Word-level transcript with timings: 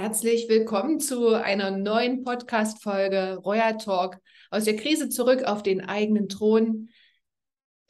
Herzlich 0.00 0.48
willkommen 0.48 0.98
zu 0.98 1.28
einer 1.34 1.70
neuen 1.70 2.24
Podcast-Folge 2.24 3.36
Royal 3.44 3.76
Talk 3.76 4.16
aus 4.50 4.64
der 4.64 4.76
Krise 4.76 5.10
zurück 5.10 5.42
auf 5.42 5.62
den 5.62 5.82
eigenen 5.82 6.30
Thron. 6.30 6.88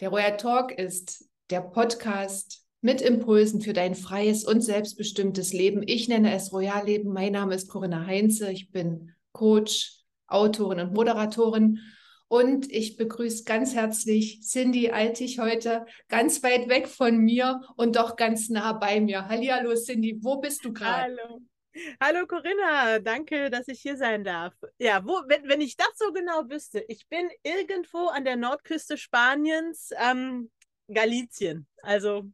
Der 0.00 0.08
Royal 0.08 0.36
Talk 0.36 0.72
ist 0.72 1.30
der 1.50 1.60
Podcast 1.60 2.66
mit 2.80 3.00
Impulsen 3.00 3.60
für 3.60 3.74
dein 3.74 3.94
freies 3.94 4.44
und 4.44 4.60
selbstbestimmtes 4.60 5.52
Leben. 5.52 5.84
Ich 5.86 6.08
nenne 6.08 6.34
es 6.34 6.52
Royal 6.52 6.84
Leben. 6.84 7.12
Mein 7.12 7.30
Name 7.30 7.54
ist 7.54 7.68
Corinna 7.68 8.04
Heinze. 8.04 8.50
Ich 8.50 8.72
bin 8.72 9.14
Coach, 9.30 10.02
Autorin 10.26 10.80
und 10.80 10.92
Moderatorin. 10.92 11.78
Und 12.26 12.68
ich 12.72 12.96
begrüße 12.96 13.44
ganz 13.44 13.76
herzlich 13.76 14.40
Cindy 14.42 14.90
Altig 14.90 15.38
heute, 15.38 15.86
ganz 16.08 16.42
weit 16.42 16.68
weg 16.68 16.88
von 16.88 17.18
mir 17.18 17.60
und 17.76 17.94
doch 17.94 18.16
ganz 18.16 18.48
nah 18.48 18.72
bei 18.72 19.00
mir. 19.00 19.28
Hallihallo 19.28 19.76
Cindy, 19.76 20.18
wo 20.20 20.40
bist 20.40 20.64
du 20.64 20.72
gerade? 20.72 21.16
Hallo. 21.16 21.40
Hallo 22.00 22.26
Corinna, 22.26 22.98
danke, 22.98 23.48
dass 23.48 23.68
ich 23.68 23.80
hier 23.80 23.96
sein 23.96 24.24
darf. 24.24 24.54
Ja, 24.78 25.04
wo, 25.04 25.22
wenn, 25.28 25.48
wenn 25.48 25.60
ich 25.60 25.76
das 25.76 25.90
so 25.96 26.12
genau 26.12 26.48
wüsste, 26.48 26.84
ich 26.88 27.08
bin 27.08 27.28
irgendwo 27.42 28.08
an 28.08 28.24
der 28.24 28.36
Nordküste 28.36 28.98
Spaniens, 28.98 29.90
ähm, 29.96 30.50
Galizien, 30.88 31.68
also 31.82 32.24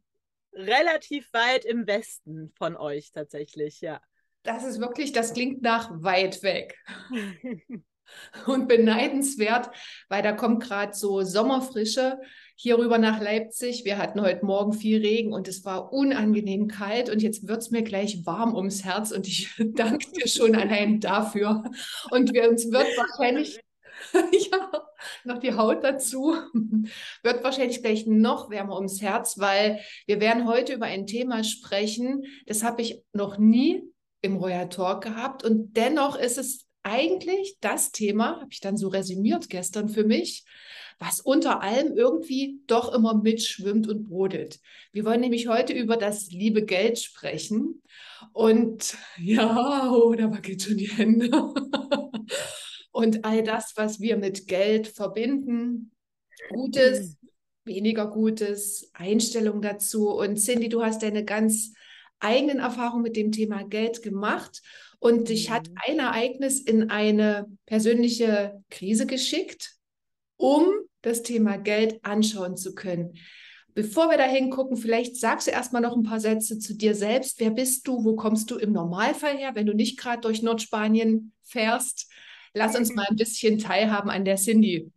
relativ 0.53 1.31
weit 1.33 1.65
im 1.65 1.85
Westen 1.85 2.51
von 2.57 2.75
euch 2.75 3.11
tatsächlich, 3.11 3.81
ja. 3.81 4.01
Das 4.41 4.63
ist 4.63 4.79
wirklich, 4.79 5.11
das 5.11 5.33
klingt 5.33 5.61
nach 5.61 5.91
weit 6.01 6.41
weg. 6.41 6.77
und 8.45 8.67
beneidenswert, 8.67 9.69
weil 10.09 10.23
da 10.23 10.31
kommt 10.31 10.63
gerade 10.63 10.93
so 10.93 11.21
Sommerfrische 11.21 12.19
hier 12.59 12.79
rüber 12.79 12.97
nach 12.97 13.21
Leipzig. 13.21 13.85
Wir 13.85 13.99
hatten 13.99 14.19
heute 14.19 14.43
Morgen 14.43 14.73
viel 14.73 14.99
Regen 14.99 15.31
und 15.31 15.47
es 15.47 15.63
war 15.63 15.93
unangenehm 15.93 16.67
kalt 16.67 17.07
und 17.07 17.21
jetzt 17.21 17.47
wird 17.47 17.59
es 17.61 17.69
mir 17.69 17.83
gleich 17.83 18.25
warm 18.25 18.55
ums 18.55 18.83
Herz 18.83 19.11
und 19.11 19.27
ich 19.27 19.53
danke 19.75 20.11
dir 20.11 20.27
schon 20.27 20.55
allein 20.55 20.99
dafür. 20.99 21.63
Und 22.09 22.33
wir, 22.33 22.49
uns 22.49 22.71
wird 22.71 22.87
wahrscheinlich 22.97 23.59
ja, 24.13 24.71
noch 25.23 25.37
die 25.37 25.53
Haut 25.53 25.83
dazu. 25.83 26.35
Wird 27.23 27.43
wahrscheinlich 27.43 27.81
gleich 27.81 28.05
noch 28.05 28.49
wärmer 28.49 28.75
ums 28.75 29.01
Herz, 29.01 29.37
weil 29.37 29.79
wir 30.05 30.19
werden 30.19 30.47
heute 30.47 30.73
über 30.73 30.85
ein 30.85 31.07
Thema 31.07 31.43
sprechen, 31.43 32.23
das 32.45 32.63
habe 32.63 32.81
ich 32.81 33.03
noch 33.13 33.37
nie 33.37 33.83
im 34.21 34.37
Royal 34.37 34.69
Talk 34.69 35.03
gehabt 35.03 35.43
und 35.43 35.75
dennoch 35.75 36.17
ist 36.17 36.37
es 36.37 36.66
eigentlich 36.87 37.57
das 37.59 37.91
Thema, 37.91 38.39
habe 38.39 38.49
ich 38.51 38.61
dann 38.61 38.77
so 38.77 38.87
resümiert 38.87 39.49
gestern 39.49 39.89
für 39.89 40.05
mich, 40.05 40.45
was 40.99 41.19
unter 41.19 41.61
allem 41.61 41.95
irgendwie 41.95 42.61
doch 42.65 42.93
immer 42.93 43.13
mitschwimmt 43.15 43.87
und 43.87 44.05
brodelt. 44.05 44.59
Wir 44.91 45.05
wollen 45.05 45.21
nämlich 45.21 45.47
heute 45.47 45.73
über 45.73 45.97
das 45.97 46.31
liebe 46.31 46.63
Geld 46.63 46.99
sprechen. 46.99 47.83
Und 48.33 48.97
ja, 49.17 49.91
oh, 49.91 50.15
da 50.15 50.31
wackelt 50.31 50.61
schon 50.61 50.77
die 50.77 50.89
Hände. 50.89 51.29
und 52.91 53.25
all 53.25 53.43
das, 53.43 53.73
was 53.75 53.99
wir 53.99 54.17
mit 54.17 54.47
Geld 54.47 54.87
verbinden, 54.87 55.91
Gutes, 56.49 57.17
weniger 57.65 58.07
Gutes, 58.07 58.89
Einstellung 58.93 59.61
dazu. 59.61 60.09
Und 60.09 60.37
Cindy, 60.37 60.69
du 60.69 60.83
hast 60.83 61.03
deine 61.03 61.25
ganz 61.25 61.73
eigenen 62.19 62.59
Erfahrungen 62.59 63.03
mit 63.03 63.15
dem 63.15 63.31
Thema 63.31 63.63
Geld 63.63 64.01
gemacht 64.01 64.61
und 64.99 65.29
dich 65.29 65.49
hat 65.49 65.69
mhm. 65.69 65.75
ein 65.85 65.99
Ereignis 65.99 66.59
in 66.59 66.89
eine 66.89 67.47
persönliche 67.65 68.61
Krise 68.69 69.05
geschickt, 69.05 69.75
um 70.37 70.67
das 71.01 71.23
Thema 71.23 71.57
Geld 71.57 72.03
anschauen 72.03 72.57
zu 72.57 72.73
können. 72.73 73.13
Bevor 73.73 74.09
wir 74.09 74.17
da 74.17 74.23
hingucken, 74.23 74.75
vielleicht 74.75 75.17
sagst 75.17 75.45
du 75.45 75.51
erstmal 75.51 75.83
noch 75.83 75.95
ein 75.95 76.01
paar 76.01 76.19
Sätze 76.19 76.57
zu 76.57 76.75
dir 76.75 76.95
selbst. 76.95 77.39
Wer 77.39 77.51
bist 77.51 77.87
du? 77.87 78.03
Wo 78.03 78.15
kommst 78.15 78.49
du 78.49 78.57
im 78.57 78.71
Normalfall 78.71 79.37
her, 79.37 79.51
wenn 79.53 79.67
du 79.67 79.73
nicht 79.73 79.99
gerade 79.99 80.21
durch 80.21 80.41
Nordspanien 80.41 81.31
fährst? 81.43 82.11
Lass 82.55 82.75
uns 82.75 82.95
mal 82.95 83.05
ein 83.07 83.17
bisschen 83.17 83.59
teilhaben 83.59 84.09
an 84.09 84.25
der 84.25 84.37
Cindy. 84.37 84.91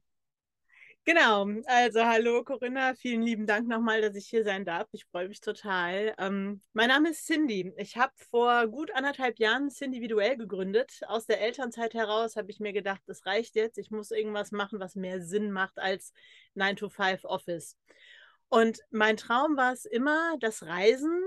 Genau, 1.06 1.46
also 1.64 2.04
hallo 2.04 2.44
Corinna, 2.44 2.94
vielen 2.94 3.22
lieben 3.22 3.46
Dank 3.46 3.66
nochmal, 3.66 4.02
dass 4.02 4.14
ich 4.14 4.26
hier 4.26 4.44
sein 4.44 4.64
darf. 4.66 4.86
Ich 4.92 5.06
freue 5.06 5.28
mich 5.28 5.40
total. 5.40 6.14
Ähm, 6.18 6.60
mein 6.74 6.88
Name 6.88 7.10
ist 7.10 7.26
Cindy. 7.26 7.72
Ich 7.78 7.96
habe 7.96 8.12
vor 8.30 8.68
gut 8.68 8.92
anderthalb 8.94 9.38
Jahren 9.38 9.70
Cindyviduell 9.70 10.36
gegründet. 10.36 11.00
Aus 11.08 11.26
der 11.26 11.40
Elternzeit 11.40 11.94
heraus 11.94 12.36
habe 12.36 12.50
ich 12.50 12.60
mir 12.60 12.72
gedacht, 12.74 13.00
das 13.06 13.24
reicht 13.24 13.56
jetzt. 13.56 13.78
Ich 13.78 13.90
muss 13.90 14.10
irgendwas 14.10 14.52
machen, 14.52 14.78
was 14.78 14.94
mehr 14.94 15.22
Sinn 15.22 15.50
macht 15.50 15.78
als 15.78 16.12
9-to-5 16.54 17.24
Office. 17.24 17.76
Und 18.48 18.80
mein 18.90 19.16
Traum 19.16 19.56
war 19.56 19.72
es 19.72 19.86
immer, 19.86 20.36
das 20.38 20.64
Reisen 20.64 21.18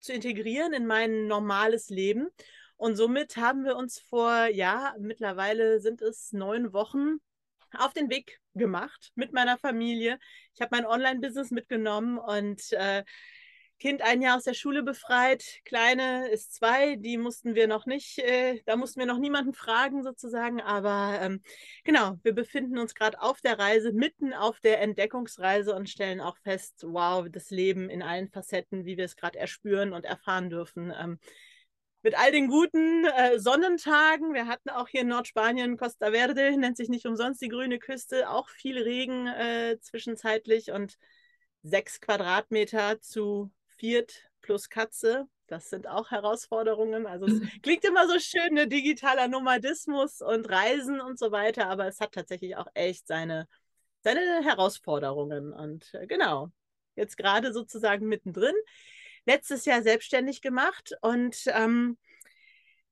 zu 0.00 0.12
integrieren 0.12 0.72
in 0.72 0.86
mein 0.86 1.28
normales 1.28 1.88
Leben. 1.88 2.28
Und 2.76 2.96
somit 2.96 3.36
haben 3.36 3.64
wir 3.64 3.76
uns 3.76 4.00
vor, 4.00 4.46
ja, 4.46 4.94
mittlerweile 4.98 5.80
sind 5.80 6.02
es 6.02 6.32
neun 6.32 6.72
Wochen 6.72 7.20
auf 7.76 7.92
den 7.92 8.10
Weg 8.10 8.40
gemacht 8.54 9.12
mit 9.14 9.32
meiner 9.32 9.58
Familie. 9.58 10.18
Ich 10.54 10.60
habe 10.60 10.70
mein 10.72 10.86
Online-Business 10.86 11.50
mitgenommen 11.50 12.18
und 12.18 12.72
äh, 12.72 13.04
Kind 13.80 14.02
ein 14.02 14.22
Jahr 14.22 14.36
aus 14.36 14.44
der 14.44 14.54
Schule 14.54 14.82
befreit, 14.82 15.44
Kleine 15.64 16.28
ist 16.28 16.54
zwei, 16.54 16.96
die 16.96 17.18
mussten 17.18 17.54
wir 17.54 17.66
noch 17.66 17.86
nicht, 17.86 18.18
äh, 18.18 18.62
da 18.66 18.76
mussten 18.76 19.00
wir 19.00 19.06
noch 19.06 19.18
niemanden 19.18 19.52
fragen 19.52 20.02
sozusagen, 20.02 20.60
aber 20.60 21.18
ähm, 21.20 21.42
genau, 21.82 22.18
wir 22.22 22.32
befinden 22.34 22.78
uns 22.78 22.94
gerade 22.94 23.20
auf 23.20 23.40
der 23.40 23.58
Reise, 23.58 23.92
mitten 23.92 24.32
auf 24.32 24.60
der 24.60 24.80
Entdeckungsreise 24.80 25.74
und 25.74 25.90
stellen 25.90 26.20
auch 26.20 26.38
fest, 26.38 26.84
wow, 26.86 27.26
das 27.28 27.50
Leben 27.50 27.90
in 27.90 28.02
allen 28.02 28.30
Facetten, 28.30 28.84
wie 28.86 28.96
wir 28.96 29.04
es 29.04 29.16
gerade 29.16 29.38
erspüren 29.38 29.92
und 29.92 30.04
erfahren 30.04 30.50
dürfen. 30.50 30.92
Ähm, 30.98 31.18
mit 32.04 32.18
all 32.18 32.30
den 32.30 32.48
guten 32.48 33.06
äh, 33.06 33.38
Sonnentagen. 33.38 34.34
Wir 34.34 34.46
hatten 34.46 34.68
auch 34.68 34.88
hier 34.88 35.00
in 35.00 35.08
Nordspanien 35.08 35.78
Costa 35.78 36.10
Verde, 36.12 36.54
nennt 36.58 36.76
sich 36.76 36.90
nicht 36.90 37.06
umsonst 37.06 37.40
die 37.40 37.48
grüne 37.48 37.78
Küste, 37.78 38.28
auch 38.28 38.50
viel 38.50 38.78
Regen 38.78 39.26
äh, 39.26 39.78
zwischenzeitlich 39.80 40.70
und 40.70 40.98
sechs 41.62 42.02
Quadratmeter 42.02 43.00
zu 43.00 43.50
viert 43.78 44.30
plus 44.42 44.68
Katze. 44.68 45.24
Das 45.46 45.70
sind 45.70 45.88
auch 45.88 46.10
Herausforderungen. 46.10 47.06
Also 47.06 47.24
es 47.24 47.40
klingt 47.62 47.84
immer 47.84 48.06
so 48.06 48.18
schön, 48.18 48.52
ne, 48.52 48.68
digitaler 48.68 49.26
Nomadismus 49.26 50.20
und 50.20 50.50
Reisen 50.50 51.00
und 51.00 51.18
so 51.18 51.32
weiter, 51.32 51.70
aber 51.70 51.86
es 51.86 52.00
hat 52.00 52.12
tatsächlich 52.12 52.56
auch 52.56 52.66
echt 52.74 53.06
seine, 53.06 53.48
seine 54.02 54.44
Herausforderungen. 54.44 55.54
Und 55.54 55.94
äh, 55.94 56.06
genau, 56.06 56.50
jetzt 56.96 57.16
gerade 57.16 57.54
sozusagen 57.54 58.08
mittendrin 58.08 58.54
letztes 59.26 59.64
Jahr 59.64 59.82
selbstständig 59.82 60.42
gemacht 60.42 60.92
und 61.00 61.44
ähm, 61.46 61.96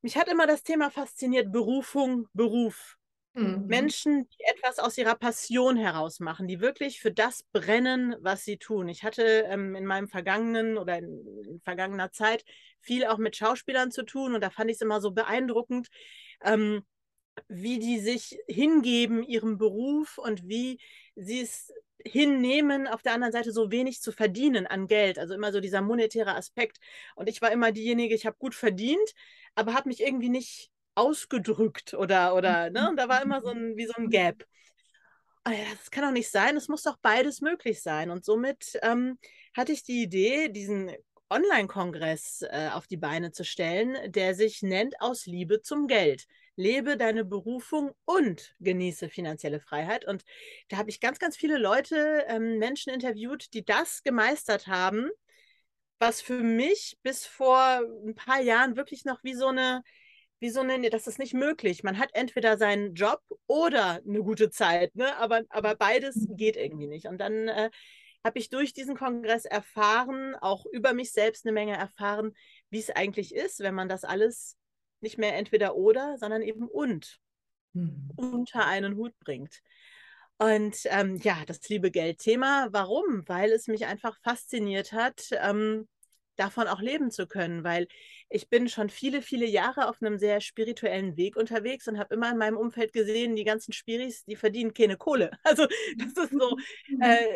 mich 0.03 0.16
hat 0.16 0.28
immer 0.28 0.47
das 0.47 0.62
Thema 0.62 0.91
fasziniert, 0.91 1.53
Berufung, 1.53 2.28
Beruf. 2.32 2.97
Mhm. 3.34 3.66
Menschen, 3.66 4.28
die 4.28 4.44
etwas 4.44 4.78
aus 4.78 4.98
ihrer 4.98 5.15
Passion 5.15 5.76
heraus 5.76 6.21
machen, 6.21 6.48
die 6.48 6.60
wirklich 6.60 7.00
für 7.00 7.10
das 7.10 7.44
brennen, 7.53 8.15
was 8.21 8.44
sie 8.44 8.59
tun. 8.59 8.88
Ich 8.88 9.04
hatte 9.04 9.22
ähm, 9.48 9.75
in 9.75 9.87
meinem 9.87 10.09
vergangenen 10.09 10.76
oder 10.76 10.98
in, 10.98 11.26
in, 11.47 11.60
vergangener 11.60 12.10
Zeit 12.10 12.44
viel 12.81 13.06
auch 13.06 13.16
mit 13.16 13.34
Schauspielern 13.34 13.91
zu 13.91 14.03
tun 14.03 14.34
und 14.34 14.42
da 14.42 14.50
fand 14.50 14.71
ich 14.71 14.75
es 14.75 14.82
immer 14.82 15.00
so 15.00 15.12
beeindruckend, 15.12 15.88
ähm, 16.42 16.82
wie 17.48 17.78
die 17.78 18.00
sich 18.00 18.38
hingeben 18.48 19.22
ihrem 19.22 19.56
Beruf 19.56 20.19
und 20.19 20.47
wie 20.47 20.78
sie 21.15 21.41
es 21.41 21.72
hinnehmen, 22.06 22.86
auf 22.86 23.02
der 23.02 23.14
anderen 23.14 23.32
Seite 23.32 23.52
so 23.52 23.70
wenig 23.70 24.00
zu 24.00 24.12
verdienen 24.12 24.66
an 24.66 24.86
Geld. 24.86 25.18
Also 25.18 25.34
immer 25.34 25.52
so 25.52 25.60
dieser 25.60 25.82
monetäre 25.82 26.34
Aspekt. 26.34 26.78
Und 27.14 27.28
ich 27.28 27.42
war 27.42 27.52
immer 27.52 27.72
diejenige, 27.72 28.14
ich 28.14 28.26
habe 28.26 28.36
gut 28.38 28.54
verdient, 28.54 29.12
aber 29.54 29.74
habe 29.74 29.88
mich 29.88 30.00
irgendwie 30.00 30.28
nicht 30.28 30.70
ausgedrückt 30.94 31.94
oder, 31.94 32.34
oder, 32.34 32.70
ne? 32.70 32.88
Und 32.91 32.96
da 32.96 33.08
war 33.08 33.22
immer 33.22 33.41
so 33.41 33.48
ein, 33.48 33.76
wie 33.76 33.86
so 33.86 33.94
ein 33.96 34.10
Gap. 34.10 34.44
Oh 35.46 35.50
das 35.76 35.91
kann 35.91 36.04
doch 36.04 36.12
nicht 36.12 36.30
sein, 36.30 36.56
es 36.56 36.68
muss 36.68 36.82
doch 36.82 36.98
beides 37.02 37.41
möglich 37.41 37.82
sein. 37.82 38.10
Und 38.10 38.24
somit 38.24 38.78
ähm, 38.82 39.18
hatte 39.56 39.72
ich 39.72 39.82
die 39.82 40.03
Idee, 40.03 40.48
diesen 40.48 40.92
Online-Kongress 41.30 42.42
äh, 42.42 42.71
auf 42.72 42.86
die 42.86 42.98
Beine 42.98 43.32
zu 43.32 43.44
stellen, 43.44 43.97
der 44.12 44.34
sich 44.34 44.62
nennt 44.62 45.00
Aus 45.00 45.27
Liebe 45.27 45.62
zum 45.62 45.86
Geld 45.86 46.27
lebe 46.57 46.97
deine 46.97 47.25
Berufung 47.25 47.93
und 48.04 48.54
genieße 48.60 49.09
finanzielle 49.09 49.60
Freiheit. 49.60 50.07
Und 50.07 50.25
da 50.69 50.77
habe 50.77 50.91
ich 50.91 51.01
ganz, 51.01 51.19
ganz 51.19 51.37
viele 51.37 51.59
Leute, 51.59 52.25
ähm, 52.28 52.59
Menschen 52.59 52.93
interviewt, 52.93 53.54
die 53.54 53.65
das 53.65 54.03
gemeistert 54.03 54.66
haben, 54.66 55.09
was 55.99 56.21
für 56.21 56.43
mich 56.43 56.99
bis 57.03 57.27
vor 57.27 57.83
ein 58.04 58.15
paar 58.15 58.41
Jahren 58.41 58.77
wirklich 58.77 59.04
noch 59.04 59.22
wie 59.22 59.34
so 59.34 59.47
eine, 59.47 59.83
wie 60.41 60.51
so 60.51 60.60
eine, 60.60 60.91
das 60.91 61.07
ist 61.07 61.19
nicht 61.19 61.34
möglich. 61.34 61.84
Man 61.84 61.99
hat 61.99 62.10
entweder 62.15 62.59
seinen 62.59 62.95
Job 62.95 63.21
oder 63.47 64.01
eine 64.07 64.22
gute 64.22 64.51
Zeit, 64.51 64.95
ne? 64.97 65.16
aber, 65.19 65.43
aber 65.49 65.77
beides 65.77 66.27
geht 66.31 66.57
irgendwie 66.57 66.89
nicht. 66.89 67.07
Und 67.07 67.19
dann 67.19 67.49
äh, 67.49 67.71
habe 68.25 68.39
ich 68.39 68.51
durch 68.51 68.72
diesen 68.72 68.97
Kongress 68.97 69.45
erfahren, 69.45 70.34
auch 70.41 70.66
über 70.66 70.93
mich 70.93 71.13
selbst 71.13 71.47
eine 71.47 71.53
Menge 71.53 71.77
erfahren, 71.77 72.33
wie 72.71 72.78
es 72.81 72.91
eigentlich 72.91 73.34
ist, 73.34 73.60
wenn 73.60 73.75
man 73.75 73.89
das 73.89 74.04
alles 74.04 74.57
nicht 75.03 75.19
mehr 75.19 75.37
entweder 75.37 75.77
oder, 75.77 76.16
sondern 76.19 76.43
eben 76.43 76.66
und 76.66 77.19
mhm. 77.72 78.10
unter 78.16 78.66
einen 78.66 78.97
Hut 78.97 79.19
bringt. 79.21 79.63
Und 80.39 80.77
ähm, 80.87 81.19
ja, 81.22 81.37
das 81.47 81.69
liebe 81.69 81.91
Geld-Thema, 81.91 82.69
warum? 82.72 83.22
Weil 83.28 83.53
es 83.53 83.69
mich 83.69 83.87
einfach 83.87 84.19
fasziniert 84.22 84.93
hat, 84.93 85.28
ähm, 85.33 85.87
davon 86.37 86.66
auch 86.66 86.81
leben 86.81 87.10
zu 87.10 87.27
können, 87.27 87.63
weil 87.63 87.87
ich 88.28 88.49
bin 88.49 88.69
schon 88.69 88.89
viele, 88.89 89.22
viele 89.22 89.47
Jahre 89.47 89.89
auf 89.89 90.01
einem 90.01 90.19
sehr 90.19 90.41
spirituellen 90.41 91.16
Weg 91.16 91.37
unterwegs 91.37 91.87
und 91.87 91.99
habe 91.99 92.15
immer 92.15 92.31
in 92.31 92.39
meinem 92.39 92.57
Umfeld 92.57 92.93
gesehen, 92.93 93.37
die 93.37 93.45
ganzen 93.45 93.72
Spiris, 93.72 94.25
die 94.25 94.37
verdienen 94.37 94.75
keine 94.75 94.97
Kohle. 94.97 95.31
Also 95.45 95.66
das 95.99 96.25
ist 96.25 96.33
so, 96.33 96.57
äh, 97.01 97.27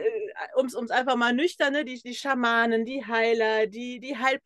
um 0.57 0.67
es 0.67 0.91
einfach 0.91 1.17
mal 1.17 1.33
nüchtern, 1.33 1.75
ne? 1.75 1.85
die, 1.85 2.01
die 2.03 2.15
Schamanen, 2.15 2.85
die 2.85 3.05
Heiler, 3.05 3.67
die, 3.67 4.01
die 4.01 4.17
Heil, 4.17 4.41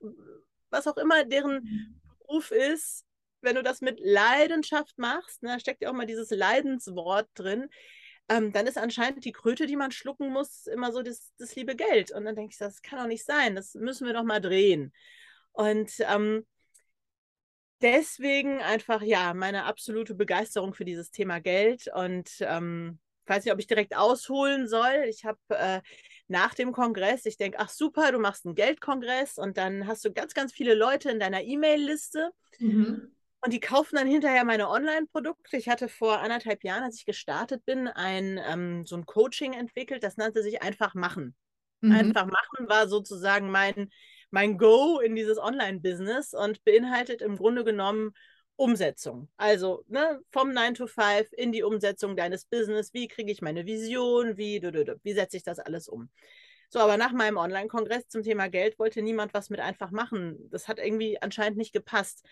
was 0.70 0.86
auch 0.86 0.96
immer 0.96 1.24
deren 1.24 2.02
Beruf 2.18 2.50
ist, 2.50 3.04
wenn 3.42 3.56
du 3.56 3.62
das 3.62 3.80
mit 3.80 4.00
Leidenschaft 4.00 4.98
machst, 4.98 5.42
ne, 5.42 5.50
da 5.50 5.60
steckt 5.60 5.82
ja 5.82 5.90
auch 5.90 5.94
mal 5.94 6.06
dieses 6.06 6.30
Leidenswort 6.30 7.28
drin, 7.34 7.68
ähm, 8.28 8.52
dann 8.52 8.66
ist 8.66 8.78
anscheinend 8.78 9.24
die 9.24 9.32
Kröte, 9.32 9.66
die 9.66 9.76
man 9.76 9.90
schlucken 9.90 10.30
muss, 10.30 10.66
immer 10.66 10.92
so 10.92 11.02
das, 11.02 11.32
das 11.38 11.56
liebe 11.56 11.74
Geld. 11.74 12.12
Und 12.12 12.24
dann 12.24 12.36
denke 12.36 12.52
ich, 12.52 12.58
das 12.58 12.80
kann 12.80 13.00
doch 13.00 13.06
nicht 13.06 13.24
sein, 13.24 13.56
das 13.56 13.74
müssen 13.74 14.06
wir 14.06 14.14
doch 14.14 14.22
mal 14.22 14.40
drehen. 14.40 14.92
Und 15.52 15.92
ähm, 16.00 16.46
deswegen 17.82 18.60
einfach, 18.60 19.02
ja, 19.02 19.34
meine 19.34 19.64
absolute 19.64 20.14
Begeisterung 20.14 20.74
für 20.74 20.84
dieses 20.84 21.10
Thema 21.10 21.40
Geld. 21.40 21.90
Und 21.92 22.30
ähm, 22.40 23.00
ich 23.24 23.30
weiß 23.30 23.44
nicht, 23.44 23.52
ob 23.52 23.58
ich 23.58 23.66
direkt 23.66 23.96
ausholen 23.96 24.68
soll. 24.68 25.04
Ich 25.08 25.24
habe 25.24 25.38
äh, 25.48 25.80
nach 26.28 26.54
dem 26.54 26.70
Kongress, 26.72 27.26
ich 27.26 27.36
denke, 27.36 27.58
ach 27.58 27.68
super, 27.68 28.12
du 28.12 28.18
machst 28.18 28.46
einen 28.46 28.54
Geldkongress 28.54 29.38
und 29.38 29.56
dann 29.56 29.86
hast 29.86 30.04
du 30.04 30.12
ganz, 30.12 30.34
ganz 30.34 30.52
viele 30.52 30.74
Leute 30.74 31.10
in 31.10 31.18
deiner 31.18 31.42
E-Mail-Liste. 31.42 32.30
Mhm. 32.58 33.12
Und 33.42 33.52
die 33.52 33.60
kaufen 33.60 33.96
dann 33.96 34.06
hinterher 34.06 34.44
meine 34.44 34.68
Online-Produkte. 34.68 35.56
Ich 35.56 35.68
hatte 35.68 35.88
vor 35.88 36.20
anderthalb 36.20 36.62
Jahren, 36.62 36.82
als 36.82 36.96
ich 36.96 37.06
gestartet 37.06 37.64
bin, 37.64 37.88
ein 37.88 38.38
ähm, 38.46 38.84
so 38.84 38.96
ein 38.96 39.06
Coaching 39.06 39.54
entwickelt. 39.54 40.04
Das 40.04 40.18
nannte 40.18 40.42
sich 40.42 40.62
Einfach 40.62 40.94
machen. 40.94 41.34
Mhm. 41.80 41.92
Einfach 41.92 42.26
machen 42.26 42.68
war 42.68 42.86
sozusagen 42.86 43.50
mein, 43.50 43.90
mein 44.30 44.58
Go 44.58 45.00
in 45.00 45.14
dieses 45.14 45.38
Online-Business 45.38 46.34
und 46.34 46.62
beinhaltet 46.64 47.22
im 47.22 47.36
Grunde 47.36 47.64
genommen 47.64 48.12
Umsetzung. 48.56 49.30
Also 49.38 49.84
ne, 49.88 50.20
vom 50.30 50.52
9 50.52 50.74
to 50.74 50.86
5 50.86 51.32
in 51.32 51.50
die 51.50 51.62
Umsetzung 51.62 52.16
deines 52.16 52.44
Business. 52.44 52.92
Wie 52.92 53.08
kriege 53.08 53.32
ich 53.32 53.40
meine 53.40 53.64
Vision? 53.64 54.36
Wie, 54.36 54.60
wie 54.60 55.12
setze 55.14 55.38
ich 55.38 55.42
das 55.42 55.58
alles 55.58 55.88
um? 55.88 56.10
So, 56.68 56.78
aber 56.78 56.98
nach 56.98 57.12
meinem 57.12 57.38
Online-Kongress 57.38 58.08
zum 58.08 58.22
Thema 58.22 58.48
Geld 58.48 58.78
wollte 58.78 59.00
niemand 59.00 59.32
was 59.32 59.48
mit 59.48 59.60
einfach 59.60 59.90
machen. 59.90 60.36
Das 60.50 60.68
hat 60.68 60.78
irgendwie 60.78 61.20
anscheinend 61.20 61.56
nicht 61.56 61.72
gepasst. 61.72 62.24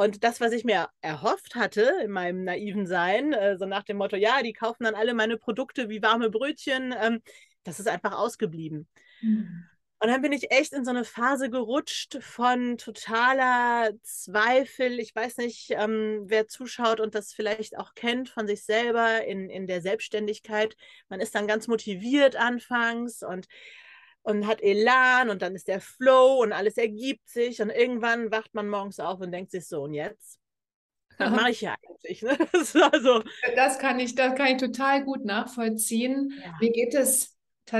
Und 0.00 0.24
das, 0.24 0.40
was 0.40 0.52
ich 0.52 0.64
mir 0.64 0.88
erhofft 1.02 1.56
hatte 1.56 1.92
in 2.02 2.10
meinem 2.10 2.42
naiven 2.42 2.86
Sein, 2.86 3.34
äh, 3.34 3.58
so 3.58 3.66
nach 3.66 3.82
dem 3.82 3.98
Motto, 3.98 4.16
ja, 4.16 4.40
die 4.42 4.54
kaufen 4.54 4.84
dann 4.84 4.94
alle 4.94 5.12
meine 5.12 5.36
Produkte 5.36 5.90
wie 5.90 6.00
warme 6.00 6.30
Brötchen, 6.30 6.94
ähm, 6.98 7.20
das 7.64 7.80
ist 7.80 7.86
einfach 7.86 8.12
ausgeblieben. 8.12 8.88
Mhm. 9.20 9.66
Und 9.98 10.08
dann 10.08 10.22
bin 10.22 10.32
ich 10.32 10.50
echt 10.52 10.72
in 10.72 10.86
so 10.86 10.90
eine 10.90 11.04
Phase 11.04 11.50
gerutscht 11.50 12.16
von 12.22 12.78
totaler 12.78 13.90
Zweifel. 14.02 14.98
Ich 15.00 15.14
weiß 15.14 15.36
nicht, 15.36 15.72
ähm, 15.72 16.22
wer 16.24 16.48
zuschaut 16.48 16.98
und 17.00 17.14
das 17.14 17.34
vielleicht 17.34 17.76
auch 17.76 17.92
kennt 17.92 18.30
von 18.30 18.46
sich 18.46 18.64
selber 18.64 19.26
in, 19.26 19.50
in 19.50 19.66
der 19.66 19.82
Selbstständigkeit. 19.82 20.78
Man 21.10 21.20
ist 21.20 21.34
dann 21.34 21.46
ganz 21.46 21.68
motiviert 21.68 22.36
anfangs 22.36 23.22
und 23.22 23.48
und 24.22 24.46
hat 24.46 24.62
Elan 24.62 25.30
und 25.30 25.42
dann 25.42 25.54
ist 25.54 25.68
der 25.68 25.80
Flow 25.80 26.42
und 26.42 26.52
alles 26.52 26.76
ergibt 26.76 27.28
sich 27.28 27.60
und 27.62 27.70
irgendwann 27.70 28.30
wacht 28.30 28.54
man 28.54 28.68
morgens 28.68 29.00
auf 29.00 29.20
und 29.20 29.32
denkt 29.32 29.50
sich 29.50 29.66
so, 29.66 29.82
und 29.82 29.94
jetzt? 29.94 30.38
Was 31.18 31.30
mache 31.30 31.50
ich 31.50 31.60
ja 31.60 31.76
eigentlich? 31.82 32.22
Ne? 32.22 32.36
Das, 32.52 32.74
also, 32.76 33.22
das, 33.56 33.78
kann 33.78 34.00
ich, 34.00 34.14
das 34.14 34.34
kann 34.34 34.48
ich 34.48 34.56
total 34.58 35.04
gut 35.04 35.24
nachvollziehen. 35.24 36.32
Ja. 36.42 36.56
Mir 36.60 36.72
geht 36.72 36.94
es 36.94 37.36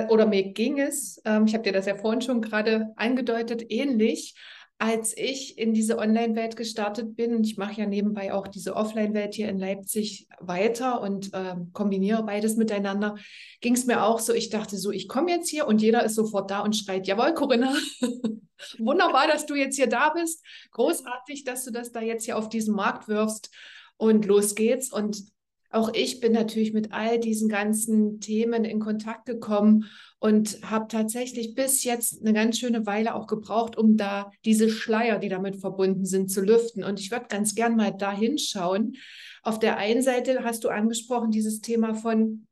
oder 0.09 0.25
mir 0.25 0.53
ging 0.53 0.79
es, 0.79 1.21
ähm, 1.25 1.47
ich 1.47 1.55
habe 1.55 1.65
dir 1.65 1.73
das 1.73 1.87
ja 1.87 1.97
vorhin 1.97 2.21
schon 2.21 2.41
gerade 2.41 2.93
angedeutet, 2.95 3.65
ähnlich 3.71 4.37
als 4.81 5.15
ich 5.17 5.59
in 5.59 5.75
diese 5.75 5.99
Online-Welt 5.99 6.57
gestartet 6.57 7.15
bin, 7.15 7.45
ich 7.45 7.59
mache 7.59 7.81
ja 7.81 7.87
nebenbei 7.87 8.33
auch 8.33 8.49
diese 8.49 8.75
Offline-Welt 8.75 9.35
hier 9.35 9.51
in 9.51 9.59
Leipzig 9.59 10.27
weiter 10.41 11.03
und 11.03 11.35
äh, 11.35 11.55
kombiniere 11.75 12.23
beides 12.23 12.57
miteinander, 12.57 13.17
ging 13.61 13.75
es 13.75 13.85
mir 13.85 14.03
auch 14.03 14.19
so, 14.19 14.33
ich 14.33 14.49
dachte 14.49 14.79
so, 14.79 14.91
ich 14.91 15.07
komme 15.07 15.31
jetzt 15.31 15.51
hier 15.51 15.67
und 15.67 15.83
jeder 15.83 16.03
ist 16.03 16.15
sofort 16.15 16.51
da 16.51 16.61
und 16.61 16.75
schreit, 16.75 17.07
jawohl, 17.07 17.35
Corinna, 17.35 17.75
wunderbar, 18.79 19.27
dass 19.29 19.45
du 19.45 19.55
jetzt 19.55 19.77
hier 19.77 19.87
da 19.87 20.09
bist, 20.09 20.43
großartig, 20.73 21.45
dass 21.45 21.65
du 21.65 21.73
das 21.73 21.93
da 21.93 22.01
jetzt 22.01 22.25
hier 22.25 22.39
auf 22.39 22.49
diesen 22.49 22.75
Markt 22.75 23.07
wirfst. 23.07 23.51
Und 23.99 24.25
los 24.25 24.55
geht's. 24.55 24.91
Und 24.91 25.23
auch 25.71 25.93
ich 25.95 26.19
bin 26.19 26.33
natürlich 26.33 26.73
mit 26.73 26.93
all 26.93 27.21
diesen 27.21 27.49
ganzen 27.49 28.21
Themen 28.21 28.65
in 28.65 28.81
Kontakt 28.81 29.27
gekommen 29.27 29.85
und 30.19 30.59
habe 30.69 30.89
tatsächlich 30.89 31.55
bis 31.55 31.85
jetzt 31.85 32.21
eine 32.21 32.33
ganz 32.33 32.59
schöne 32.59 32.87
Weile 32.87 33.15
auch 33.15 33.29
gebraucht, 33.29 33.79
um 33.79 33.97
da 33.97 34.33
diese 34.45 34.69
Schleier, 34.69 35.19
die 35.19 35.29
damit 35.29 35.57
verbunden 35.57 36.05
sind, 36.05 36.31
zu 36.31 36.41
lüften. 36.41 36.83
Und 36.83 36.99
ich 36.99 37.13
würde 37.13 37.27
ganz 37.29 37.55
gern 37.55 37.77
mal 37.77 37.93
da 37.97 38.13
hinschauen. 38.13 38.97
Auf 39.43 39.61
der 39.61 39.77
einen 39.77 40.03
Seite 40.03 40.43
hast 40.43 40.65
du 40.65 40.71
angesprochen, 40.71 41.31
dieses 41.31 41.61
Thema 41.61 41.95
von, 41.95 42.49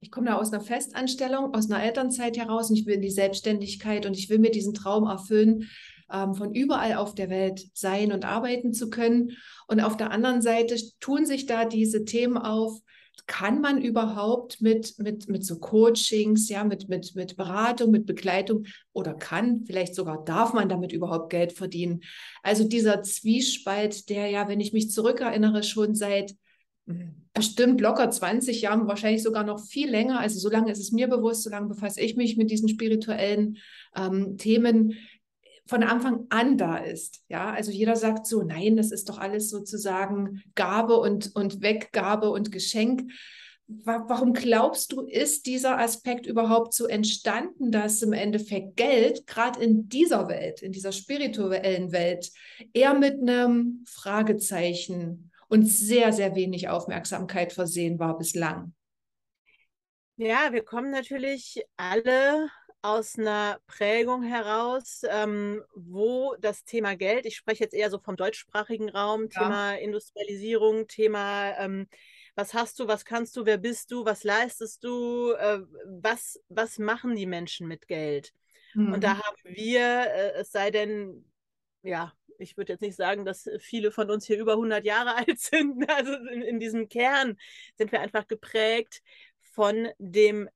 ich 0.00 0.10
komme 0.10 0.28
da 0.28 0.36
aus 0.36 0.52
einer 0.52 0.62
Festanstellung, 0.62 1.54
aus 1.54 1.70
einer 1.70 1.82
Elternzeit 1.82 2.38
heraus 2.38 2.70
und 2.70 2.76
ich 2.76 2.86
will 2.86 2.94
in 2.94 3.02
die 3.02 3.10
Selbstständigkeit 3.10 4.06
und 4.06 4.16
ich 4.16 4.30
will 4.30 4.38
mir 4.38 4.50
diesen 4.50 4.72
Traum 4.72 5.04
erfüllen, 5.04 5.68
ähm, 6.12 6.34
von 6.34 6.54
überall 6.54 6.94
auf 6.94 7.14
der 7.14 7.30
Welt 7.30 7.66
sein 7.74 8.12
und 8.12 8.24
arbeiten 8.24 8.72
zu 8.72 8.90
können. 8.90 9.32
Und 9.68 9.80
auf 9.80 9.96
der 9.96 10.10
anderen 10.10 10.42
Seite 10.42 10.76
tun 11.00 11.26
sich 11.26 11.46
da 11.46 11.64
diese 11.64 12.04
Themen 12.04 12.38
auf, 12.38 12.80
kann 13.26 13.60
man 13.60 13.80
überhaupt 13.80 14.60
mit, 14.60 14.98
mit, 14.98 15.28
mit 15.28 15.44
so 15.44 15.58
Coachings, 15.58 16.48
ja, 16.48 16.64
mit, 16.64 16.88
mit, 16.88 17.14
mit 17.14 17.36
Beratung, 17.36 17.90
mit 17.90 18.06
Begleitung 18.06 18.66
oder 18.92 19.14
kann, 19.14 19.64
vielleicht 19.64 19.94
sogar 19.94 20.24
darf 20.24 20.52
man 20.52 20.68
damit 20.68 20.92
überhaupt 20.92 21.30
Geld 21.30 21.52
verdienen? 21.52 22.02
Also 22.42 22.64
dieser 22.64 23.02
Zwiespalt, 23.02 24.08
der 24.10 24.28
ja, 24.28 24.48
wenn 24.48 24.60
ich 24.60 24.72
mich 24.72 24.90
zurückerinnere, 24.90 25.62
schon 25.62 25.94
seit 25.94 26.34
hm, 26.86 27.28
bestimmt 27.32 27.80
locker 27.80 28.10
20 28.10 28.60
Jahren, 28.60 28.86
wahrscheinlich 28.88 29.22
sogar 29.22 29.42
noch 29.42 29.60
viel 29.60 29.90
länger, 29.90 30.20
also 30.20 30.38
so 30.38 30.50
lange 30.50 30.70
ist 30.70 30.80
es 30.80 30.92
mir 30.92 31.08
bewusst, 31.08 31.44
so 31.44 31.50
lange 31.50 31.68
befasse 31.68 32.00
ich 32.02 32.16
mich 32.16 32.36
mit 32.36 32.50
diesen 32.50 32.68
spirituellen 32.68 33.56
ähm, 33.96 34.36
Themen, 34.36 34.94
von 35.66 35.82
Anfang 35.82 36.26
an 36.28 36.58
da 36.58 36.76
ist. 36.76 37.22
Ja, 37.28 37.52
also 37.52 37.70
jeder 37.70 37.96
sagt 37.96 38.26
so, 38.26 38.42
nein, 38.42 38.76
das 38.76 38.90
ist 38.90 39.08
doch 39.08 39.18
alles 39.18 39.48
sozusagen 39.50 40.42
Gabe 40.54 40.96
und, 40.96 41.34
und 41.34 41.62
Weggabe 41.62 42.30
und 42.30 42.52
Geschenk. 42.52 43.10
Warum 43.66 44.34
glaubst 44.34 44.92
du, 44.92 45.06
ist 45.06 45.46
dieser 45.46 45.78
Aspekt 45.78 46.26
überhaupt 46.26 46.74
so 46.74 46.86
entstanden, 46.86 47.70
dass 47.70 48.02
im 48.02 48.12
Endeffekt 48.12 48.76
Geld 48.76 49.26
gerade 49.26 49.62
in 49.62 49.88
dieser 49.88 50.28
Welt, 50.28 50.60
in 50.60 50.70
dieser 50.70 50.92
spirituellen 50.92 51.90
Welt, 51.90 52.30
eher 52.74 52.92
mit 52.92 53.22
einem 53.22 53.82
Fragezeichen 53.88 55.30
und 55.48 55.66
sehr, 55.66 56.12
sehr 56.12 56.34
wenig 56.34 56.68
Aufmerksamkeit 56.68 57.54
versehen 57.54 57.98
war 57.98 58.18
bislang? 58.18 58.74
Ja, 60.16 60.52
wir 60.52 60.62
kommen 60.62 60.90
natürlich 60.90 61.64
alle 61.78 62.50
aus 62.84 63.18
einer 63.18 63.58
Prägung 63.66 64.22
heraus, 64.22 65.04
ähm, 65.08 65.62
wo 65.74 66.36
das 66.38 66.64
Thema 66.64 66.96
Geld, 66.96 67.24
ich 67.24 67.34
spreche 67.34 67.64
jetzt 67.64 67.72
eher 67.72 67.88
so 67.88 67.98
vom 67.98 68.14
deutschsprachigen 68.14 68.90
Raum, 68.90 69.28
ja. 69.32 69.40
Thema 69.40 69.74
Industrialisierung, 69.76 70.86
Thema 70.86 71.56
ähm, 71.58 71.88
was 72.34 72.52
hast 72.52 72.78
du, 72.78 72.86
was 72.86 73.06
kannst 73.06 73.36
du, 73.36 73.46
wer 73.46 73.56
bist 73.56 73.90
du, 73.90 74.04
was 74.04 74.22
leistest 74.22 74.84
du, 74.84 75.32
äh, 75.32 75.60
was, 75.86 76.38
was 76.48 76.78
machen 76.78 77.16
die 77.16 77.24
Menschen 77.24 77.68
mit 77.68 77.88
Geld? 77.88 78.34
Mhm. 78.74 78.92
Und 78.92 79.02
da 79.02 79.14
mhm. 79.14 79.18
haben 79.18 79.36
wir, 79.44 79.80
äh, 79.80 80.32
es 80.40 80.52
sei 80.52 80.70
denn, 80.70 81.24
ja, 81.82 82.12
ich 82.38 82.58
würde 82.58 82.74
jetzt 82.74 82.82
nicht 82.82 82.96
sagen, 82.96 83.24
dass 83.24 83.48
viele 83.60 83.92
von 83.92 84.10
uns 84.10 84.26
hier 84.26 84.38
über 84.38 84.52
100 84.52 84.84
Jahre 84.84 85.14
alt 85.16 85.40
sind. 85.40 85.88
Also 85.90 86.12
in, 86.12 86.42
in 86.42 86.60
diesem 86.60 86.90
Kern 86.90 87.38
sind 87.78 87.92
wir 87.92 88.02
einfach 88.02 88.26
geprägt 88.26 89.00
von 89.40 89.88
dem 89.98 90.50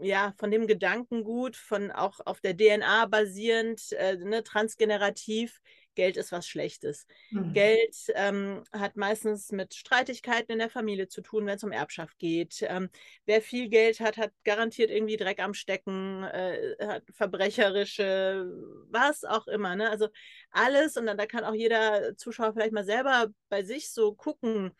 ja, 0.00 0.34
von 0.38 0.50
dem 0.50 0.66
Gedankengut, 0.66 1.56
von 1.56 1.90
auch 1.90 2.20
auf 2.24 2.40
der 2.40 2.56
DNA 2.56 3.06
basierend, 3.06 3.92
äh, 3.92 4.16
ne, 4.16 4.44
transgenerativ, 4.44 5.60
Geld 5.98 6.16
ist 6.16 6.30
was 6.30 6.46
Schlechtes. 6.46 7.08
Mhm. 7.30 7.52
Geld 7.54 7.96
ähm, 8.14 8.62
hat 8.72 8.96
meistens 8.96 9.50
mit 9.50 9.74
Streitigkeiten 9.74 10.52
in 10.52 10.60
der 10.60 10.70
Familie 10.70 11.08
zu 11.08 11.22
tun, 11.22 11.44
wenn 11.44 11.56
es 11.56 11.64
um 11.64 11.72
Erbschaft 11.72 12.20
geht. 12.20 12.62
Ähm, 12.62 12.88
wer 13.26 13.42
viel 13.42 13.68
Geld 13.68 13.98
hat, 13.98 14.16
hat 14.16 14.32
garantiert 14.44 14.92
irgendwie 14.92 15.16
Dreck 15.16 15.40
am 15.40 15.54
Stecken, 15.54 16.22
äh, 16.22 16.76
hat 16.80 17.02
verbrecherische, 17.12 18.48
was 18.90 19.24
auch 19.24 19.48
immer. 19.48 19.74
Ne? 19.74 19.90
Also 19.90 20.06
alles, 20.52 20.96
und 20.96 21.06
dann 21.06 21.18
da 21.18 21.26
kann 21.26 21.42
auch 21.42 21.54
jeder 21.54 22.16
Zuschauer 22.16 22.52
vielleicht 22.52 22.72
mal 22.72 22.84
selber 22.84 23.26
bei 23.48 23.64
sich 23.64 23.90
so 23.90 24.14
gucken, 24.14 24.70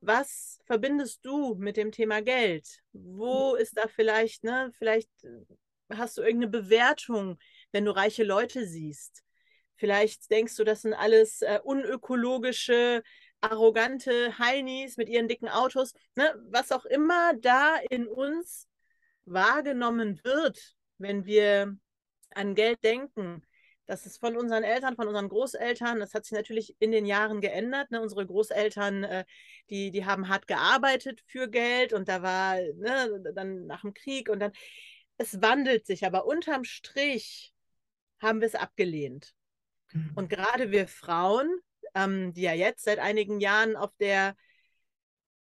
was 0.00 0.60
verbindest 0.66 1.24
du 1.24 1.54
mit 1.56 1.76
dem 1.76 1.92
Thema 1.92 2.22
Geld? 2.22 2.82
Wo 2.92 3.54
ist 3.54 3.76
da 3.76 3.88
vielleicht, 3.88 4.44
ne, 4.44 4.70
vielleicht 4.78 5.10
äh, 5.24 5.44
hast 5.94 6.18
du 6.18 6.22
irgendeine 6.22 6.50
Bewertung, 6.50 7.38
wenn 7.72 7.84
du 7.84 7.94
reiche 7.94 8.24
Leute 8.24 8.66
siehst. 8.66 9.22
Vielleicht 9.76 10.30
denkst 10.30 10.56
du, 10.56 10.64
das 10.64 10.82
sind 10.82 10.94
alles 10.94 11.42
äh, 11.42 11.60
unökologische, 11.62 13.02
arrogante 13.40 14.38
Heinis 14.38 14.96
mit 14.96 15.08
ihren 15.08 15.28
dicken 15.28 15.48
Autos. 15.48 15.92
Ne? 16.14 16.34
Was 16.50 16.72
auch 16.72 16.86
immer 16.86 17.34
da 17.34 17.76
in 17.90 18.06
uns 18.06 18.68
wahrgenommen 19.26 20.20
wird, 20.24 20.74
wenn 20.98 21.26
wir 21.26 21.76
an 22.34 22.54
Geld 22.54 22.82
denken, 22.82 23.42
das 23.86 24.04
ist 24.04 24.18
von 24.18 24.36
unseren 24.36 24.64
Eltern, 24.64 24.96
von 24.96 25.06
unseren 25.06 25.28
Großeltern. 25.28 26.00
Das 26.00 26.12
hat 26.12 26.24
sich 26.24 26.36
natürlich 26.36 26.76
in 26.80 26.90
den 26.90 27.06
Jahren 27.06 27.40
geändert. 27.40 27.90
Ne? 27.90 28.00
Unsere 28.00 28.26
Großeltern, 28.26 29.04
äh, 29.04 29.24
die, 29.70 29.90
die 29.90 30.04
haben 30.04 30.28
hart 30.28 30.48
gearbeitet 30.48 31.22
für 31.26 31.48
Geld 31.48 31.92
und 31.92 32.08
da 32.08 32.20
war 32.22 32.56
ne, 32.56 33.32
dann 33.34 33.66
nach 33.66 33.82
dem 33.82 33.94
Krieg 33.94 34.28
und 34.28 34.40
dann, 34.40 34.52
es 35.18 35.40
wandelt 35.40 35.86
sich, 35.86 36.04
aber 36.04 36.26
unterm 36.26 36.64
Strich 36.64 37.54
haben 38.20 38.40
wir 38.40 38.48
es 38.48 38.54
abgelehnt. 38.54 39.34
Mhm. 39.92 40.12
Und 40.16 40.28
gerade 40.28 40.72
wir 40.72 40.88
Frauen, 40.88 41.48
ähm, 41.94 42.32
die 42.32 42.42
ja 42.42 42.52
jetzt 42.52 42.84
seit 42.84 42.98
einigen 42.98 43.40
Jahren 43.40 43.76
auf 43.76 43.94
der, 44.00 44.36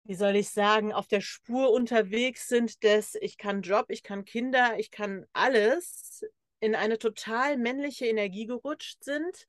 wie 0.05 0.15
soll 0.15 0.37
ich 0.37 0.51
sagen, 0.51 0.93
auf 0.93 1.09
der 1.09 1.21
Spur 1.21 1.73
unterwegs 1.73 2.49
sind, 2.49 2.83
dass 2.85 3.17
ich 3.17 3.39
kann 3.39 3.63
Job, 3.63 3.87
ich 3.89 4.03
kann 4.03 4.25
Kinder, 4.25 4.79
ich 4.79 4.91
kann 4.91 5.27
alles, 5.33 6.25
in 6.61 6.75
eine 6.75 6.99
total 6.99 7.57
männliche 7.57 8.07
Energie 8.07 8.47
gerutscht 8.47 9.03
sind, 9.03 9.49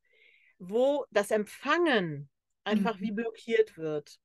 wo 0.57 1.05
das 1.11 1.31
Empfangen 1.31 2.29
einfach 2.63 2.97
mhm. 2.97 3.01
wie 3.01 3.11
blockiert 3.11 3.77
wird. 3.77 4.19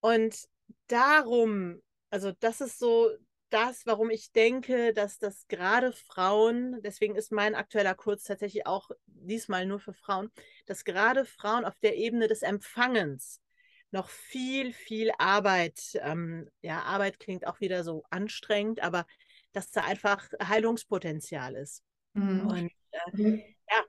Und 0.00 0.48
darum, 0.88 1.82
also 2.10 2.32
das 2.40 2.60
ist 2.60 2.78
so 2.78 3.10
das, 3.50 3.84
warum 3.84 4.08
ich 4.10 4.32
denke, 4.32 4.94
dass 4.94 5.18
das 5.18 5.46
gerade 5.46 5.92
Frauen, 5.92 6.80
deswegen 6.82 7.16
ist 7.16 7.32
mein 7.32 7.54
aktueller 7.54 7.94
Kurs 7.94 8.24
tatsächlich 8.24 8.66
auch 8.66 8.90
diesmal 9.06 9.66
nur 9.66 9.78
für 9.78 9.92
Frauen, 9.92 10.30
dass 10.64 10.84
gerade 10.84 11.26
Frauen 11.26 11.66
auf 11.66 11.78
der 11.80 11.96
Ebene 11.96 12.28
des 12.28 12.42
Empfangens 12.42 13.42
noch 13.90 14.08
viel, 14.08 14.72
viel 14.72 15.12
Arbeit, 15.18 15.98
ähm, 16.00 16.48
ja, 16.62 16.80
Arbeit 16.82 17.20
klingt 17.20 17.46
auch 17.46 17.60
wieder 17.60 17.84
so 17.84 18.04
anstrengend, 18.08 18.80
aber 18.82 19.06
dass 19.52 19.70
da 19.70 19.82
einfach 19.82 20.26
Heilungspotenzial 20.42 21.54
ist. 21.54 21.84
Mhm. 22.14 22.46
Und 22.46 22.70
äh, 22.90 23.16
mhm. 23.16 23.42
ja, 23.70 23.84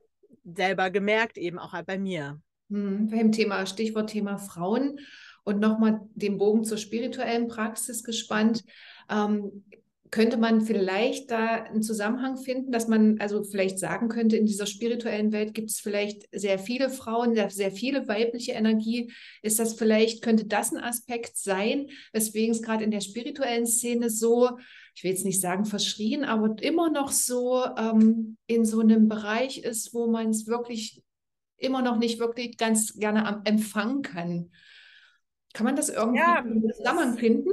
selber 0.55 0.89
gemerkt, 0.89 1.37
eben 1.37 1.59
auch 1.59 1.73
halt 1.73 1.85
bei 1.85 1.97
mir. 1.97 2.39
Mhm. 2.69 3.09
Beim 3.09 3.31
Thema, 3.31 3.65
Stichwort 3.65 4.09
Thema 4.09 4.37
Frauen 4.37 4.99
und 5.43 5.59
nochmal 5.59 6.01
den 6.15 6.37
Bogen 6.37 6.63
zur 6.63 6.77
spirituellen 6.77 7.47
Praxis 7.47 8.03
gespannt. 8.03 8.63
Ähm, 9.09 9.63
könnte 10.13 10.37
man 10.37 10.61
vielleicht 10.61 11.31
da 11.31 11.63
einen 11.63 11.81
Zusammenhang 11.81 12.37
finden, 12.37 12.71
dass 12.71 12.87
man 12.87 13.19
also 13.19 13.43
vielleicht 13.43 13.79
sagen 13.79 14.09
könnte, 14.09 14.37
in 14.37 14.45
dieser 14.45 14.67
spirituellen 14.67 15.31
Welt 15.31 15.55
gibt 15.55 15.71
es 15.71 15.79
vielleicht 15.79 16.27
sehr 16.31 16.59
viele 16.59 16.91
Frauen, 16.91 17.33
sehr 17.49 17.71
viele 17.71 18.07
weibliche 18.07 18.51
Energie. 18.51 19.11
Ist 19.41 19.57
das 19.57 19.73
vielleicht, 19.73 20.21
könnte 20.21 20.45
das 20.45 20.71
ein 20.71 20.77
Aspekt 20.77 21.35
sein, 21.37 21.87
weswegen 22.11 22.51
es 22.51 22.61
gerade 22.61 22.83
in 22.83 22.91
der 22.91 23.01
spirituellen 23.01 23.65
Szene 23.65 24.11
so 24.11 24.51
ich 24.95 25.03
will 25.03 25.11
jetzt 25.11 25.25
nicht 25.25 25.41
sagen 25.41 25.65
verschrien, 25.65 26.23
aber 26.23 26.55
immer 26.61 26.89
noch 26.89 27.11
so 27.11 27.65
ähm, 27.77 28.37
in 28.47 28.65
so 28.65 28.79
einem 28.79 29.07
Bereich 29.07 29.59
ist, 29.59 29.93
wo 29.93 30.07
man 30.07 30.29
es 30.29 30.47
wirklich 30.47 31.03
immer 31.57 31.81
noch 31.81 31.97
nicht 31.97 32.19
wirklich 32.19 32.57
ganz 32.57 32.93
gerne 32.93 33.25
am 33.25 33.41
empfangen 33.45 34.01
kann. 34.01 34.51
Kann 35.53 35.65
man 35.65 35.75
das 35.75 35.89
irgendwie 35.89 36.19
ja, 36.19 36.43
zusammen 36.75 37.17
finden? 37.17 37.49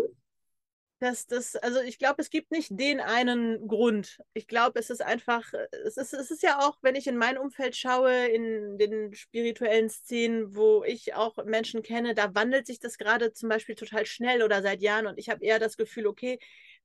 Das, 0.99 1.27
das, 1.27 1.57
also 1.57 1.81
ich 1.81 1.99
glaube, 1.99 2.21
es 2.21 2.29
gibt 2.29 2.51
nicht 2.51 2.79
den 2.79 3.01
einen 3.01 3.67
Grund. 3.67 4.19
Ich 4.35 4.47
glaube, 4.47 4.79
es 4.79 4.91
ist 4.91 5.01
einfach, 5.01 5.51
es 5.87 5.97
ist, 5.97 6.13
es 6.13 6.31
ist 6.31 6.43
ja 6.43 6.61
auch, 6.61 6.77
wenn 6.83 6.95
ich 6.95 7.07
in 7.07 7.17
mein 7.17 7.39
Umfeld 7.39 7.75
schaue, 7.75 8.27
in 8.27 8.77
den 8.77 9.15
spirituellen 9.15 9.89
Szenen, 9.89 10.55
wo 10.55 10.85
ich 10.85 11.15
auch 11.15 11.43
Menschen 11.47 11.83
kenne, 11.83 12.15
da 12.15 12.35
wandelt 12.35 12.67
sich 12.67 12.81
das 12.81 12.99
gerade 12.99 13.33
zum 13.33 13.49
Beispiel 13.49 13.77
total 13.77 14.05
schnell 14.05 14.43
oder 14.43 14.61
seit 14.61 14.83
Jahren 14.83 15.07
und 15.07 15.19
ich 15.19 15.31
habe 15.31 15.43
eher 15.43 15.59
das 15.59 15.79
Gefühl, 15.79 16.07
okay, 16.07 16.39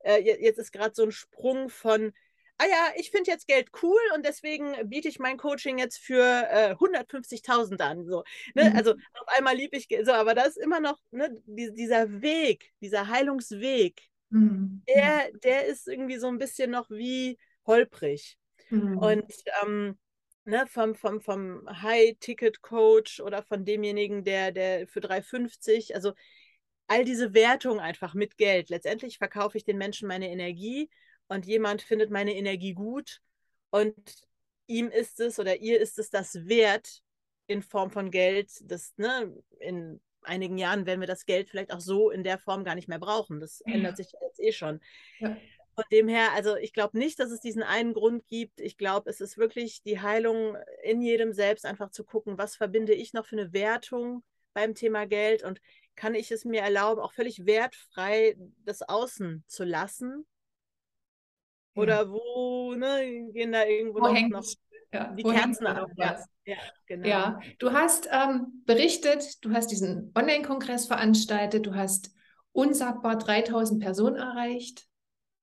äh, 0.05 0.19
jetzt 0.21 0.59
ist 0.59 0.71
gerade 0.71 0.93
so 0.93 1.03
ein 1.03 1.11
Sprung 1.11 1.69
von, 1.69 2.13
ah 2.57 2.65
ja, 2.65 2.93
ich 2.97 3.11
finde 3.11 3.31
jetzt 3.31 3.47
Geld 3.47 3.69
cool 3.83 3.99
und 4.13 4.25
deswegen 4.25 4.73
biete 4.89 5.07
ich 5.07 5.19
mein 5.19 5.37
Coaching 5.37 5.77
jetzt 5.77 5.97
für 5.97 6.23
äh, 6.49 6.73
150.000 6.73 7.81
an. 7.81 8.05
So, 8.05 8.23
ne? 8.53 8.69
Mhm. 8.69 8.75
Also 8.77 8.91
auf 8.91 9.27
einmal 9.27 9.55
liebe 9.55 9.75
ich 9.77 9.87
so, 10.03 10.13
aber 10.13 10.35
da 10.35 10.43
ist 10.43 10.57
immer 10.57 10.79
noch 10.79 10.99
ne, 11.11 11.29
die, 11.45 11.73
dieser 11.73 12.21
Weg, 12.21 12.71
dieser 12.81 13.07
Heilungsweg, 13.07 14.01
mhm. 14.29 14.83
der, 14.87 15.31
der 15.43 15.65
ist 15.65 15.87
irgendwie 15.87 16.17
so 16.17 16.27
ein 16.27 16.37
bisschen 16.37 16.71
noch 16.71 16.89
wie 16.89 17.37
holprig. 17.65 18.37
Mhm. 18.69 18.97
Und 18.97 19.33
ähm, 19.63 19.97
ne, 20.45 20.65
vom, 20.67 20.95
vom, 20.95 21.21
vom 21.21 21.67
High-Ticket-Coach 21.81 23.19
oder 23.19 23.43
von 23.43 23.65
demjenigen, 23.65 24.23
der, 24.23 24.51
der 24.51 24.87
für 24.87 24.99
3,50, 24.99 25.93
also 25.93 26.13
all 26.87 27.03
diese 27.03 27.33
Wertung 27.33 27.79
einfach 27.79 28.13
mit 28.13 28.37
Geld. 28.37 28.69
Letztendlich 28.69 29.17
verkaufe 29.17 29.57
ich 29.57 29.63
den 29.63 29.77
Menschen 29.77 30.07
meine 30.07 30.29
Energie 30.29 30.89
und 31.27 31.45
jemand 31.45 31.81
findet 31.81 32.11
meine 32.11 32.35
Energie 32.35 32.73
gut 32.73 33.21
und 33.71 33.95
ihm 34.67 34.89
ist 34.89 35.19
es 35.19 35.39
oder 35.39 35.57
ihr 35.57 35.79
ist 35.79 35.99
es 35.99 36.09
das 36.09 36.47
wert 36.47 37.01
in 37.47 37.61
Form 37.61 37.91
von 37.91 38.11
Geld, 38.11 38.51
das 38.63 38.93
ne, 38.97 39.35
in 39.59 40.01
einigen 40.21 40.57
Jahren 40.57 40.85
werden 40.85 40.99
wir 40.99 41.07
das 41.07 41.25
Geld 41.25 41.49
vielleicht 41.49 41.71
auch 41.71 41.79
so 41.79 42.09
in 42.09 42.23
der 42.23 42.39
Form 42.39 42.63
gar 42.63 42.75
nicht 42.75 42.87
mehr 42.87 42.99
brauchen. 42.99 43.39
Das 43.39 43.61
ja. 43.65 43.75
ändert 43.75 43.97
sich 43.97 44.11
jetzt 44.21 44.39
eh 44.39 44.51
schon. 44.51 44.79
Ja. 45.19 45.37
Von 45.75 45.83
dem 45.91 46.07
her, 46.07 46.31
also 46.33 46.55
ich 46.55 46.73
glaube 46.73 46.97
nicht, 46.97 47.19
dass 47.19 47.31
es 47.31 47.41
diesen 47.41 47.61
einen 47.61 47.93
Grund 47.93 48.25
gibt. 48.27 48.61
Ich 48.61 48.77
glaube, 48.77 49.09
es 49.09 49.19
ist 49.19 49.37
wirklich 49.37 49.83
die 49.83 49.99
Heilung 49.99 50.57
in 50.83 51.01
jedem 51.01 51.33
selbst, 51.33 51.65
einfach 51.65 51.91
zu 51.91 52.05
gucken, 52.05 52.37
was 52.37 52.55
verbinde 52.55 52.93
ich 52.93 53.13
noch 53.13 53.25
für 53.25 53.37
eine 53.37 53.53
Wertung 53.53 54.23
beim 54.53 54.73
Thema 54.73 55.05
Geld 55.05 55.43
und 55.43 55.59
kann 55.95 56.15
ich 56.15 56.31
es 56.31 56.45
mir 56.45 56.61
erlauben, 56.61 57.01
auch 57.01 57.13
völlig 57.13 57.45
wertfrei 57.45 58.35
das 58.63 58.81
Außen 58.81 59.43
zu 59.47 59.63
lassen? 59.63 60.25
Oder 61.75 62.03
ja. 62.03 62.09
wo 62.09 62.73
ne, 62.75 63.31
gehen 63.33 63.51
da 63.51 63.65
irgendwo 63.65 63.99
wo 63.99 64.07
noch, 64.07 64.29
noch 64.29 64.45
ja, 64.93 65.11
die 65.13 65.23
Kerzen 65.23 65.67
an? 65.67 65.85
Ja, 65.97 66.23
ja, 66.45 66.57
genau. 66.85 67.07
ja, 67.07 67.39
du 67.59 67.73
hast 67.73 68.07
ähm, 68.11 68.63
berichtet, 68.65 69.43
du 69.43 69.51
hast 69.51 69.71
diesen 69.71 70.11
Online-Kongress 70.15 70.87
veranstaltet, 70.87 71.65
du 71.65 71.75
hast 71.75 72.11
unsagbar 72.53 73.17
3000 73.17 73.81
Personen 73.81 74.15
erreicht. 74.15 74.87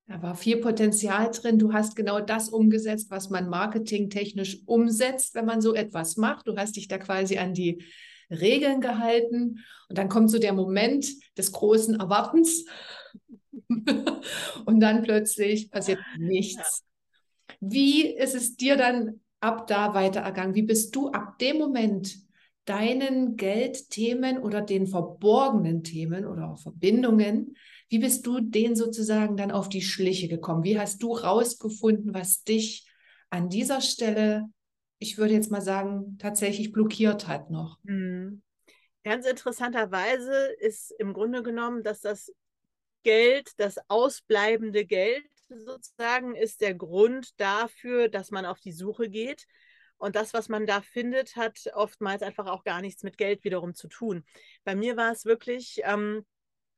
Da 0.07 0.21
war 0.23 0.35
viel 0.35 0.57
Potenzial 0.59 1.31
drin. 1.31 1.59
Du 1.59 1.73
hast 1.73 1.95
genau 1.95 2.21
das 2.21 2.49
umgesetzt, 2.49 3.11
was 3.11 3.31
man 3.31 3.49
marketingtechnisch 3.49 4.63
umsetzt, 4.67 5.35
wenn 5.35 5.45
man 5.45 5.61
so 5.61 5.75
etwas 5.75 6.17
macht. 6.17 6.49
Du 6.49 6.57
hast 6.57 6.77
dich 6.77 6.89
da 6.89 6.99
quasi 6.99 7.39
an 7.39 7.55
die 7.55 7.85
Regeln 8.33 8.81
gehalten. 8.81 9.65
Und 9.89 9.99
dann 9.99 10.09
kommt 10.09 10.31
so 10.31 10.39
der 10.39 10.53
Moment 10.53 11.07
des 11.37 11.53
großen 11.53 11.99
Erwartens. 12.01 12.65
und 14.65 14.81
dann 14.81 15.03
plötzlich 15.03 15.71
passiert 15.71 16.01
nichts. 16.19 16.85
Wie 17.61 18.07
ist 18.07 18.35
es 18.35 18.57
dir 18.57 18.77
dann 18.77 19.21
ab 19.41 19.67
da 19.67 19.95
weiter 19.95 20.21
ergangen? 20.21 20.55
Wie 20.55 20.63
bist 20.63 20.95
du 20.95 21.11
ab 21.11 21.39
dem 21.39 21.59
Moment 21.59 22.17
deinen 22.65 23.37
Geldthemen 23.37 24.39
oder 24.39 24.61
den 24.61 24.87
verborgenen 24.87 25.83
Themen 25.83 26.27
oder 26.27 26.57
Verbindungen, 26.57 27.57
wie 27.89 27.99
bist 27.99 28.27
du 28.27 28.41
denen 28.41 28.77
sozusagen 28.77 29.37
dann 29.37 29.51
auf 29.51 29.69
die 29.69 29.83
Schliche 29.83 30.29
gekommen? 30.29 30.65
Wie 30.65 30.79
hast 30.79 31.03
du 31.03 31.13
rausgefunden, 31.13 32.15
was 32.15 32.45
dich 32.45 32.89
an 33.31 33.49
dieser 33.49 33.81
Stelle 33.81 34.49
ich 35.03 35.19
würde 35.19 35.35
jetzt 35.35 35.51
mal 35.51 35.61
sagen, 35.61 36.17
tatsächlich 36.19 36.73
blockiert 36.73 37.27
hat 37.27 37.51
noch. 37.51 37.79
Mhm. 37.83 38.43
Ganz 39.05 39.27
interessanterweise 39.27 40.33
ist 40.61 40.93
im 40.93 41.13
Grunde 41.13 41.43
genommen, 41.43 41.83
dass 41.83 42.01
das 42.01 42.33
Geld, 43.03 43.51
das 43.57 43.79
ausbleibende 43.89 44.87
Geld 44.87 45.27
sozusagen, 45.49 46.37
ist 46.37 46.61
der 46.61 46.75
Grund 46.75 47.39
dafür, 47.41 48.09
dass 48.09 48.31
man 48.31 48.47
auf 48.47 48.61
die 48.61 48.71
Suche 48.71 49.11
geht. 49.11 49.47
Und 49.97 50.15
das, 50.15 50.35
was 50.35 50.49
man 50.49 50.67
da 50.67 50.81
findet, 50.83 51.35
hat 51.35 51.59
oftmals 51.75 52.23
einfach 52.23 52.47
auch 52.47 52.63
gar 52.63 52.81
nichts 52.81 53.03
mit 53.03 53.19
Geld 53.19 53.43
wiederum 53.45 53.75
zu 53.75 53.89
tun. 53.89 54.25
Bei 54.63 54.77
mir 54.77 54.97
war 54.97 55.11
es 55.11 55.25
wirklich 55.25 55.81
ähm, 55.85 56.25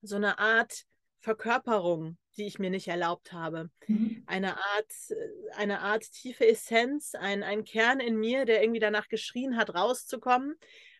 so 0.00 0.16
eine 0.16 0.38
Art 0.38 0.84
Verkörperung 1.20 2.16
die 2.36 2.46
ich 2.46 2.58
mir 2.58 2.70
nicht 2.70 2.88
erlaubt 2.88 3.32
habe. 3.32 3.70
Mhm. 3.86 4.22
Eine 4.26 4.56
Art, 4.56 4.92
äh, 5.10 5.54
eine 5.56 5.80
Art 5.80 6.10
tiefe 6.12 6.46
Essenz, 6.46 7.14
ein, 7.14 7.42
ein 7.42 7.64
Kern 7.64 8.00
in 8.00 8.16
mir, 8.16 8.44
der 8.44 8.62
irgendwie 8.62 8.80
danach 8.80 9.08
geschrien 9.08 9.56
hat, 9.56 9.74
rauszukommen, 9.74 10.54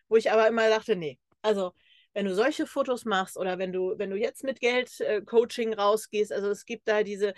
wo 0.07 0.15
ich 0.15 0.31
aber 0.31 0.47
immer 0.47 0.69
dachte, 0.69 0.95
nee, 0.95 1.19
also 1.41 1.73
wenn 2.13 2.25
du 2.25 2.33
solche 2.33 2.65
Fotos 2.65 3.03
machst 3.05 3.37
oder 3.37 3.57
wenn 3.57 3.73
du, 3.73 3.95
wenn 3.97 4.09
du 4.09 4.15
jetzt 4.15 4.43
mit 4.43 4.61
Geld-Coaching 4.61 5.73
äh, 5.73 5.75
rausgehst, 5.75 6.31
also 6.31 6.49
es 6.49 6.65
gibt 6.65 6.87
da 6.87 7.03
diese, 7.03 7.33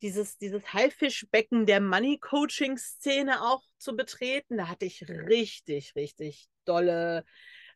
dieses, 0.00 0.38
dieses 0.38 0.72
Haifischbecken 0.72 1.66
der 1.66 1.80
Money-Coaching-Szene 1.80 3.42
auch 3.42 3.62
zu 3.78 3.94
betreten, 3.94 4.56
da 4.56 4.68
hatte 4.68 4.86
ich 4.86 5.06
richtig, 5.08 5.94
richtig 5.96 6.48
dolle 6.64 7.24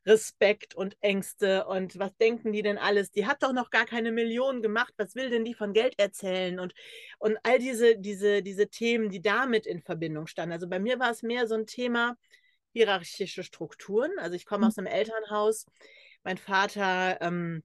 Respekt 0.07 0.75
und 0.75 0.97
Ängste 1.03 1.67
und 1.67 1.99
was 1.99 2.17
denken 2.17 2.53
die 2.53 2.63
denn 2.63 2.79
alles? 2.79 3.11
Die 3.11 3.27
hat 3.27 3.43
doch 3.43 3.53
noch 3.53 3.71
gar 3.71 3.85
keine 3.85 4.13
Millionen 4.13 4.63
gemacht. 4.63 4.95
Was 4.97 5.15
will 5.15 5.29
denn 5.29 5.45
die 5.45 5.55
von 5.55 5.73
Geld 5.73 5.99
erzählen? 5.99 6.59
Und, 6.59 6.75
und 7.19 7.37
all 7.43 7.59
diese, 7.59 7.99
diese, 7.99 8.43
diese 8.43 8.69
Themen, 8.69 9.11
die 9.11 9.21
damit 9.21 9.67
in 9.67 9.83
Verbindung 9.83 10.27
standen. 10.27 10.53
Also 10.53 10.69
bei 10.69 10.79
mir 10.79 10.99
war 10.99 11.11
es 11.11 11.23
mehr 11.23 11.47
so 11.47 11.55
ein 11.55 11.67
Thema 11.67 12.17
hierarchische 12.73 13.43
Strukturen. 13.43 14.13
Also 14.19 14.37
ich 14.37 14.47
komme 14.47 14.67
aus 14.67 14.77
mhm. 14.77 14.87
einem 14.87 14.97
Elternhaus. 14.97 15.67
Mein 16.23 16.39
Vater 16.39 17.19
ähm, 17.21 17.63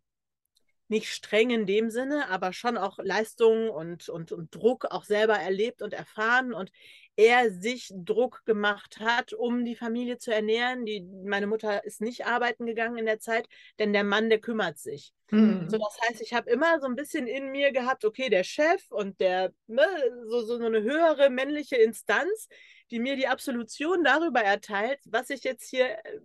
nicht 0.88 1.12
streng 1.12 1.50
in 1.50 1.66
dem 1.66 1.90
Sinne, 1.90 2.30
aber 2.30 2.54
schon 2.54 2.78
auch 2.78 3.00
Leistung 3.02 3.70
und, 3.70 4.10
und, 4.10 4.32
und 4.32 4.54
Druck 4.54 4.86
auch 4.86 5.04
selber 5.04 5.36
erlebt 5.36 5.82
und 5.82 5.94
erfahren 5.94 6.54
und 6.54 6.72
er 7.18 7.50
sich 7.50 7.92
Druck 7.96 8.44
gemacht 8.46 9.00
hat, 9.00 9.34
um 9.34 9.64
die 9.64 9.76
Familie 9.76 10.18
zu 10.18 10.34
ernähren. 10.34 10.86
Die, 10.86 11.02
meine 11.24 11.48
Mutter 11.48 11.86
ist 11.86 12.02
nicht 12.02 12.26
arbeiten 12.26 12.66
gegangen 12.66 12.98
in 12.98 13.06
der 13.06 13.20
Zeit, 13.20 13.48
denn 13.80 13.94
der 13.94 14.04
Mann, 14.04 14.30
der 14.30 14.40
kümmert 14.40 14.78
sich. 14.78 15.14
Mhm. 15.32 15.70
So, 15.70 15.78
das 15.78 15.98
heißt, 16.08 16.22
ich 16.22 16.34
habe 16.34 16.50
immer 16.50 16.80
so 16.82 16.88
ein 16.88 16.96
bisschen 16.96 17.26
in 17.26 17.52
mir 17.52 17.72
gehabt, 17.72 18.04
okay, 18.04 18.30
der 18.30 18.44
Chef 18.44 18.92
und 18.92 19.20
der, 19.22 19.54
ne, 19.68 19.88
so, 20.28 20.42
so 20.42 20.64
eine 20.64 20.84
höhere 20.84 21.30
männliche 21.30 21.78
Instanz, 21.78 22.48
die 22.92 23.00
mir 23.00 23.16
die 23.16 23.28
Absolution 23.28 24.04
darüber 24.04 24.42
erteilt, 24.42 25.00
was 25.06 25.30
ich 25.30 25.44
jetzt 25.44 25.70
hier 25.70 25.98
äh, 26.06 26.20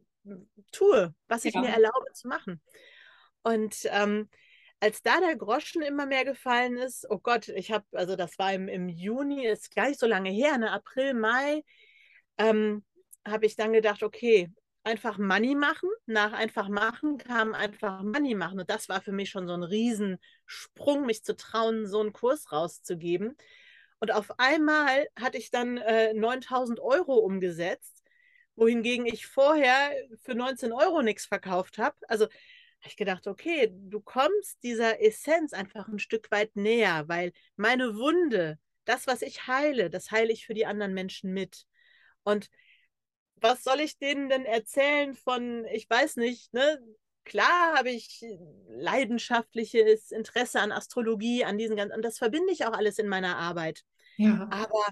tue, 0.73 1.14
was 1.29 1.45
ich 1.45 1.55
ja. 1.55 1.61
mir 1.61 1.69
erlaube 1.69 2.12
zu 2.12 2.29
machen. 2.29 2.61
Und 3.43 3.76
ähm, 3.85 4.29
als 4.81 5.03
da 5.03 5.21
der 5.21 5.37
Groschen 5.37 5.83
immer 5.83 6.07
mehr 6.07 6.25
gefallen 6.25 6.77
ist, 6.79 7.07
oh 7.11 7.19
Gott, 7.19 7.49
ich 7.49 7.71
habe, 7.71 7.85
also 7.93 8.17
das 8.17 8.39
war 8.39 8.53
im, 8.53 8.69
im 8.69 8.89
Juni, 8.89 9.47
ist 9.47 9.75
gar 9.75 9.89
nicht 9.89 10.01
so 10.01 10.07
lange 10.07 10.31
her, 10.31 10.57
ne, 10.59 10.73
April, 10.73 11.15
Mai, 11.15 11.63
ähm, 12.39 12.85
habe 13.27 13.47
ich 13.47 13.57
dann 13.57 13.73
gedacht, 13.73 14.03
okay, 14.03 14.51
einfach 14.83 15.19
Money 15.19 15.55
machen. 15.55 15.91
Nach 16.07 16.33
einfach 16.33 16.69
machen 16.69 17.19
kam 17.19 17.55
einfach 17.55 18.03
Money 18.03 18.35
machen. 18.35 18.61
Und 18.61 18.71
das 18.71 18.89
war 18.89 19.01
für 19.03 19.13
mich 19.13 19.31
schon 19.31 19.47
so 19.47 19.55
ein 19.55 19.63
Riesensprung, 19.63 21.07
mich 21.07 21.25
zu 21.25 21.37
trauen, 21.37 21.87
so 21.87 22.01
einen 22.01 22.13
Kurs 22.13 22.53
rauszugeben. 22.53 23.37
Und 24.01 24.13
auf 24.13 24.39
einmal 24.39 25.07
hatte 25.19 25.39
ich 25.39 25.51
dann 25.51 25.77
äh, 25.77 26.15
9000 26.15 26.81
Euro 26.81 27.17
umgesetzt, 27.17 28.03
wohingegen 28.57 29.07
ich 29.07 29.27
vorher 29.27 29.93
für 30.23 30.35
19 30.35 30.73
Euro 30.73 31.03
nichts 31.03 31.27
verkauft 31.27 31.79
habe. 31.79 31.97
Also 32.09 32.27
ich 32.89 32.97
gedacht, 32.97 33.27
okay, 33.27 33.71
du 33.73 34.01
kommst 34.01 34.63
dieser 34.63 35.03
Essenz 35.03 35.53
einfach 35.53 35.89
ein 35.89 35.99
Stück 35.99 36.31
weit 36.31 36.57
näher, 36.57 37.09
weil 37.09 37.33
meine 37.57 37.97
Wunde, 37.97 38.59
das, 38.85 39.07
was 39.07 39.23
ich 39.23 39.47
heile, 39.47 39.91
das 39.91 40.11
heile 40.11 40.33
ich 40.33 40.47
für 40.47 40.55
die 40.55 40.67
anderen 40.67 40.95
Menschen 40.95 41.33
mit. 41.33 41.67
Und 42.23 42.51
was 43.37 43.63
soll 43.63 43.81
ich 43.81 43.99
denen 43.99 44.29
denn 44.29 44.45
erzählen 44.45 45.15
von, 45.15 45.65
ich 45.67 45.89
weiß 45.89 46.17
nicht, 46.17 46.53
ne? 46.53 46.81
Klar 47.25 47.77
habe 47.77 47.91
ich 47.91 48.25
leidenschaftliches 48.69 50.11
Interesse 50.11 50.61
an 50.61 50.73
Astrologie, 50.73 51.45
an 51.45 51.59
diesen 51.59 51.77
ganzen, 51.77 51.95
und 51.95 52.03
das 52.03 52.19
verbinde 52.19 52.53
ich 52.53 52.65
auch 52.65 52.73
alles 52.73 52.99
in 52.99 53.09
meiner 53.09 53.37
Arbeit. 53.37 53.85
Ja. 54.17 54.49
Aber 54.51 54.87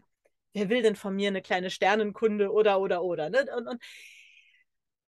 wer 0.53 0.69
will 0.69 0.83
denn 0.83 0.95
von 0.95 1.17
mir 1.17 1.29
eine 1.29 1.43
kleine 1.43 1.71
Sternenkunde 1.71 2.53
oder, 2.53 2.81
oder, 2.81 3.03
oder, 3.03 3.31
ne? 3.31 3.47
Und, 3.57 3.67
und 3.67 3.83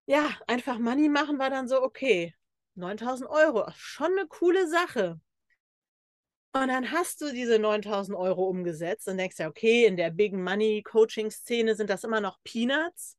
ja, 0.07 0.31
einfach 0.47 0.79
Money 0.79 1.09
machen 1.09 1.39
war 1.39 1.51
dann 1.51 1.69
so, 1.69 1.83
okay, 1.83 2.35
9000 2.75 3.29
Euro, 3.29 3.71
schon 3.77 4.13
eine 4.19 4.27
coole 4.27 4.69
Sache. 4.69 5.21
Und 6.53 6.69
dann 6.69 6.91
hast 6.91 7.21
du 7.21 7.31
diese 7.31 7.59
9000 7.59 8.17
Euro 8.17 8.49
umgesetzt 8.49 9.07
und 9.07 9.19
denkst 9.19 9.39
ja, 9.39 9.49
okay, 9.49 9.87
in 9.87 9.97
der 9.97 10.11
Big 10.11 10.33
Money 10.33 10.83
Coaching 10.83 11.31
Szene 11.31 11.77
sind 11.77 11.91
das 11.91 12.03
immer 12.03 12.21
noch 12.21 12.39
Peanuts. 12.43 13.17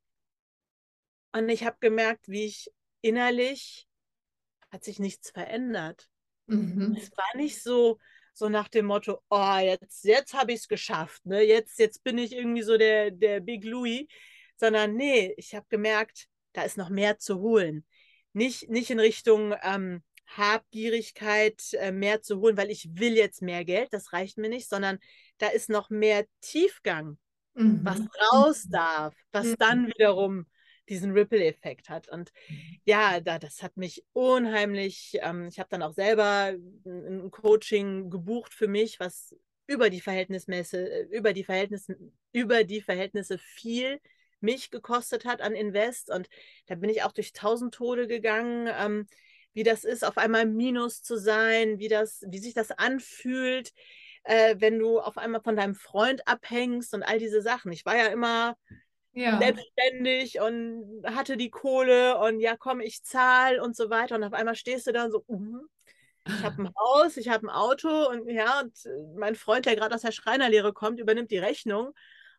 Und 1.31 1.48
ich 1.48 1.63
habe 1.63 1.77
gemerkt, 1.79 2.27
wie 2.27 2.46
ich 2.46 2.70
innerlich 3.01 3.88
hat 4.70 4.84
sich 4.84 5.00
nichts 5.00 5.31
verändert. 5.31 6.10
Mhm. 6.48 6.98
Es 6.98 7.10
war 7.15 7.38
nicht 7.38 7.63
so, 7.63 8.00
so 8.34 8.50
nach 8.50 8.67
dem 8.67 8.86
Motto, 8.86 9.22
oh, 9.29 9.58
jetzt, 9.62 10.03
jetzt 10.03 10.34
habe 10.34 10.51
ich 10.51 10.62
es 10.62 10.67
geschafft, 10.67 11.25
ne? 11.25 11.41
Jetzt, 11.41 11.79
jetzt 11.79 12.03
bin 12.03 12.17
ich 12.17 12.34
irgendwie 12.34 12.63
so 12.63 12.77
der, 12.77 13.12
der 13.12 13.39
Big 13.39 13.63
Louis, 13.63 14.08
sondern 14.58 14.96
nee, 14.96 15.34
ich 15.38 15.55
habe 15.55 15.65
gemerkt, 15.70 16.27
da 16.51 16.63
ist 16.63 16.77
noch 16.77 16.89
mehr 16.89 17.17
zu 17.17 17.39
holen 17.39 17.86
nicht, 18.33 18.69
nicht 18.69 18.89
in 18.89 19.00
Richtung 19.00 19.53
ähm, 19.63 20.03
Habgierigkeit 20.38 21.61
äh, 21.73 21.91
mehr 21.91 22.21
zu 22.21 22.39
holen, 22.39 22.57
weil 22.57 22.71
ich 22.71 22.89
will 22.93 23.15
jetzt 23.15 23.41
mehr 23.41 23.65
Geld, 23.65 23.89
das 23.91 24.13
reicht 24.13 24.38
mir 24.38 24.50
nicht, 24.50 24.69
sondern 24.69 25.00
da 25.38 25.47
ist 25.47 25.69
noch 25.69 25.89
mehr 25.89 26.25
Tiefgang, 26.41 27.17
mhm. 27.53 27.81
was 27.83 28.00
raus 28.31 28.65
darf, 28.70 29.13
was 29.31 29.48
mhm. 29.48 29.55
dann 29.59 29.87
wiederum 29.87 30.46
diesen 30.89 31.11
Ripple-Effekt 31.11 31.89
hat. 31.89 32.09
Und 32.09 32.31
ja, 32.85 33.20
da, 33.20 33.39
das 33.39 33.63
hat 33.63 33.77
mich 33.77 34.03
unheimlich, 34.13 35.17
ähm, 35.22 35.48
ich 35.48 35.59
habe 35.59 35.70
dann 35.70 35.83
auch 35.83 35.94
selber 35.94 36.53
ein 36.85 37.31
Coaching 37.31 38.09
gebucht 38.09 38.53
für 38.53 38.67
mich, 38.67 39.00
was 39.00 39.35
über 39.67 39.89
die 39.89 40.01
Verhältnismäße, 40.01 40.77
äh, 40.77 41.17
über 41.17 41.33
die 41.33 41.44
Verhältnisse, 41.44 41.98
über 42.31 42.63
die 42.63 42.81
Verhältnisse 42.81 43.37
viel 43.37 44.00
mich 44.42 44.72
gekostet 44.72 45.25
hat 45.25 45.42
an 45.42 45.54
Invest. 45.54 46.10
Und 46.10 46.30
da 46.68 46.75
bin 46.75 46.90
ich 46.90 47.04
auch 47.04 47.12
durch 47.12 47.34
tausend 47.34 47.74
Tode 47.74 48.08
gegangen, 48.08 48.70
ähm, 48.77 49.08
wie 49.54 49.64
das 49.64 49.84
ist, 49.84 50.06
auf 50.06 50.18
einmal 50.18 50.46
Minus 50.46 51.04
zu 51.04 51.18
sein, 51.18 51.80
wie, 51.80 51.90
das, 51.90 52.24
wie 52.27 52.40
sich 52.40 52.54
das 52.54 52.72
anfühlt, 52.72 53.74
äh, 54.24 54.56
wenn 54.60 54.80
du 54.80 55.00
auf 55.00 55.18
einmal 55.18 55.42
von 55.42 55.56
deinem 55.56 55.75
Freund 55.75 56.27
abhängst 56.27 56.94
und 56.94 57.04
all 57.04 57.20
diese 57.20 57.42
Sachen. 57.42 57.72
Ich 57.72 57.86
war 57.86 57.98
ja 57.98 58.08
immer 58.08 58.56
ja. 59.14 59.38
selbstständig 59.40 60.40
und 60.40 61.04
hatte 61.06 61.38
die 61.38 61.50
Kohle 61.50 62.18
und 62.20 62.40
ja, 62.40 62.56
komm, 62.56 62.80
ich 62.80 63.04
zahle 63.04 63.62
und 63.62 63.75
so 63.75 63.90
weiter. 63.90 64.16
Und 64.16 64.24
auf 64.24 64.34
einmal 64.34 64.56
stehst 64.56 64.88
du 64.88 64.94
da 64.94 65.06
und 65.06 65.12
so, 65.12 65.24
uh, 65.27 65.66
ich 66.27 66.44
habe 66.44 66.62
ein 66.64 66.74
Haus, 66.80 67.18
ich 67.18 67.30
habe 67.30 67.48
ein 67.48 67.50
Auto 67.50 68.10
und 68.10 68.30
ja, 68.30 68.62
und 68.62 68.74
mein 69.18 69.36
Freund, 69.36 69.66
der 69.66 69.75
gerade 69.75 69.96
aus 69.96 70.01
der 70.01 70.12
Schreinerlehre 70.12 70.74
kommt, 70.74 71.00
übernimmt 71.00 71.32
die 71.32 71.40
Rechnung. 71.40 71.94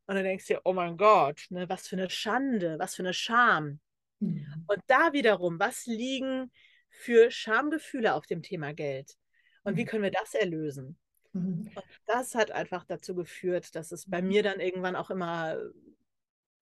Und 0.06 0.16
dann 0.16 0.24
denkst 0.24 0.46
du 0.46 0.54
dir, 0.54 0.60
oh 0.64 0.72
mein 0.72 0.96
Gott, 0.96 1.46
ne, 1.50 1.68
was 1.68 1.88
für 1.88 1.96
eine 1.96 2.10
Schande, 2.10 2.78
was 2.78 2.94
für 2.94 3.02
eine 3.02 3.14
Scham. 3.14 3.80
Mhm. 4.20 4.64
Und 4.66 4.80
da 4.86 5.12
wiederum, 5.12 5.58
was 5.58 5.86
liegen 5.86 6.50
für 6.88 7.30
Schamgefühle 7.30 8.14
auf 8.14 8.26
dem 8.26 8.42
Thema 8.42 8.74
Geld? 8.74 9.16
Und 9.64 9.74
mhm. 9.74 9.78
wie 9.78 9.84
können 9.84 10.02
wir 10.02 10.10
das 10.10 10.34
erlösen? 10.34 10.98
Mhm. 11.32 11.70
Und 11.74 11.84
das 12.06 12.34
hat 12.34 12.50
einfach 12.50 12.84
dazu 12.84 13.14
geführt, 13.14 13.74
dass 13.74 13.92
es 13.92 14.08
bei 14.08 14.22
mir 14.22 14.42
dann 14.42 14.60
irgendwann 14.60 14.96
auch 14.96 15.10
immer 15.10 15.56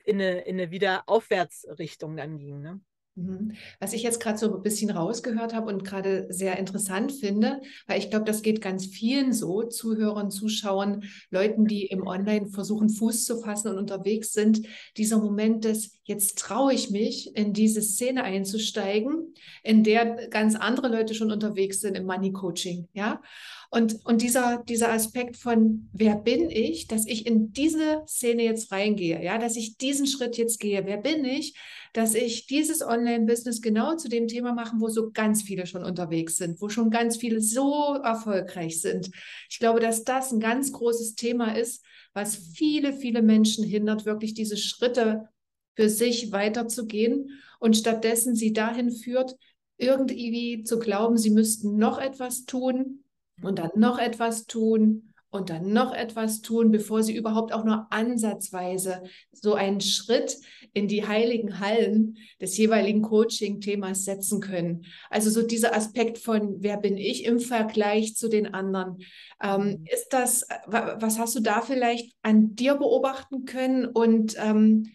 in 0.04 0.20
eine, 0.20 0.40
in 0.42 0.60
eine 0.60 0.70
wieder 0.70 1.08
Aufwärtsrichtung 1.08 2.16
dann 2.16 2.38
ging. 2.38 2.60
Ne? 2.60 2.80
Mhm. 3.16 3.52
Was 3.80 3.92
ich 3.92 4.02
jetzt 4.02 4.20
gerade 4.20 4.38
so 4.38 4.54
ein 4.54 4.62
bisschen 4.62 4.90
rausgehört 4.90 5.54
habe 5.54 5.66
und 5.72 5.84
gerade 5.84 6.26
sehr 6.30 6.58
interessant 6.58 7.12
finde, 7.12 7.60
weil 7.86 7.98
ich 7.98 8.10
glaube, 8.10 8.24
das 8.24 8.42
geht 8.42 8.60
ganz 8.60 8.86
vielen 8.86 9.32
so, 9.32 9.62
Zuhörern, 9.64 10.30
Zuschauern, 10.30 11.02
Leuten, 11.30 11.66
die 11.66 11.86
im 11.86 12.06
Online 12.06 12.46
versuchen, 12.48 12.88
Fuß 12.88 13.24
zu 13.24 13.40
fassen 13.40 13.68
und 13.68 13.78
unterwegs 13.78 14.32
sind, 14.32 14.66
dieser 14.96 15.18
Moment 15.18 15.64
des, 15.64 15.99
jetzt 16.10 16.38
traue 16.38 16.74
ich 16.74 16.90
mich, 16.90 17.34
in 17.36 17.54
diese 17.54 17.80
Szene 17.80 18.24
einzusteigen, 18.24 19.32
in 19.62 19.82
der 19.82 20.28
ganz 20.28 20.54
andere 20.56 20.88
Leute 20.88 21.14
schon 21.14 21.32
unterwegs 21.32 21.80
sind 21.80 21.96
im 21.96 22.04
Money 22.04 22.32
Coaching, 22.32 22.88
ja. 22.92 23.22
Und, 23.70 24.04
und 24.04 24.20
dieser, 24.20 24.64
dieser 24.68 24.92
Aspekt 24.92 25.36
von, 25.36 25.88
wer 25.92 26.16
bin 26.16 26.50
ich, 26.50 26.88
dass 26.88 27.06
ich 27.06 27.24
in 27.24 27.52
diese 27.52 28.02
Szene 28.06 28.42
jetzt 28.42 28.72
reingehe, 28.72 29.22
ja, 29.22 29.38
dass 29.38 29.56
ich 29.56 29.76
diesen 29.76 30.08
Schritt 30.08 30.36
jetzt 30.36 30.58
gehe, 30.58 30.84
wer 30.84 30.96
bin 30.96 31.24
ich, 31.24 31.56
dass 31.92 32.14
ich 32.16 32.46
dieses 32.46 32.82
Online-Business 32.82 33.62
genau 33.62 33.96
zu 33.96 34.08
dem 34.08 34.26
Thema 34.26 34.52
mache, 34.52 34.74
wo 34.78 34.88
so 34.88 35.12
ganz 35.12 35.42
viele 35.42 35.66
schon 35.66 35.84
unterwegs 35.84 36.36
sind, 36.36 36.60
wo 36.60 36.68
schon 36.68 36.90
ganz 36.90 37.16
viele 37.16 37.40
so 37.40 37.94
erfolgreich 38.02 38.80
sind. 38.80 39.10
Ich 39.48 39.60
glaube, 39.60 39.78
dass 39.78 40.02
das 40.02 40.32
ein 40.32 40.40
ganz 40.40 40.72
großes 40.72 41.14
Thema 41.14 41.56
ist, 41.56 41.84
was 42.12 42.36
viele, 42.36 42.92
viele 42.92 43.22
Menschen 43.22 43.64
hindert, 43.64 44.04
wirklich 44.04 44.34
diese 44.34 44.56
Schritte 44.56 45.28
für 45.74 45.88
sich 45.88 46.32
weiterzugehen 46.32 47.40
und 47.58 47.76
stattdessen 47.76 48.34
sie 48.34 48.52
dahin 48.52 48.90
führt, 48.90 49.36
irgendwie 49.76 50.62
zu 50.64 50.78
glauben, 50.78 51.16
sie 51.16 51.30
müssten 51.30 51.76
noch 51.76 51.98
etwas 51.98 52.44
tun, 52.44 53.04
und 53.42 53.58
dann 53.58 53.70
noch 53.76 53.98
etwas 53.98 54.46
tun 54.46 55.12
und 55.32 55.48
dann 55.48 55.72
noch 55.72 55.94
etwas 55.94 56.40
tun, 56.40 56.72
bevor 56.72 57.04
sie 57.04 57.14
überhaupt 57.14 57.52
auch 57.52 57.64
nur 57.64 57.86
ansatzweise 57.90 59.02
so 59.30 59.54
einen 59.54 59.80
Schritt 59.80 60.36
in 60.72 60.88
die 60.88 61.06
heiligen 61.06 61.60
Hallen 61.60 62.16
des 62.40 62.56
jeweiligen 62.56 63.02
Coaching-Themas 63.02 64.04
setzen 64.04 64.40
können. 64.40 64.86
Also 65.08 65.30
so 65.30 65.42
dieser 65.46 65.74
Aspekt 65.74 66.18
von, 66.18 66.56
wer 66.58 66.78
bin 66.78 66.96
ich 66.96 67.24
im 67.24 67.38
Vergleich 67.38 68.16
zu 68.16 68.28
den 68.28 68.54
anderen. 68.54 68.98
Ähm, 69.40 69.84
ist 69.90 70.08
das, 70.10 70.46
was 70.66 71.18
hast 71.18 71.36
du 71.36 71.40
da 71.40 71.60
vielleicht 71.60 72.12
an 72.22 72.56
dir 72.56 72.74
beobachten 72.74 73.44
können 73.44 73.86
und 73.86 74.34
ähm, 74.36 74.90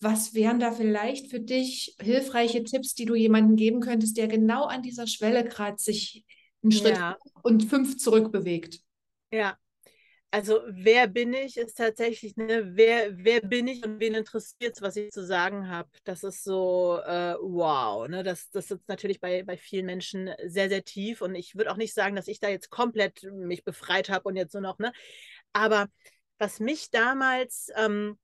was 0.00 0.34
wären 0.34 0.60
da 0.60 0.72
vielleicht 0.72 1.30
für 1.30 1.40
dich 1.40 1.96
hilfreiche 2.00 2.62
Tipps, 2.62 2.94
die 2.94 3.04
du 3.04 3.14
jemandem 3.14 3.56
geben 3.56 3.80
könntest, 3.80 4.16
der 4.16 4.28
genau 4.28 4.64
an 4.64 4.82
dieser 4.82 5.06
Schwelle 5.06 5.44
gerade 5.44 5.78
sich 5.78 6.24
einen 6.62 6.72
Schritt 6.72 6.96
ja. 6.96 7.16
und 7.42 7.64
fünf 7.64 7.98
zurückbewegt. 7.98 8.80
Ja, 9.32 9.56
also 10.30 10.60
wer 10.68 11.06
bin 11.06 11.32
ich, 11.32 11.56
ist 11.56 11.78
tatsächlich, 11.78 12.36
ne, 12.36 12.76
wer, 12.76 13.16
wer 13.16 13.40
bin 13.40 13.66
ich 13.66 13.82
und 13.84 13.98
wen 13.98 14.14
interessiert 14.14 14.76
es, 14.76 14.82
was 14.82 14.96
ich 14.96 15.10
zu 15.10 15.24
sagen 15.24 15.70
habe. 15.70 15.88
Das 16.04 16.22
ist 16.22 16.44
so, 16.44 17.00
äh, 17.02 17.34
wow, 17.40 18.06
ne? 18.08 18.22
das, 18.22 18.50
das 18.50 18.68
sitzt 18.68 18.88
natürlich 18.88 19.20
bei, 19.20 19.42
bei 19.42 19.56
vielen 19.56 19.86
Menschen 19.86 20.30
sehr, 20.44 20.68
sehr 20.68 20.84
tief 20.84 21.22
und 21.22 21.34
ich 21.34 21.54
würde 21.56 21.72
auch 21.72 21.78
nicht 21.78 21.94
sagen, 21.94 22.14
dass 22.14 22.28
ich 22.28 22.40
da 22.40 22.48
jetzt 22.48 22.68
komplett 22.68 23.22
mich 23.32 23.64
befreit 23.64 24.10
habe 24.10 24.28
und 24.28 24.36
jetzt 24.36 24.52
nur 24.52 24.62
noch, 24.62 24.78
ne? 24.78 24.92
Aber 25.54 25.88
was 26.38 26.60
mich 26.60 26.90
damals 26.90 27.70
ähm, 27.74 28.18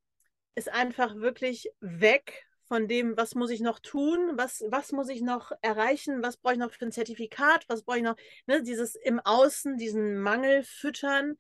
ist 0.54 0.68
einfach 0.68 1.16
wirklich 1.16 1.70
weg 1.80 2.46
von 2.66 2.88
dem, 2.88 3.16
was 3.16 3.34
muss 3.34 3.50
ich 3.50 3.60
noch 3.60 3.78
tun, 3.78 4.32
was, 4.36 4.64
was 4.68 4.92
muss 4.92 5.08
ich 5.08 5.20
noch 5.20 5.52
erreichen, 5.60 6.22
was 6.22 6.36
brauche 6.36 6.54
ich 6.54 6.58
noch 6.58 6.72
für 6.72 6.86
ein 6.86 6.92
Zertifikat, 6.92 7.68
was 7.68 7.82
brauche 7.82 7.98
ich 7.98 8.02
noch, 8.02 8.16
ne, 8.46 8.62
dieses 8.62 8.94
im 8.94 9.20
Außen, 9.20 9.76
diesen 9.76 10.18
Mangel 10.18 10.62
füttern, 10.62 11.36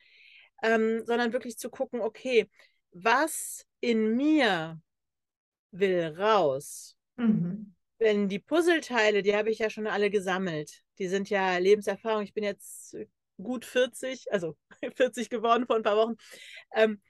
ähm, 0.62 1.02
sondern 1.06 1.32
wirklich 1.32 1.58
zu 1.58 1.70
gucken, 1.70 2.00
okay, 2.00 2.48
was 2.92 3.66
in 3.80 4.16
mir 4.16 4.80
will 5.70 6.14
raus. 6.18 6.96
Mhm. 7.16 7.74
Wenn 7.98 8.28
die 8.28 8.38
Puzzleteile, 8.38 9.22
die 9.22 9.34
habe 9.34 9.50
ich 9.50 9.58
ja 9.58 9.70
schon 9.70 9.86
alle 9.86 10.10
gesammelt, 10.10 10.82
die 10.98 11.08
sind 11.08 11.30
ja 11.30 11.56
Lebenserfahrung, 11.56 12.22
ich 12.22 12.34
bin 12.34 12.44
jetzt 12.44 12.96
gut 13.42 13.64
40, 13.64 14.30
also 14.30 14.56
40 14.94 15.30
geworden 15.30 15.66
vor 15.66 15.76
ein 15.76 15.82
paar 15.82 15.96
Wochen. 15.96 16.16
Ähm, 16.74 17.00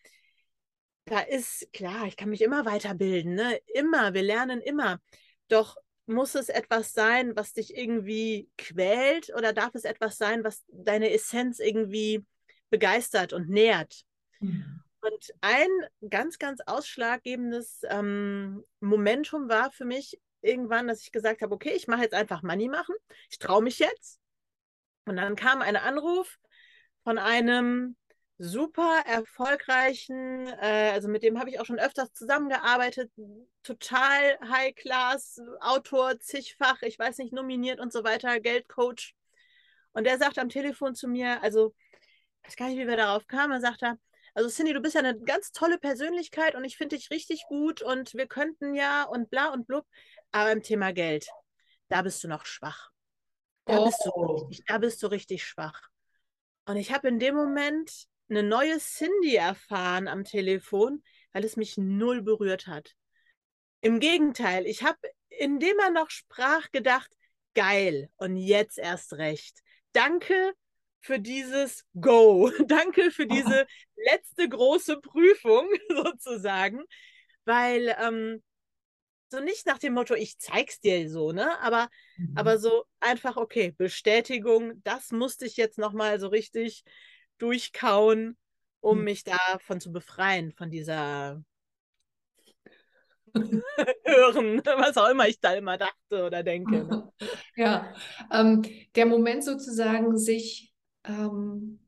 da 1.07 1.21
ist 1.21 1.71
klar, 1.73 2.07
ich 2.07 2.17
kann 2.17 2.31
mich 2.31 2.43
immer 2.43 2.65
weiterbilden, 2.65 3.35
ne? 3.35 3.59
Immer, 3.75 4.15
wir 4.15 4.23
lernen 4.23 4.61
immer. 4.61 5.01
Doch 5.49 5.77
muss 6.07 6.35
es 6.35 6.49
etwas 6.49 6.93
sein, 6.93 7.37
was 7.37 7.53
dich 7.53 7.77
irgendwie 7.77 8.49
quält 8.59 9.33
oder 9.35 9.53
darf 9.53 9.75
es 9.75 9.85
etwas 9.85 10.17
sein, 10.17 10.45
was 10.45 10.65
deine 10.69 11.11
Essenz 11.11 11.59
irgendwie 11.59 12.25
begeistert 12.71 13.33
und 13.33 13.49
nährt? 13.49 14.05
Mhm. 14.41 14.83
Und 15.01 15.35
ein 15.43 15.69
ganz, 16.09 16.39
ganz 16.39 16.61
ausschlaggebendes 16.65 17.83
ähm, 17.91 18.65
Momentum 18.81 19.49
war 19.49 19.71
für 19.71 19.85
mich 19.85 20.19
irgendwann, 20.41 20.89
dass 20.89 21.03
ich 21.03 21.13
gesagt 21.13 21.43
habe, 21.43 21.55
okay, 21.55 21.73
ich 21.75 21.89
mache 21.89 22.03
jetzt 22.03 22.15
einfach 22.15 22.43
Money 22.43 22.69
machen. 22.69 22.95
Ich 23.31 23.39
traue 23.39 23.63
mich 23.63 23.79
jetzt. 23.79 24.21
Und 25.05 25.17
dann 25.17 25.37
kam 25.37 25.61
ein 25.61 25.77
Anruf 25.77 26.39
von 27.03 27.19
einem 27.19 27.97
super 28.39 29.03
erfolgreichen, 29.07 30.49
äh, 30.61 30.91
also 30.93 31.09
mit 31.09 31.23
dem 31.23 31.39
habe 31.39 31.51
ich 31.51 31.61
auch 31.61 31.67
schon 31.67 31.79
öfters 31.79 32.13
zusammengearbeitet, 32.13 33.11
total 33.63 34.39
High 34.49 34.75
Class, 34.75 35.41
Autor, 35.61 36.19
zigfach, 36.21 36.83
ich 36.83 36.99
weiß 36.99 37.19
nicht, 37.19 37.33
nominiert 37.33 37.81
und 37.81 37.93
so 37.93 38.03
weiter, 38.05 38.41
Geldcoach. 38.41 39.15
Und 39.93 40.05
der 40.05 40.19
sagt 40.19 40.39
am 40.39 40.49
Telefon 40.49 40.95
zu 40.95 41.07
mir, 41.07 41.43
also, 41.43 41.75
ich 42.43 42.49
weiß 42.49 42.57
gar 42.57 42.69
nicht, 42.69 42.79
wie 42.79 42.89
wir 42.89 42.97
darauf 42.97 43.27
kamen, 43.27 43.53
er 43.53 43.61
sagt 43.61 43.83
er, 43.83 43.99
also 44.35 44.51
Cindy, 44.51 44.73
du 44.73 44.81
bist 44.81 44.97
ja 44.97 45.01
eine 45.01 45.19
ganz 45.21 45.53
tolle 45.53 45.79
Persönlichkeit 45.79 46.57
und 46.57 46.65
ich 46.65 46.77
finde 46.77 46.97
dich 46.97 47.11
richtig 47.11 47.45
gut 47.47 47.83
und 47.83 48.15
wir 48.15 48.27
könnten 48.27 48.75
ja 48.75 49.05
und 49.05 49.31
bla 49.31 49.53
und 49.53 49.67
blub, 49.69 49.87
aber 50.33 50.51
im 50.51 50.63
Thema 50.63 50.93
Geld, 50.93 51.29
da 51.89 52.03
bist 52.03 52.25
du 52.25 52.29
noch 52.29 52.45
schwach. 52.45 52.91
Da, 53.67 53.79
oh. 53.79 53.85
bist, 53.87 54.05
du 54.05 54.11
oh. 54.13 54.25
richtig, 54.25 54.67
da 54.67 54.79
bist 54.79 55.03
du 55.03 55.07
richtig 55.07 55.45
schwach. 55.47 55.81
Und 56.67 56.77
ich 56.77 56.93
habe 56.93 57.09
in 57.09 57.21
dem 57.21 57.37
Moment 57.37 58.09
eine 58.29 58.43
neue 58.43 58.79
Cindy 58.79 59.37
erfahren 59.37 60.09
am 60.09 60.25
Telefon, 60.25 61.03
weil 61.33 61.45
es 61.45 61.57
mich 61.57 61.77
null 61.77 62.23
berührt 62.23 62.67
hat. 62.67 62.95
Im 63.81 64.01
Gegenteil, 64.01 64.67
ich 64.67 64.83
habe, 64.83 64.99
indem 65.29 65.79
er 65.79 65.91
noch 65.91 66.11
sprach, 66.11 66.71
gedacht, 66.71 67.11
geil 67.55 68.09
und 68.17 68.37
jetzt 68.37 68.79
erst 68.79 69.15
recht. 69.15 69.61
Danke 69.93 70.55
für 71.01 71.21
dieses 71.21 71.85
Go. 72.01 72.51
Danke 72.67 73.11
für 73.11 73.27
diese 73.27 73.67
letzte 74.11 74.49
große 74.49 75.01
Prüfung 75.01 75.69
sozusagen, 75.89 76.83
weil 77.45 77.95
ähm, 78.01 78.43
so 79.31 79.41
nicht 79.41 79.67
nach 79.67 79.79
dem 79.79 79.95
Motto, 79.95 80.15
ich 80.15 80.39
zeig's 80.39 80.81
dir 80.81 81.11
so, 81.11 81.33
ne? 81.33 81.59
Aber, 81.61 81.89
mhm. 82.17 82.33
aber 82.37 82.59
so 82.59 82.85
einfach, 83.01 83.37
okay, 83.37 83.75
Bestätigung, 83.77 84.83
das 84.85 85.11
musste 85.11 85.47
ich 85.47 85.57
jetzt 85.57 85.79
nochmal 85.79 86.21
so 86.21 86.29
richtig 86.29 86.85
durchkauen, 87.39 88.37
um 88.81 88.99
mhm. 88.99 89.05
mich 89.05 89.25
davon 89.25 89.81
zu 89.81 89.93
befreien, 89.93 90.53
von 90.53 90.71
dieser 90.71 91.43
hören, 93.35 94.63
was 94.65 94.97
auch 94.97 95.09
immer 95.09 95.27
ich 95.27 95.41
da 95.41 95.55
immer 95.55 95.77
dachte 95.77 96.25
oder 96.25 96.43
denke. 96.43 96.85
Ne? 96.85 97.13
Ja, 97.57 97.95
ähm, 98.33 98.63
der 98.97 99.07
Moment 99.07 99.45
sozusagen, 99.45 100.19
sich 100.19 100.75
ähm, 101.05 101.79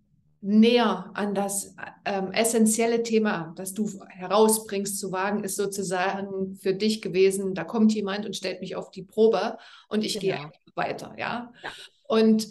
näher 0.40 1.11
an 1.14 1.35
das 1.35 1.74
ähm, 2.04 2.30
essentielle 2.32 3.02
Thema, 3.02 3.52
das 3.56 3.72
du 3.72 3.90
herausbringst, 4.09 4.98
zu 4.98 5.11
wagen, 5.11 5.42
ist 5.42 5.56
sozusagen 5.56 6.54
für 6.54 6.72
dich 6.72 7.02
gewesen, 7.02 7.54
da 7.54 7.64
kommt 7.64 7.92
jemand 7.92 8.26
und 8.26 8.37
stellt 8.37 8.61
mich 8.61 8.76
auf 8.76 8.92
die 8.92 9.02
Probe 9.02 9.59
und 9.88 10.04
ich 10.04 10.20
genau. 10.20 10.37
gehe 10.37 10.52
weiter, 10.76 11.14
ja? 11.18 11.52
ja. 11.62 11.70
Und 12.04 12.48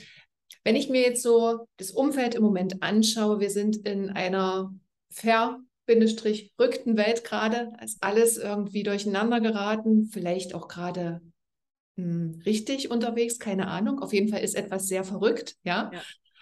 wenn 0.65 0.75
ich 0.75 0.89
mir 0.89 1.01
jetzt 1.01 1.21
so 1.21 1.67
das 1.77 1.91
Umfeld 1.91 2.35
im 2.35 2.43
Moment 2.43 2.81
anschaue, 2.81 3.39
wir 3.39 3.51
sind 3.51 3.87
in 3.87 4.09
einer 4.09 4.73
ver 5.09 5.59
rückten 5.87 6.97
Welt 6.97 7.23
gerade, 7.23 7.71
ist 7.83 7.99
alles 8.01 8.37
irgendwie 8.37 8.81
durcheinander 8.81 9.39
geraten, 9.39 10.09
vielleicht 10.11 10.55
auch 10.55 10.67
gerade 10.67 11.21
hm, 11.95 12.41
richtig 12.45 12.89
unterwegs, 12.89 13.37
keine 13.37 13.67
Ahnung. 13.67 13.99
Auf 13.99 14.11
jeden 14.11 14.29
Fall 14.29 14.43
ist 14.43 14.55
etwas 14.55 14.87
sehr 14.87 15.03
verrückt, 15.03 15.55
ja. 15.63 15.91
ja. 15.93 16.01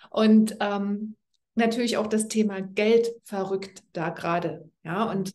Und 0.10 0.56
ähm, 0.62 1.18
natürlich 1.56 1.98
auch 1.98 2.08
das 2.08 2.30
Thema 2.30 2.62
Geld 2.62 3.12
verrückt 3.26 3.84
da 3.92 4.10
gerade. 4.10 4.72
Ja, 4.86 5.12
und 5.12 5.34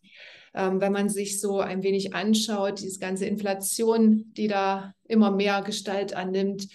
ähm, 0.55 0.81
wenn 0.81 0.93
man 0.93 1.11
sich 1.11 1.43
so 1.43 1.61
ein 1.61 1.83
wenig 1.83 2.15
anschaut, 2.15 2.81
diese 2.81 2.99
ganze 2.99 3.27
Inflation, 3.27 4.33
die 4.33 4.49
da 4.49 4.95
immer 5.07 5.31
mehr 5.31 5.61
Gestalt 5.61 6.15
annimmt, 6.15 6.69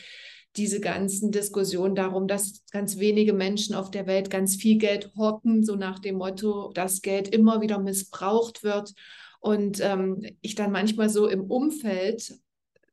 diese 0.55 0.79
ganzen 0.79 1.31
Diskussionen 1.31 1.95
darum, 1.95 2.27
dass 2.27 2.63
ganz 2.71 2.99
wenige 2.99 3.33
Menschen 3.33 3.73
auf 3.75 3.89
der 3.89 4.05
Welt 4.05 4.29
ganz 4.29 4.55
viel 4.55 4.77
Geld 4.77 5.11
horten, 5.15 5.63
so 5.63 5.75
nach 5.75 5.99
dem 5.99 6.17
Motto, 6.17 6.71
dass 6.73 7.01
Geld 7.01 7.27
immer 7.27 7.61
wieder 7.61 7.79
missbraucht 7.79 8.63
wird. 8.63 8.93
Und 9.39 9.79
ähm, 9.81 10.23
ich 10.41 10.55
dann 10.55 10.71
manchmal 10.71 11.09
so 11.09 11.27
im 11.27 11.43
Umfeld 11.49 12.35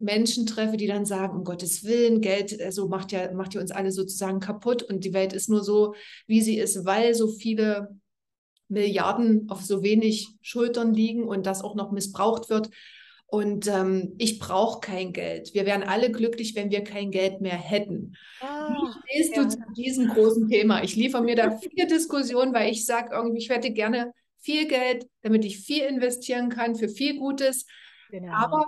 Menschen 0.01 0.47
treffe, 0.47 0.79
die 0.79 0.87
dann 0.87 1.05
sagen, 1.05 1.37
um 1.37 1.45
Gottes 1.45 1.85
Willen, 1.85 2.23
Geld 2.23 2.59
also 2.61 2.89
macht 2.89 3.13
ja, 3.13 3.31
macht 3.33 3.55
ja 3.55 3.61
uns 3.61 3.71
alle 3.71 3.93
sozusagen 3.93 4.41
kaputt 4.41 4.83
und 4.83 5.05
die 5.05 5.13
Welt 5.13 5.35
ist 5.35 5.51
nur 5.51 5.63
so, 5.63 5.95
wie 6.27 6.41
sie 6.41 6.59
ist, 6.59 6.87
weil 6.87 7.15
so 7.15 7.29
viele 7.29 8.01
Milliarden 8.69 9.51
auf 9.51 9.63
so 9.63 9.83
wenig 9.83 10.29
Schultern 10.41 10.95
liegen 10.95 11.25
und 11.25 11.45
das 11.45 11.63
auch 11.63 11.75
noch 11.75 11.93
missbraucht 11.93 12.49
wird. 12.49 12.71
Und 13.31 13.69
ähm, 13.69 14.15
ich 14.19 14.41
brauche 14.41 14.81
kein 14.81 15.13
Geld. 15.13 15.55
Wir 15.55 15.65
wären 15.65 15.85
alle 15.85 16.11
glücklich, 16.11 16.57
wenn 16.57 16.71
wir 16.71 16.83
kein 16.83 17.13
Geld 17.13 17.41
mehr 17.41 17.57
hätten. 17.57 18.17
Oh, 18.43 18.47
Wie 18.47 18.93
stehst 19.13 19.37
ja. 19.37 19.45
du 19.45 19.49
zu 19.49 19.59
diesem 19.77 20.09
großen 20.09 20.49
Thema? 20.49 20.83
Ich 20.83 20.97
liefere 20.97 21.23
mir 21.23 21.37
da 21.37 21.57
viele 21.57 21.87
Diskussionen, 21.87 22.53
weil 22.53 22.73
ich 22.73 22.85
sage 22.85 23.15
irgendwie, 23.15 23.39
ich 23.39 23.49
hätte 23.49 23.71
gerne 23.71 24.13
viel 24.39 24.67
Geld, 24.67 25.07
damit 25.23 25.45
ich 25.45 25.61
viel 25.61 25.85
investieren 25.85 26.49
kann 26.49 26.75
für 26.75 26.89
viel 26.89 27.19
Gutes. 27.19 27.67
Genau. 28.11 28.33
Aber 28.33 28.67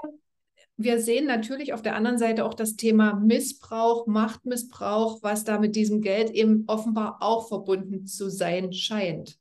wir 0.76 1.00
sehen 1.00 1.26
natürlich 1.26 1.72
auf 1.72 1.82
der 1.82 1.96
anderen 1.96 2.18
Seite 2.18 2.44
auch 2.44 2.54
das 2.54 2.76
Thema 2.76 3.14
Missbrauch, 3.14 4.06
Machtmissbrauch, 4.06 5.22
was 5.22 5.42
da 5.42 5.58
mit 5.58 5.74
diesem 5.74 6.00
Geld 6.02 6.30
eben 6.30 6.64
offenbar 6.68 7.18
auch 7.20 7.48
verbunden 7.48 8.06
zu 8.06 8.30
sein 8.30 8.72
scheint. 8.72 9.38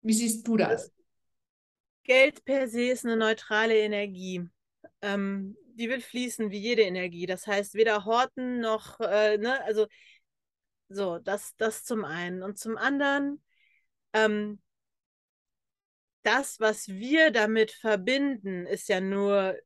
Wie 0.00 0.14
siehst 0.14 0.48
du 0.48 0.56
das? 0.56 0.90
Geld 2.06 2.44
per 2.44 2.68
se 2.68 2.90
ist 2.90 3.04
eine 3.04 3.16
neutrale 3.16 3.78
Energie. 3.78 4.48
Ähm, 5.02 5.56
die 5.74 5.88
will 5.88 6.00
fließen 6.00 6.50
wie 6.50 6.58
jede 6.58 6.82
Energie. 6.82 7.26
Das 7.26 7.46
heißt, 7.46 7.74
weder 7.74 8.04
horten 8.04 8.60
noch, 8.60 8.98
äh, 9.00 9.36
ne, 9.38 9.62
also 9.64 9.86
so, 10.88 11.18
das, 11.18 11.56
das 11.56 11.84
zum 11.84 12.04
einen. 12.04 12.42
Und 12.42 12.58
zum 12.58 12.76
anderen, 12.76 13.42
ähm, 14.12 14.60
das, 16.22 16.58
was 16.60 16.88
wir 16.88 17.30
damit 17.30 17.70
verbinden, 17.70 18.66
ist 18.66 18.88
ja 18.88 19.00
nur 19.00 19.56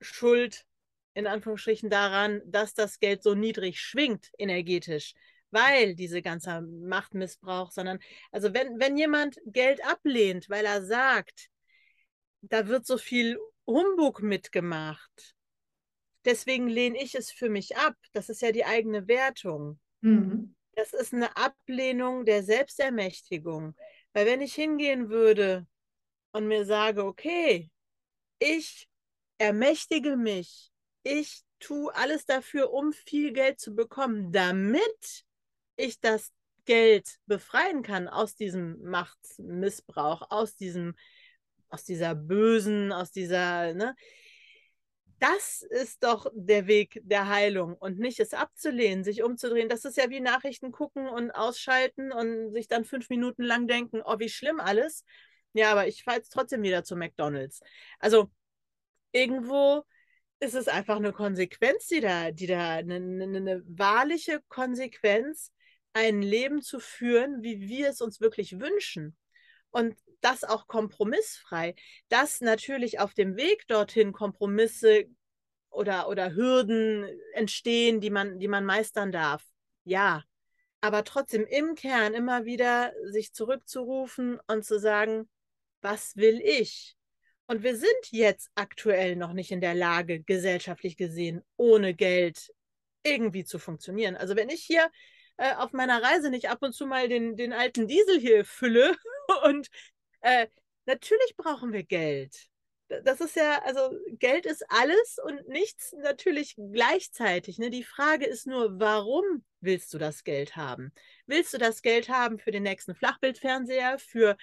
Schuld 0.00 0.66
in 1.14 1.26
Anführungsstrichen 1.26 1.90
daran, 1.90 2.42
dass 2.46 2.74
das 2.74 3.00
Geld 3.00 3.22
so 3.22 3.34
niedrig 3.34 3.80
schwingt 3.80 4.30
energetisch, 4.38 5.14
weil 5.50 5.94
diese 5.94 6.22
ganze 6.22 6.60
Machtmissbrauch, 6.60 7.72
sondern 7.72 7.98
also 8.30 8.54
wenn, 8.54 8.78
wenn 8.78 8.96
jemand 8.96 9.38
Geld 9.46 9.84
ablehnt, 9.84 10.48
weil 10.48 10.64
er 10.64 10.84
sagt, 10.84 11.48
da 12.40 12.68
wird 12.68 12.86
so 12.86 12.98
viel 12.98 13.38
Humbug 13.66 14.22
mitgemacht, 14.22 15.34
deswegen 16.24 16.68
lehne 16.68 17.02
ich 17.02 17.14
es 17.14 17.30
für 17.30 17.48
mich 17.48 17.76
ab. 17.76 17.94
Das 18.12 18.28
ist 18.28 18.42
ja 18.42 18.52
die 18.52 18.64
eigene 18.64 19.08
Wertung. 19.08 19.78
Mhm. 20.00 20.54
Das 20.74 20.92
ist 20.92 21.12
eine 21.12 21.36
Ablehnung 21.36 22.24
der 22.24 22.42
Selbstermächtigung. 22.42 23.74
Weil 24.12 24.26
wenn 24.26 24.40
ich 24.40 24.54
hingehen 24.54 25.10
würde 25.10 25.66
und 26.32 26.46
mir 26.46 26.64
sage, 26.64 27.04
okay, 27.04 27.70
ich 28.38 28.88
ermächtige 29.38 30.16
mich. 30.16 30.70
Ich 31.02 31.42
tue 31.60 31.94
alles 31.94 32.26
dafür, 32.26 32.72
um 32.72 32.92
viel 32.92 33.32
Geld 33.32 33.58
zu 33.60 33.74
bekommen, 33.74 34.32
damit 34.32 35.24
ich 35.76 36.00
das 36.00 36.32
Geld 36.64 37.16
befreien 37.26 37.82
kann 37.82 38.08
aus 38.08 38.34
diesem 38.34 38.80
Machtmissbrauch, 38.82 40.30
aus 40.30 40.54
diesem, 40.54 40.94
aus 41.68 41.84
dieser 41.84 42.14
bösen, 42.14 42.92
aus 42.92 43.12
dieser, 43.12 43.74
ne? 43.74 43.94
Das 45.20 45.62
ist 45.62 46.04
doch 46.04 46.30
der 46.32 46.68
Weg 46.68 47.00
der 47.02 47.28
Heilung 47.28 47.74
und 47.74 47.98
nicht 47.98 48.20
es 48.20 48.34
abzulehnen, 48.34 49.02
sich 49.02 49.24
umzudrehen. 49.24 49.68
Das 49.68 49.84
ist 49.84 49.96
ja 49.96 50.10
wie 50.10 50.20
Nachrichten 50.20 50.70
gucken 50.70 51.08
und 51.08 51.32
ausschalten 51.32 52.12
und 52.12 52.52
sich 52.52 52.68
dann 52.68 52.84
fünf 52.84 53.10
Minuten 53.10 53.42
lang 53.42 53.66
denken, 53.66 54.00
oh, 54.04 54.20
wie 54.20 54.28
schlimm 54.28 54.60
alles. 54.60 55.04
Ja, 55.54 55.72
aber 55.72 55.88
ich 55.88 56.04
fahre 56.04 56.18
jetzt 56.18 56.32
trotzdem 56.32 56.62
wieder 56.62 56.84
zu 56.84 56.94
McDonalds. 56.94 57.60
Also 57.98 58.30
irgendwo 59.10 59.82
ist 60.40 60.54
es 60.54 60.68
einfach 60.68 60.96
eine 60.96 61.12
Konsequenz, 61.12 61.88
die 61.88 62.00
da, 62.00 62.30
die 62.30 62.46
da, 62.46 62.74
eine, 62.74 62.96
eine, 62.96 63.24
eine 63.24 63.62
wahrliche 63.66 64.40
Konsequenz, 64.48 65.52
ein 65.94 66.22
Leben 66.22 66.62
zu 66.62 66.78
führen, 66.78 67.42
wie 67.42 67.60
wir 67.60 67.88
es 67.88 68.00
uns 68.00 68.20
wirklich 68.20 68.60
wünschen. 68.60 69.16
Und 69.70 69.96
das 70.20 70.44
auch 70.44 70.66
kompromissfrei. 70.66 71.74
Dass 72.08 72.40
natürlich 72.40 73.00
auf 73.00 73.14
dem 73.14 73.36
Weg 73.36 73.66
dorthin 73.68 74.12
Kompromisse 74.12 75.06
oder, 75.70 76.08
oder 76.08 76.34
Hürden 76.34 77.06
entstehen, 77.34 78.00
die 78.00 78.10
man, 78.10 78.38
die 78.38 78.48
man 78.48 78.64
meistern 78.64 79.12
darf. 79.12 79.44
Ja. 79.84 80.24
Aber 80.80 81.02
trotzdem 81.02 81.44
im 81.44 81.74
Kern 81.74 82.14
immer 82.14 82.44
wieder 82.44 82.92
sich 83.10 83.32
zurückzurufen 83.32 84.38
und 84.46 84.64
zu 84.64 84.78
sagen, 84.78 85.28
was 85.80 86.16
will 86.16 86.40
ich? 86.42 86.96
Und 87.46 87.62
wir 87.62 87.76
sind 87.76 88.10
jetzt 88.10 88.50
aktuell 88.54 89.16
noch 89.16 89.32
nicht 89.32 89.50
in 89.50 89.60
der 89.60 89.74
Lage, 89.74 90.22
gesellschaftlich 90.22 90.96
gesehen, 90.96 91.42
ohne 91.56 91.94
Geld 91.94 92.52
irgendwie 93.02 93.44
zu 93.44 93.58
funktionieren. 93.58 94.16
Also 94.16 94.36
wenn 94.36 94.50
ich 94.50 94.62
hier 94.62 94.88
äh, 95.38 95.54
auf 95.54 95.72
meiner 95.72 96.02
Reise 96.02 96.30
nicht 96.30 96.50
ab 96.50 96.58
und 96.60 96.74
zu 96.74 96.86
mal 96.86 97.08
den, 97.08 97.36
den 97.36 97.52
alten 97.52 97.86
Diesel 97.86 98.20
hier 98.20 98.44
fülle 98.44 98.94
und 99.44 99.68
äh, 100.20 100.46
natürlich 100.86 101.36
brauchen 101.36 101.72
wir 101.72 101.84
Geld. 101.84 102.48
Das 103.04 103.20
ist 103.20 103.36
ja, 103.36 103.60
also 103.64 103.90
Geld 104.12 104.46
ist 104.46 104.64
alles 104.70 105.18
und 105.22 105.46
nichts 105.48 105.94
natürlich 106.02 106.56
gleichzeitig. 106.56 107.58
Ne? 107.58 107.68
Die 107.68 107.84
Frage 107.84 108.24
ist 108.24 108.46
nur, 108.46 108.80
warum 108.80 109.44
willst 109.60 109.92
du 109.92 109.98
das 109.98 110.24
Geld 110.24 110.56
haben? 110.56 110.92
Willst 111.26 111.52
du 111.52 111.58
das 111.58 111.82
Geld 111.82 112.08
haben 112.08 112.38
für 112.38 112.50
den 112.50 112.62
nächsten 112.62 112.94
Flachbildfernseher, 112.94 113.98
für 113.98 114.36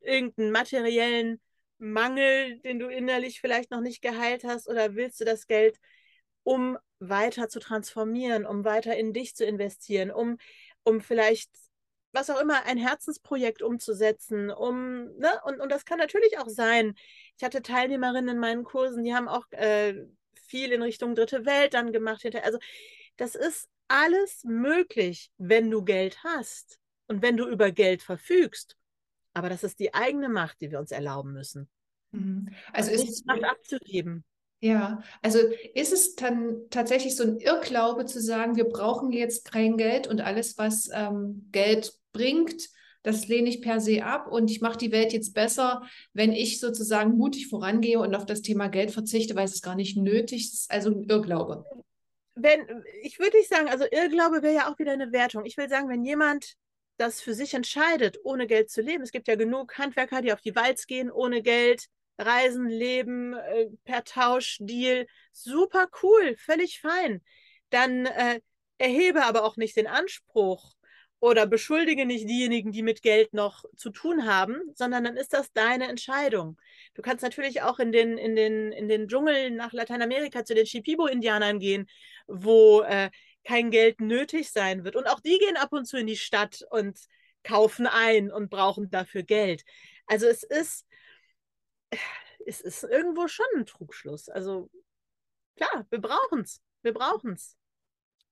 irgendeinen 0.00 0.50
materiellen 0.50 1.40
Mangel, 1.78 2.60
den 2.60 2.78
du 2.78 2.88
innerlich 2.88 3.40
vielleicht 3.40 3.70
noch 3.70 3.80
nicht 3.80 4.02
geheilt 4.02 4.44
hast, 4.44 4.68
oder 4.68 4.94
willst 4.94 5.20
du 5.20 5.24
das 5.24 5.46
Geld, 5.46 5.78
um 6.42 6.78
weiter 6.98 7.48
zu 7.48 7.60
transformieren, 7.60 8.44
um 8.44 8.64
weiter 8.64 8.96
in 8.96 9.12
dich 9.12 9.34
zu 9.34 9.44
investieren, 9.44 10.10
um, 10.10 10.38
um 10.82 11.00
vielleicht 11.00 11.50
was 12.14 12.30
auch 12.30 12.40
immer, 12.40 12.64
ein 12.64 12.78
Herzensprojekt 12.78 13.60
umzusetzen, 13.60 14.50
um, 14.50 15.04
ne, 15.18 15.30
und, 15.44 15.60
und 15.60 15.70
das 15.70 15.84
kann 15.84 15.98
natürlich 15.98 16.38
auch 16.38 16.48
sein. 16.48 16.94
Ich 17.36 17.44
hatte 17.44 17.60
Teilnehmerinnen 17.60 18.36
in 18.36 18.40
meinen 18.40 18.64
Kursen, 18.64 19.02
die 19.02 19.14
haben 19.14 19.28
auch 19.28 19.44
äh, 19.50 20.06
viel 20.46 20.72
in 20.72 20.82
Richtung 20.82 21.14
dritte 21.14 21.44
Welt 21.44 21.74
dann 21.74 21.92
gemacht. 21.92 22.24
Also 22.42 22.58
das 23.16 23.34
ist 23.34 23.68
alles 23.88 24.44
möglich, 24.44 25.30
wenn 25.38 25.70
du 25.70 25.82
Geld 25.82 26.22
hast 26.24 26.78
und 27.08 27.20
wenn 27.20 27.36
du 27.36 27.46
über 27.48 27.70
Geld 27.72 28.02
verfügst. 28.02 28.76
Aber 29.32 29.48
das 29.48 29.64
ist 29.64 29.80
die 29.80 29.92
eigene 29.92 30.28
Macht, 30.28 30.60
die 30.60 30.70
wir 30.70 30.78
uns 30.78 30.92
erlauben 30.92 31.32
müssen. 31.32 31.68
Mhm. 32.12 32.48
Also 32.72 32.92
ist 32.92 33.08
es 33.08 33.24
Macht 33.24 33.44
abzugeben. 33.44 34.24
Ja, 34.64 35.02
also 35.20 35.40
ist 35.74 35.92
es 35.92 36.14
dann 36.14 36.62
tatsächlich 36.70 37.16
so 37.16 37.22
ein 37.22 37.36
Irrglaube 37.36 38.06
zu 38.06 38.18
sagen, 38.18 38.56
wir 38.56 38.64
brauchen 38.64 39.12
jetzt 39.12 39.52
kein 39.52 39.76
Geld 39.76 40.06
und 40.06 40.22
alles, 40.22 40.56
was 40.56 40.88
ähm, 40.90 41.50
Geld 41.52 41.92
bringt, 42.12 42.70
das 43.02 43.28
lehne 43.28 43.50
ich 43.50 43.60
per 43.60 43.78
se 43.78 44.02
ab 44.02 44.26
und 44.26 44.50
ich 44.50 44.62
mache 44.62 44.78
die 44.78 44.90
Welt 44.90 45.12
jetzt 45.12 45.34
besser, 45.34 45.82
wenn 46.14 46.32
ich 46.32 46.60
sozusagen 46.60 47.18
mutig 47.18 47.48
vorangehe 47.48 47.98
und 47.98 48.14
auf 48.14 48.24
das 48.24 48.40
Thema 48.40 48.68
Geld 48.68 48.90
verzichte, 48.90 49.36
weil 49.36 49.44
es 49.44 49.60
gar 49.60 49.74
nicht 49.74 49.98
nötig 49.98 50.50
ist. 50.50 50.70
Also 50.70 50.92
ein 50.92 51.02
Irrglaube. 51.02 51.66
Wenn, 52.34 52.60
ich 53.02 53.18
würde 53.18 53.36
nicht 53.36 53.50
sagen, 53.50 53.68
also 53.68 53.84
Irrglaube 53.90 54.42
wäre 54.42 54.54
ja 54.54 54.72
auch 54.72 54.78
wieder 54.78 54.92
eine 54.92 55.12
Wertung. 55.12 55.44
Ich 55.44 55.58
will 55.58 55.68
sagen, 55.68 55.90
wenn 55.90 56.06
jemand 56.06 56.54
das 56.96 57.20
für 57.20 57.34
sich 57.34 57.52
entscheidet, 57.52 58.16
ohne 58.24 58.46
Geld 58.46 58.70
zu 58.70 58.80
leben, 58.80 59.02
es 59.02 59.12
gibt 59.12 59.28
ja 59.28 59.34
genug 59.34 59.76
Handwerker, 59.76 60.22
die 60.22 60.32
auf 60.32 60.40
die 60.40 60.56
Walz 60.56 60.86
gehen, 60.86 61.10
ohne 61.10 61.42
Geld, 61.42 61.90
reisen, 62.18 62.68
leben, 62.68 63.34
äh, 63.34 63.66
per 63.84 64.04
Tausch, 64.04 64.58
Deal, 64.60 65.06
super 65.32 65.88
cool, 66.02 66.36
völlig 66.36 66.80
fein. 66.80 67.22
Dann 67.70 68.06
äh, 68.06 68.40
erhebe 68.78 69.24
aber 69.24 69.44
auch 69.44 69.56
nicht 69.56 69.76
den 69.76 69.86
Anspruch, 69.86 70.74
oder 71.24 71.46
beschuldige 71.46 72.04
nicht 72.04 72.28
diejenigen, 72.28 72.70
die 72.70 72.82
mit 72.82 73.00
Geld 73.00 73.32
noch 73.32 73.64
zu 73.76 73.88
tun 73.88 74.26
haben, 74.26 74.60
sondern 74.74 75.04
dann 75.04 75.16
ist 75.16 75.32
das 75.32 75.50
deine 75.54 75.88
Entscheidung. 75.88 76.60
Du 76.92 77.00
kannst 77.00 77.22
natürlich 77.22 77.62
auch 77.62 77.78
in 77.78 77.92
den, 77.92 78.18
in 78.18 78.36
den, 78.36 78.72
in 78.72 78.88
den 78.88 79.08
Dschungel 79.08 79.50
nach 79.50 79.72
Lateinamerika 79.72 80.44
zu 80.44 80.54
den 80.54 80.66
Shipibo-Indianern 80.66 81.60
gehen, 81.60 81.86
wo 82.26 82.82
äh, 82.82 83.08
kein 83.42 83.70
Geld 83.70 84.02
nötig 84.02 84.50
sein 84.50 84.84
wird. 84.84 84.96
Und 84.96 85.06
auch 85.06 85.18
die 85.20 85.38
gehen 85.38 85.56
ab 85.56 85.72
und 85.72 85.86
zu 85.86 85.96
in 85.96 86.06
die 86.06 86.18
Stadt 86.18 86.60
und 86.68 86.98
kaufen 87.42 87.86
ein 87.86 88.30
und 88.30 88.50
brauchen 88.50 88.90
dafür 88.90 89.22
Geld. 89.22 89.64
Also 90.06 90.26
es 90.26 90.42
ist, 90.42 90.84
es 92.46 92.60
ist 92.60 92.84
irgendwo 92.84 93.28
schon 93.28 93.46
ein 93.56 93.66
Trugschluss. 93.66 94.28
Also 94.28 94.70
klar, 95.56 95.86
wir 95.90 96.00
brauchen 96.00 96.40
es. 96.40 96.60
Wir 96.82 96.92
brauchen 96.92 97.32
es. 97.32 97.56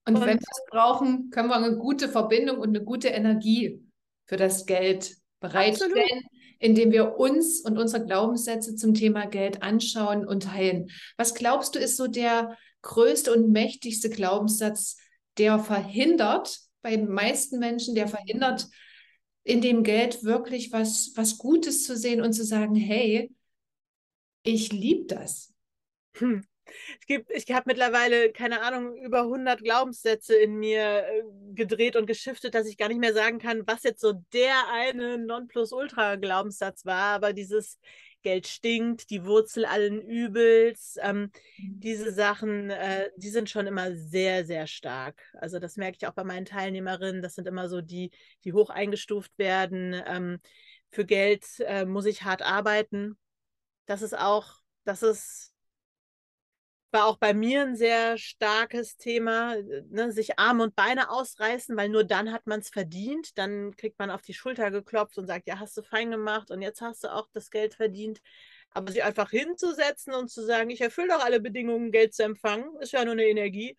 Und, 0.04 0.16
und 0.16 0.22
wenn 0.22 0.38
wir 0.38 0.48
es 0.50 0.64
brauchen, 0.70 1.30
können 1.30 1.48
wir 1.48 1.56
eine 1.56 1.76
gute 1.76 2.08
Verbindung 2.08 2.58
und 2.58 2.70
eine 2.70 2.84
gute 2.84 3.08
Energie 3.08 3.82
für 4.26 4.36
das 4.36 4.66
Geld 4.66 5.16
bereitstellen, 5.40 5.94
Absolut. 5.94 6.24
indem 6.58 6.92
wir 6.92 7.18
uns 7.18 7.60
und 7.60 7.78
unsere 7.78 8.04
Glaubenssätze 8.04 8.74
zum 8.74 8.94
Thema 8.94 9.26
Geld 9.26 9.62
anschauen 9.62 10.26
und 10.26 10.52
heilen. 10.52 10.90
Was 11.16 11.34
glaubst 11.34 11.74
du, 11.74 11.78
ist 11.78 11.96
so 11.96 12.08
der 12.08 12.56
größte 12.82 13.32
und 13.32 13.52
mächtigste 13.52 14.10
Glaubenssatz, 14.10 14.96
der 15.38 15.58
verhindert, 15.58 16.58
bei 16.82 16.96
den 16.96 17.08
meisten 17.08 17.58
Menschen, 17.60 17.94
der 17.94 18.08
verhindert, 18.08 18.68
in 19.44 19.60
dem 19.60 19.82
Geld 19.82 20.24
wirklich 20.24 20.72
was, 20.72 21.12
was 21.16 21.38
Gutes 21.38 21.84
zu 21.84 21.96
sehen 21.96 22.20
und 22.20 22.32
zu 22.32 22.44
sagen, 22.44 22.74
hey, 22.74 23.32
ich 24.42 24.72
liebe 24.72 25.06
das. 25.06 25.52
Hm. 26.16 26.44
Es 27.08 27.44
ich 27.44 27.52
habe 27.52 27.64
mittlerweile, 27.66 28.32
keine 28.32 28.62
Ahnung, 28.62 28.96
über 28.96 29.22
100 29.22 29.62
Glaubenssätze 29.62 30.34
in 30.36 30.54
mir 30.56 31.04
äh, 31.04 31.22
gedreht 31.54 31.96
und 31.96 32.06
geschiftet, 32.06 32.54
dass 32.54 32.66
ich 32.66 32.78
gar 32.78 32.88
nicht 32.88 33.00
mehr 33.00 33.12
sagen 33.12 33.38
kann, 33.38 33.66
was 33.66 33.82
jetzt 33.82 34.00
so 34.00 34.12
der 34.32 34.54
eine 34.72 35.18
Nonplusultra-Glaubenssatz 35.18 36.86
war. 36.86 37.14
Aber 37.14 37.32
dieses 37.32 37.78
Geld 38.22 38.46
stinkt, 38.46 39.10
die 39.10 39.24
Wurzel 39.24 39.64
allen 39.64 40.00
Übels, 40.00 40.96
ähm, 41.02 41.30
diese 41.58 42.12
Sachen, 42.12 42.70
äh, 42.70 43.10
die 43.16 43.30
sind 43.30 43.50
schon 43.50 43.66
immer 43.66 43.94
sehr, 43.96 44.44
sehr 44.44 44.66
stark. 44.66 45.20
Also 45.34 45.58
das 45.58 45.76
merke 45.76 45.98
ich 46.00 46.06
auch 46.06 46.14
bei 46.14 46.24
meinen 46.24 46.46
Teilnehmerinnen. 46.46 47.22
Das 47.22 47.34
sind 47.34 47.48
immer 47.48 47.68
so 47.68 47.80
die, 47.80 48.10
die 48.44 48.52
hoch 48.52 48.70
eingestuft 48.70 49.36
werden. 49.38 50.00
Ähm, 50.06 50.38
für 50.90 51.04
Geld 51.04 51.44
äh, 51.60 51.84
muss 51.84 52.06
ich 52.06 52.22
hart 52.22 52.42
arbeiten. 52.42 53.18
Das 53.92 54.00
ist 54.00 54.18
auch, 54.18 54.54
das 54.84 55.02
ist 55.02 55.52
war 56.92 57.04
auch 57.04 57.18
bei 57.18 57.34
mir 57.34 57.60
ein 57.60 57.76
sehr 57.76 58.16
starkes 58.16 58.96
Thema, 58.96 59.54
ne, 59.90 60.10
sich 60.12 60.38
Arme 60.38 60.62
und 60.62 60.74
Beine 60.74 61.10
ausreißen, 61.10 61.76
weil 61.76 61.90
nur 61.90 62.02
dann 62.04 62.32
hat 62.32 62.46
man 62.46 62.60
es 62.60 62.70
verdient. 62.70 63.36
Dann 63.36 63.76
kriegt 63.76 63.98
man 63.98 64.10
auf 64.10 64.22
die 64.22 64.32
Schulter 64.32 64.70
geklopft 64.70 65.18
und 65.18 65.26
sagt, 65.26 65.46
ja, 65.46 65.58
hast 65.60 65.76
du 65.76 65.82
fein 65.82 66.10
gemacht 66.10 66.50
und 66.50 66.62
jetzt 66.62 66.80
hast 66.80 67.04
du 67.04 67.12
auch 67.12 67.28
das 67.34 67.50
Geld 67.50 67.74
verdient. 67.74 68.22
Aber 68.70 68.90
sich 68.90 69.04
einfach 69.04 69.28
hinzusetzen 69.28 70.14
und 70.14 70.30
zu 70.30 70.42
sagen, 70.42 70.70
ich 70.70 70.80
erfülle 70.80 71.08
doch 71.08 71.22
alle 71.22 71.40
Bedingungen, 71.40 71.92
Geld 71.92 72.14
zu 72.14 72.24
empfangen, 72.24 72.64
ist 72.80 72.92
ja 72.92 73.04
nur 73.04 73.12
eine 73.12 73.26
Energie. 73.26 73.76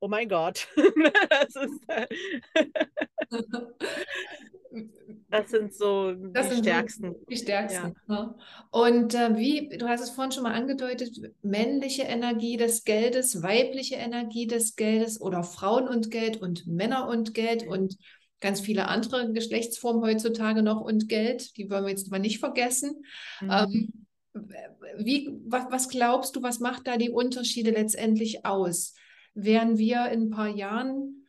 Oh 0.00 0.08
mein 0.08 0.30
Gott. 0.30 0.66
das 1.28 1.56
ist. 1.56 1.82
Das 5.32 5.50
sind 5.50 5.72
so 5.72 6.12
das 6.12 6.48
die 6.48 6.54
sind 6.56 6.64
stärksten. 6.64 7.14
Die 7.30 7.36
stärksten. 7.38 7.94
Ja. 8.06 8.14
Ne? 8.14 8.34
Und 8.70 9.14
äh, 9.14 9.34
wie, 9.34 9.70
du 9.78 9.88
hast 9.88 10.02
es 10.02 10.10
vorhin 10.10 10.30
schon 10.30 10.42
mal 10.42 10.52
angedeutet, 10.52 11.18
männliche 11.40 12.02
Energie 12.02 12.58
des 12.58 12.84
Geldes, 12.84 13.42
weibliche 13.42 13.94
Energie 13.94 14.46
des 14.46 14.76
Geldes 14.76 15.22
oder 15.22 15.42
Frauen 15.42 15.88
und 15.88 16.10
Geld 16.10 16.42
und 16.42 16.66
Männer 16.66 17.08
und 17.08 17.32
Geld 17.32 17.66
und 17.66 17.96
ganz 18.40 18.60
viele 18.60 18.88
andere 18.88 19.32
Geschlechtsformen 19.32 20.02
heutzutage 20.02 20.62
noch 20.62 20.82
und 20.82 21.08
Geld, 21.08 21.56
die 21.56 21.70
wollen 21.70 21.84
wir 21.84 21.90
jetzt 21.90 22.10
mal 22.10 22.18
nicht 22.18 22.38
vergessen. 22.38 23.02
Mhm. 23.40 23.50
Ähm, 23.50 23.92
wie, 24.98 25.30
was, 25.46 25.64
was 25.70 25.88
glaubst 25.88 26.36
du, 26.36 26.42
was 26.42 26.60
macht 26.60 26.86
da 26.86 26.98
die 26.98 27.10
Unterschiede 27.10 27.70
letztendlich 27.70 28.44
aus? 28.44 28.94
Werden 29.32 29.78
wir 29.78 30.10
in 30.10 30.24
ein 30.24 30.30
paar 30.30 30.48
Jahren 30.48 31.21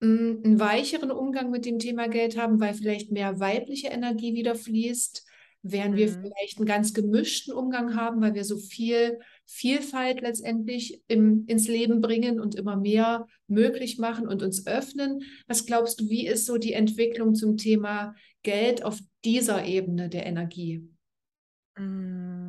einen 0.00 0.60
weicheren 0.60 1.10
Umgang 1.10 1.50
mit 1.50 1.64
dem 1.64 1.78
Thema 1.78 2.08
Geld 2.08 2.36
haben, 2.36 2.60
weil 2.60 2.74
vielleicht 2.74 3.12
mehr 3.12 3.40
weibliche 3.40 3.88
Energie 3.88 4.34
wieder 4.34 4.54
fließt, 4.54 5.24
während 5.62 5.94
mhm. 5.94 5.98
wir 5.98 6.08
vielleicht 6.08 6.58
einen 6.58 6.66
ganz 6.66 6.92
gemischten 6.92 7.54
Umgang 7.54 7.96
haben, 7.96 8.20
weil 8.20 8.34
wir 8.34 8.44
so 8.44 8.58
viel 8.58 9.18
Vielfalt 9.46 10.20
letztendlich 10.20 11.02
im, 11.08 11.44
ins 11.46 11.66
Leben 11.68 12.00
bringen 12.00 12.40
und 12.40 12.54
immer 12.54 12.76
mehr 12.76 13.26
möglich 13.46 13.98
machen 13.98 14.28
und 14.28 14.42
uns 14.42 14.66
öffnen. 14.66 15.22
Was 15.46 15.66
glaubst 15.66 16.00
du, 16.00 16.08
wie 16.08 16.26
ist 16.26 16.46
so 16.46 16.58
die 16.58 16.74
Entwicklung 16.74 17.34
zum 17.34 17.56
Thema 17.56 18.14
Geld 18.42 18.84
auf 18.84 18.98
dieser 19.24 19.64
Ebene 19.64 20.08
der 20.08 20.26
Energie? 20.26 20.88
Mhm. 21.78 22.45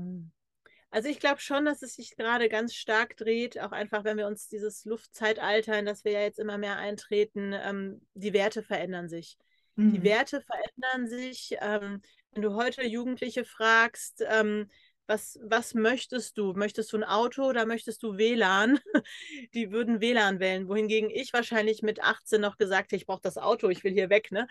Also 0.98 1.10
ich 1.10 1.20
glaube 1.20 1.40
schon, 1.40 1.64
dass 1.64 1.84
es 1.84 1.94
sich 1.94 2.18
gerade 2.18 2.50
ganz 2.50 2.74
stark 2.74 3.16
dreht, 3.18 3.60
auch 3.60 3.72
einfach, 3.72 4.04
wenn 4.04 4.18
wir 4.18 4.26
uns 4.26 4.48
dieses 4.48 4.84
Luftzeitalter, 4.84 5.78
in 5.78 5.86
das 5.86 6.04
wir 6.04 6.14
ja 6.14 6.22
jetzt 6.22 6.40
immer 6.40 6.58
mehr 6.58 6.78
eintreten, 6.78 7.54
ähm, 7.54 8.02
die 8.16 8.34
Werte 8.34 8.64
verändern 8.64 9.08
sich. 9.08 9.38
Mhm. 9.76 9.94
Die 9.94 10.02
Werte 10.02 10.42
verändern 10.42 11.08
sich. 11.08 11.56
Ähm, 11.62 12.02
wenn 12.32 12.42
du 12.42 12.56
heute 12.56 12.84
Jugendliche 12.84 13.46
fragst, 13.46 14.24
ähm, 14.28 14.72
Was, 15.06 15.40
was 15.44 15.76
möchtest 15.76 16.36
du? 16.40 16.54
Möchtest 16.54 16.92
du 16.92 16.98
ein 16.98 17.04
Auto 17.04 17.44
oder 17.46 17.68
möchtest 17.68 18.02
du 18.02 18.18
WLAN? 18.18 18.80
Die 19.54 19.72
würden 19.72 20.02
WLAN 20.02 20.40
wählen, 20.40 20.68
wohingegen 20.68 21.12
ich 21.12 21.32
wahrscheinlich 21.32 21.84
mit 21.84 22.02
18 22.02 22.42
noch 22.42 22.58
gesagt 22.58 22.92
hätte, 22.92 22.96
ich 22.98 23.06
brauche 23.06 23.22
das 23.22 23.38
Auto, 23.38 23.70
ich 23.70 23.84
will 23.84 23.94
hier 23.94 24.10
weg. 24.10 24.32
Ne? 24.32 24.48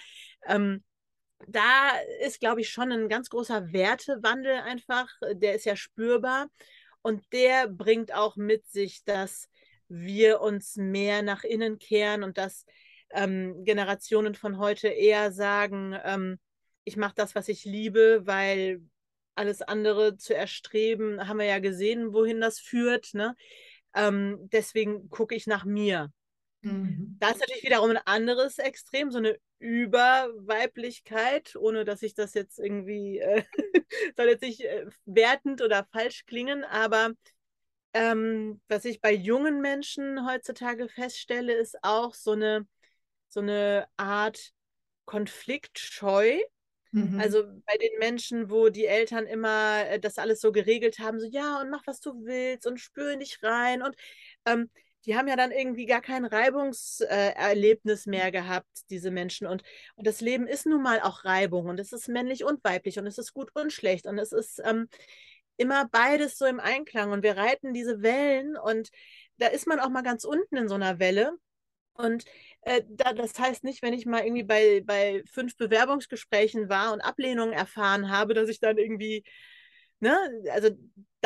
Ähm, 0.46 0.84
da 1.48 1.90
ist, 2.24 2.40
glaube 2.40 2.60
ich, 2.60 2.70
schon 2.70 2.92
ein 2.92 3.08
ganz 3.08 3.30
großer 3.30 3.72
Wertewandel 3.72 4.54
einfach. 4.54 5.08
Der 5.32 5.54
ist 5.54 5.64
ja 5.64 5.76
spürbar. 5.76 6.48
Und 7.02 7.24
der 7.32 7.68
bringt 7.68 8.12
auch 8.12 8.36
mit 8.36 8.66
sich, 8.66 9.04
dass 9.04 9.48
wir 9.88 10.40
uns 10.40 10.76
mehr 10.76 11.22
nach 11.22 11.44
innen 11.44 11.78
kehren 11.78 12.22
und 12.22 12.38
dass 12.38 12.64
ähm, 13.10 13.64
Generationen 13.64 14.34
von 14.34 14.58
heute 14.58 14.88
eher 14.88 15.30
sagen, 15.30 15.96
ähm, 16.04 16.38
ich 16.84 16.96
mache 16.96 17.14
das, 17.14 17.34
was 17.34 17.48
ich 17.48 17.64
liebe, 17.64 18.26
weil 18.26 18.80
alles 19.36 19.62
andere 19.62 20.16
zu 20.16 20.34
erstreben, 20.34 21.28
haben 21.28 21.38
wir 21.38 21.46
ja 21.46 21.58
gesehen, 21.58 22.12
wohin 22.12 22.40
das 22.40 22.58
führt. 22.58 23.14
Ne? 23.14 23.36
Ähm, 23.94 24.38
deswegen 24.52 25.08
gucke 25.10 25.34
ich 25.34 25.46
nach 25.46 25.64
mir. 25.64 26.10
Mhm. 26.66 27.16
Da 27.20 27.30
ist 27.30 27.40
natürlich 27.40 27.62
wiederum 27.62 27.90
ein 27.90 28.00
anderes 28.04 28.58
Extrem, 28.58 29.10
so 29.10 29.18
eine 29.18 29.38
Überweiblichkeit, 29.58 31.56
ohne 31.56 31.84
dass 31.84 32.02
ich 32.02 32.14
das 32.14 32.34
jetzt 32.34 32.58
irgendwie, 32.58 33.20
äh, 33.20 33.42
soll 34.16 34.26
jetzt 34.26 34.42
nicht 34.42 34.60
äh, 34.62 34.86
wertend 35.04 35.62
oder 35.62 35.86
falsch 35.92 36.26
klingen, 36.26 36.64
aber 36.64 37.12
ähm, 37.92 38.60
was 38.68 38.84
ich 38.84 39.00
bei 39.00 39.12
jungen 39.12 39.60
Menschen 39.60 40.26
heutzutage 40.28 40.88
feststelle, 40.88 41.54
ist 41.54 41.78
auch 41.82 42.14
so 42.14 42.32
eine, 42.32 42.66
so 43.28 43.40
eine 43.40 43.86
Art 43.96 44.52
Konfliktscheu. 45.06 46.38
Mhm. 46.90 47.18
Also 47.20 47.44
bei 47.64 47.76
den 47.78 47.98
Menschen, 47.98 48.50
wo 48.50 48.68
die 48.68 48.86
Eltern 48.86 49.26
immer 49.26 49.86
äh, 49.86 50.00
das 50.00 50.18
alles 50.18 50.40
so 50.40 50.52
geregelt 50.52 50.98
haben, 50.98 51.20
so 51.20 51.26
ja, 51.26 51.60
und 51.60 51.70
mach, 51.70 51.86
was 51.86 52.00
du 52.00 52.24
willst 52.24 52.66
und 52.66 52.78
spür 52.78 53.16
dich 53.16 53.42
rein. 53.42 53.82
Und 53.82 53.96
ähm, 54.44 54.68
die 55.06 55.16
haben 55.16 55.28
ja 55.28 55.36
dann 55.36 55.52
irgendwie 55.52 55.86
gar 55.86 56.00
kein 56.00 56.24
Reibungserlebnis 56.24 58.06
äh, 58.06 58.10
mehr 58.10 58.32
gehabt, 58.32 58.68
diese 58.90 59.10
Menschen. 59.10 59.46
Und, 59.46 59.62
und 59.94 60.06
das 60.06 60.20
Leben 60.20 60.46
ist 60.46 60.66
nun 60.66 60.82
mal 60.82 61.00
auch 61.00 61.24
Reibung 61.24 61.66
und 61.66 61.78
es 61.78 61.92
ist 61.92 62.08
männlich 62.08 62.44
und 62.44 62.62
weiblich 62.64 62.98
und 62.98 63.06
es 63.06 63.18
ist 63.18 63.32
gut 63.32 63.50
und 63.54 63.72
schlecht 63.72 64.06
und 64.06 64.18
es 64.18 64.32
ist 64.32 64.60
ähm, 64.64 64.88
immer 65.56 65.88
beides 65.88 66.36
so 66.38 66.44
im 66.44 66.60
Einklang 66.60 67.12
und 67.12 67.22
wir 67.22 67.36
reiten 67.36 67.72
diese 67.72 68.02
Wellen 68.02 68.56
und 68.56 68.90
da 69.38 69.46
ist 69.46 69.66
man 69.66 69.80
auch 69.80 69.88
mal 69.90 70.02
ganz 70.02 70.24
unten 70.24 70.56
in 70.56 70.68
so 70.68 70.74
einer 70.74 70.98
Welle. 70.98 71.32
Und 71.94 72.24
äh, 72.62 72.82
da, 72.88 73.12
das 73.14 73.38
heißt 73.38 73.64
nicht, 73.64 73.82
wenn 73.82 73.94
ich 73.94 74.04
mal 74.06 74.22
irgendwie 74.22 74.42
bei, 74.44 74.82
bei 74.84 75.22
fünf 75.30 75.56
Bewerbungsgesprächen 75.56 76.68
war 76.68 76.92
und 76.92 77.00
Ablehnungen 77.00 77.52
erfahren 77.54 78.10
habe, 78.10 78.34
dass 78.34 78.50
ich 78.50 78.60
dann 78.60 78.76
irgendwie, 78.76 79.24
ne, 80.00 80.18
also 80.52 80.70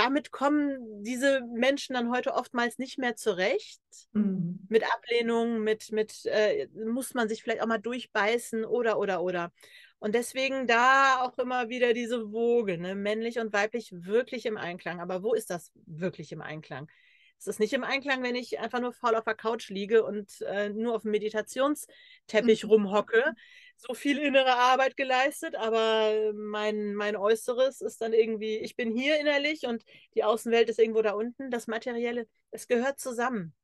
damit 0.00 0.30
kommen 0.30 1.02
diese 1.02 1.42
Menschen 1.54 1.94
dann 1.94 2.10
heute 2.10 2.34
oftmals 2.34 2.78
nicht 2.78 2.98
mehr 2.98 3.16
zurecht. 3.16 3.80
Mhm. 4.12 4.60
Mit 4.68 4.84
Ablehnungen, 4.94 5.62
mit, 5.62 5.92
mit 5.92 6.24
äh, 6.24 6.68
muss 6.86 7.12
man 7.14 7.28
sich 7.28 7.42
vielleicht 7.42 7.62
auch 7.62 7.66
mal 7.66 7.78
durchbeißen 7.78 8.64
oder, 8.64 8.98
oder, 8.98 9.22
oder. 9.22 9.52
Und 9.98 10.14
deswegen 10.14 10.66
da 10.66 11.20
auch 11.20 11.36
immer 11.38 11.68
wieder 11.68 11.92
diese 11.92 12.32
Woge, 12.32 12.78
ne? 12.78 12.94
männlich 12.94 13.38
und 13.38 13.52
weiblich 13.52 13.92
wirklich 13.92 14.46
im 14.46 14.56
Einklang. 14.56 15.00
Aber 15.00 15.22
wo 15.22 15.34
ist 15.34 15.50
das 15.50 15.72
wirklich 15.84 16.32
im 16.32 16.40
Einklang? 16.40 16.90
Es 17.38 17.46
ist 17.46 17.60
nicht 17.60 17.72
im 17.72 17.84
Einklang, 17.84 18.22
wenn 18.22 18.34
ich 18.34 18.58
einfach 18.58 18.80
nur 18.80 18.92
faul 18.92 19.14
auf 19.14 19.24
der 19.24 19.34
Couch 19.34 19.68
liege 19.70 20.04
und 20.04 20.40
äh, 20.42 20.70
nur 20.70 20.94
auf 20.94 21.02
dem 21.02 21.10
Meditationsteppich 21.10 22.64
mhm. 22.64 22.70
rumhocke. 22.70 23.34
So 23.82 23.94
viel 23.94 24.18
innere 24.18 24.56
Arbeit 24.56 24.94
geleistet, 24.94 25.54
aber 25.54 26.34
mein, 26.34 26.94
mein 26.94 27.16
Äußeres 27.16 27.80
ist 27.80 28.02
dann 28.02 28.12
irgendwie, 28.12 28.58
ich 28.58 28.76
bin 28.76 28.94
hier 28.94 29.18
innerlich 29.18 29.66
und 29.66 29.84
die 30.14 30.22
Außenwelt 30.22 30.68
ist 30.68 30.78
irgendwo 30.78 31.00
da 31.00 31.12
unten. 31.12 31.50
Das 31.50 31.66
Materielle, 31.66 32.26
es 32.50 32.68
gehört 32.68 33.00
zusammen. 33.00 33.54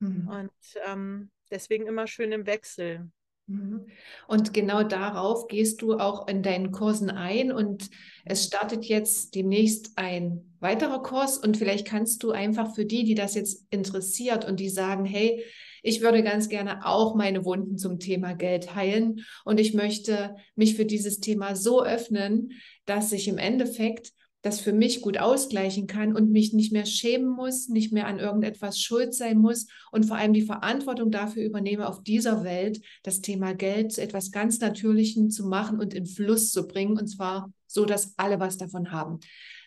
Mhm. 0.00 0.26
Und 0.26 0.82
ähm, 0.84 1.30
deswegen 1.48 1.86
immer 1.86 2.08
schön 2.08 2.32
im 2.32 2.44
Wechsel. 2.44 3.08
Mhm. 3.46 3.86
Und 4.26 4.52
genau 4.52 4.82
darauf 4.82 5.46
gehst 5.46 5.80
du 5.80 5.94
auch 5.96 6.26
in 6.26 6.42
deinen 6.42 6.72
Kursen 6.72 7.10
ein 7.10 7.52
und 7.52 7.88
es 8.24 8.44
startet 8.44 8.84
jetzt 8.86 9.36
demnächst 9.36 9.92
ein 9.94 10.56
weiterer 10.58 11.04
Kurs 11.04 11.38
und 11.38 11.56
vielleicht 11.56 11.86
kannst 11.86 12.24
du 12.24 12.32
einfach 12.32 12.74
für 12.74 12.84
die, 12.84 13.04
die 13.04 13.14
das 13.14 13.36
jetzt 13.36 13.64
interessiert 13.70 14.44
und 14.44 14.58
die 14.58 14.70
sagen, 14.70 15.04
hey, 15.04 15.44
ich 15.82 16.00
würde 16.00 16.22
ganz 16.22 16.48
gerne 16.48 16.86
auch 16.86 17.14
meine 17.14 17.44
Wunden 17.44 17.76
zum 17.76 17.98
Thema 17.98 18.34
Geld 18.34 18.74
heilen 18.74 19.24
und 19.44 19.60
ich 19.60 19.74
möchte 19.74 20.36
mich 20.54 20.76
für 20.76 20.86
dieses 20.86 21.20
Thema 21.20 21.54
so 21.56 21.82
öffnen, 21.82 22.52
dass 22.86 23.12
ich 23.12 23.28
im 23.28 23.38
Endeffekt 23.38 24.12
das 24.42 24.60
für 24.60 24.72
mich 24.72 25.00
gut 25.00 25.18
ausgleichen 25.18 25.86
kann 25.86 26.14
und 26.16 26.30
mich 26.30 26.52
nicht 26.52 26.72
mehr 26.72 26.84
schämen 26.84 27.30
muss, 27.30 27.68
nicht 27.68 27.92
mehr 27.92 28.06
an 28.08 28.18
irgendetwas 28.18 28.80
schuld 28.80 29.14
sein 29.14 29.38
muss 29.38 29.68
und 29.92 30.04
vor 30.04 30.16
allem 30.16 30.32
die 30.32 30.42
Verantwortung 30.42 31.12
dafür 31.12 31.44
übernehme, 31.44 31.88
auf 31.88 32.02
dieser 32.02 32.42
Welt 32.42 32.80
das 33.04 33.20
Thema 33.20 33.54
Geld 33.54 33.92
zu 33.92 34.02
etwas 34.02 34.32
ganz 34.32 34.58
Natürlichem 34.58 35.30
zu 35.30 35.46
machen 35.46 35.78
und 35.78 35.94
in 35.94 36.06
Fluss 36.06 36.50
zu 36.50 36.66
bringen 36.66 36.98
und 36.98 37.06
zwar 37.06 37.52
so, 37.68 37.84
dass 37.84 38.14
alle 38.18 38.40
was 38.40 38.58
davon 38.58 38.90
haben. 38.90 39.20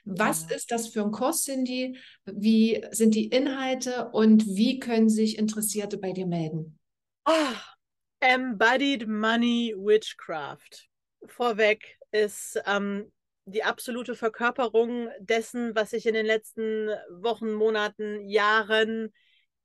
Was 0.06 0.48
ja. 0.50 0.56
ist 0.56 0.72
das 0.72 0.88
für 0.88 1.02
ein 1.02 1.12
Kurs, 1.12 1.44
Cindy? 1.44 1.98
Wie 2.26 2.86
sind 2.92 3.16
die 3.16 3.28
Inhalte 3.28 4.10
und 4.12 4.46
wie 4.46 4.80
können 4.80 5.10
sich 5.10 5.38
Interessierte 5.38 5.98
bei 5.98 6.12
dir 6.12 6.28
melden? 6.28 6.80
Oh, 7.26 7.56
Embodied 8.20 9.08
Money 9.08 9.74
Witchcraft. 9.76 10.88
Vorweg 11.26 11.98
ist 12.12 12.62
ähm, 12.68 13.12
die 13.46 13.64
absolute 13.64 14.16
Verkörperung 14.16 15.10
dessen, 15.20 15.76
was 15.76 15.92
ich 15.92 16.06
in 16.06 16.14
den 16.14 16.26
letzten 16.26 16.90
Wochen, 17.10 17.54
Monaten, 17.54 18.28
Jahren 18.30 19.12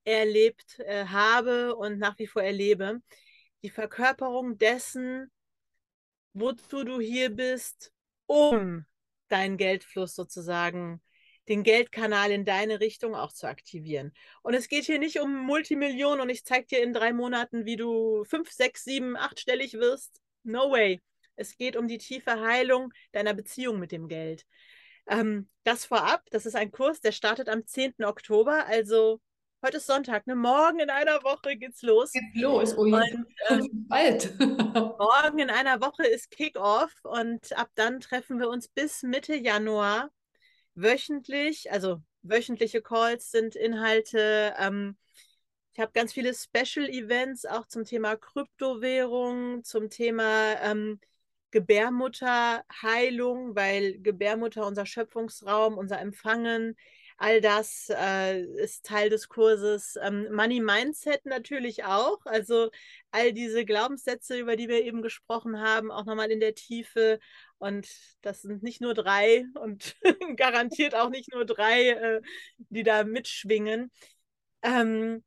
erlebt 0.04 0.78
äh, 0.80 1.04
habe 1.04 1.76
und 1.76 1.98
nach 1.98 2.18
wie 2.18 2.26
vor 2.26 2.42
erlebe. 2.42 3.00
Die 3.62 3.70
Verkörperung 3.70 4.56
dessen, 4.56 5.30
wozu 6.32 6.84
du 6.84 6.98
hier 6.98 7.28
bist, 7.28 7.92
um 8.26 8.86
deinen 9.30 9.56
Geldfluss 9.56 10.14
sozusagen, 10.14 11.00
den 11.48 11.62
Geldkanal 11.62 12.30
in 12.30 12.44
deine 12.44 12.80
Richtung 12.80 13.14
auch 13.14 13.32
zu 13.32 13.48
aktivieren. 13.48 14.12
Und 14.42 14.54
es 14.54 14.68
geht 14.68 14.84
hier 14.84 14.98
nicht 14.98 15.20
um 15.20 15.34
Multimillionen 15.46 16.20
und 16.20 16.28
ich 16.28 16.44
zeige 16.44 16.66
dir 16.66 16.82
in 16.82 16.92
drei 16.92 17.12
Monaten, 17.12 17.64
wie 17.64 17.76
du 17.76 18.24
fünf, 18.24 18.50
sechs, 18.50 18.84
sieben, 18.84 19.16
achtstellig 19.16 19.74
wirst. 19.74 20.20
No 20.42 20.70
way. 20.70 21.00
Es 21.36 21.56
geht 21.56 21.76
um 21.76 21.88
die 21.88 21.98
tiefe 21.98 22.40
Heilung 22.40 22.92
deiner 23.12 23.34
Beziehung 23.34 23.78
mit 23.78 23.92
dem 23.92 24.08
Geld. 24.08 24.46
Ähm, 25.08 25.48
das 25.64 25.84
vorab, 25.86 26.22
das 26.30 26.46
ist 26.46 26.54
ein 26.54 26.70
Kurs, 26.70 27.00
der 27.00 27.12
startet 27.12 27.48
am 27.48 27.66
10. 27.66 28.04
Oktober, 28.04 28.66
also 28.66 29.20
heute 29.62 29.76
ist 29.76 29.86
Sonntag, 29.86 30.26
ne? 30.26 30.34
morgen 30.34 30.80
in 30.80 30.90
einer 30.90 31.22
Woche 31.22 31.56
geht's 31.56 31.82
los. 31.82 32.12
Geht's 32.12 32.34
los, 32.34 32.76
oh 32.76 32.82
und, 32.82 32.94
ähm, 33.48 33.68
bald. 33.88 34.38
morgen 34.40 35.38
in 35.38 35.50
einer 35.50 35.80
Woche 35.80 36.06
ist 36.06 36.30
Kickoff 36.30 36.92
und 37.02 37.56
ab 37.56 37.70
dann 37.74 38.00
treffen 38.00 38.38
wir 38.38 38.48
uns 38.48 38.68
bis 38.68 39.02
Mitte 39.02 39.36
Januar 39.36 40.10
wöchentlich, 40.74 41.70
also 41.70 42.02
wöchentliche 42.22 42.82
Calls 42.82 43.30
sind 43.30 43.54
Inhalte. 43.54 44.54
Ähm, 44.58 44.96
ich 45.72 45.80
habe 45.80 45.92
ganz 45.92 46.12
viele 46.12 46.34
Special 46.34 46.88
Events 46.88 47.44
auch 47.44 47.66
zum 47.66 47.84
Thema 47.84 48.16
Kryptowährung, 48.16 49.62
zum 49.64 49.90
Thema 49.90 50.54
ähm, 50.62 51.00
Gebärmutterheilung, 51.50 53.56
weil 53.56 53.98
Gebärmutter 54.00 54.66
unser 54.66 54.86
Schöpfungsraum, 54.86 55.76
unser 55.76 56.00
Empfangen, 56.00 56.76
all 57.20 57.42
das 57.42 57.90
äh, 57.90 58.40
ist 58.40 58.86
Teil 58.86 59.10
des 59.10 59.28
Kurses. 59.28 59.96
Ähm, 60.02 60.32
Money 60.32 60.60
Mindset 60.60 61.26
natürlich 61.26 61.84
auch. 61.84 62.18
Also 62.24 62.70
all 63.10 63.34
diese 63.34 63.66
Glaubenssätze, 63.66 64.38
über 64.38 64.56
die 64.56 64.70
wir 64.70 64.82
eben 64.82 65.02
gesprochen 65.02 65.60
haben, 65.60 65.90
auch 65.90 66.06
nochmal 66.06 66.30
in 66.30 66.40
der 66.40 66.54
Tiefe. 66.54 67.20
Und 67.58 67.86
das 68.22 68.40
sind 68.40 68.62
nicht 68.62 68.80
nur 68.80 68.94
drei 68.94 69.44
und 69.60 69.96
garantiert 70.36 70.94
auch 70.94 71.10
nicht 71.10 71.30
nur 71.34 71.44
drei, 71.44 71.90
äh, 71.90 72.22
die 72.56 72.84
da 72.84 73.04
mitschwingen. 73.04 73.92
Ähm, 74.62 75.22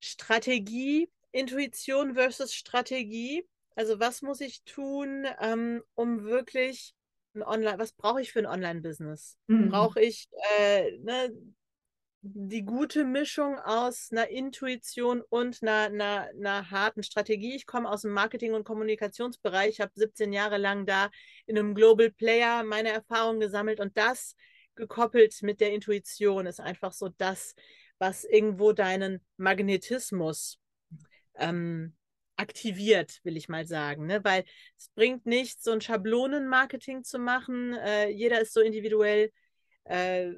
Strategie, 0.00 1.10
Intuition 1.30 2.14
versus 2.14 2.54
Strategie. 2.54 3.46
Also 3.76 4.00
was 4.00 4.22
muss 4.22 4.40
ich 4.40 4.62
tun, 4.64 5.26
ähm, 5.40 5.82
um 5.94 6.24
wirklich 6.24 6.93
Online, 7.42 7.78
was 7.78 7.92
brauche 7.92 8.20
ich 8.20 8.32
für 8.32 8.40
ein 8.40 8.46
Online-Business? 8.46 9.36
Mhm. 9.46 9.70
Brauche 9.70 10.00
ich 10.00 10.28
äh, 10.58 10.98
ne, 10.98 11.32
die 12.26 12.64
gute 12.64 13.04
Mischung 13.04 13.58
aus 13.58 14.08
einer 14.10 14.28
Intuition 14.28 15.22
und 15.28 15.62
einer, 15.62 15.86
einer, 15.86 16.28
einer 16.34 16.70
harten 16.70 17.02
Strategie. 17.02 17.54
Ich 17.54 17.66
komme 17.66 17.90
aus 17.90 18.02
dem 18.02 18.12
Marketing- 18.12 18.54
und 18.54 18.64
Kommunikationsbereich, 18.64 19.68
ich 19.68 19.80
habe 19.80 19.92
17 19.94 20.32
Jahre 20.32 20.56
lang 20.56 20.86
da 20.86 21.10
in 21.46 21.58
einem 21.58 21.74
Global 21.74 22.10
Player 22.10 22.62
meine 22.64 22.90
Erfahrungen 22.90 23.40
gesammelt 23.40 23.78
und 23.78 23.96
das 23.98 24.36
gekoppelt 24.74 25.42
mit 25.42 25.60
der 25.60 25.72
Intuition 25.72 26.46
ist 26.46 26.60
einfach 26.60 26.92
so 26.92 27.08
das, 27.08 27.54
was 27.98 28.24
irgendwo 28.24 28.72
deinen 28.72 29.22
Magnetismus 29.36 30.58
ähm, 31.36 31.94
aktiviert, 32.44 33.20
will 33.24 33.36
ich 33.36 33.48
mal 33.48 33.66
sagen. 33.66 34.06
Ne? 34.06 34.22
Weil 34.22 34.44
es 34.76 34.90
bringt 34.94 35.26
nichts, 35.26 35.64
so 35.64 35.72
ein 35.72 35.80
Schablonenmarketing 35.80 37.04
zu 37.04 37.18
machen. 37.18 37.74
Äh, 37.74 38.10
jeder 38.10 38.40
ist 38.40 38.52
so 38.52 38.60
individuell. 38.60 39.32
äh, 39.84 40.32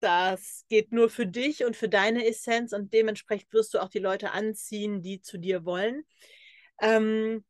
das 0.00 0.64
geht 0.68 0.92
nur 0.92 1.08
für 1.08 1.26
dich 1.26 1.64
und 1.64 1.74
für 1.74 1.88
deine 1.88 2.26
Essenz 2.26 2.72
und 2.72 2.92
dementsprechend 2.92 3.52
wirst 3.52 3.74
du 3.74 3.78
auch 3.78 3.88
die 3.88 3.98
Leute 3.98 4.32
anziehen, 4.32 5.02
die 5.02 5.20
zu 5.22 5.38
dir 5.38 5.64
wollen. 5.64 6.04
Ähm, 6.80 7.44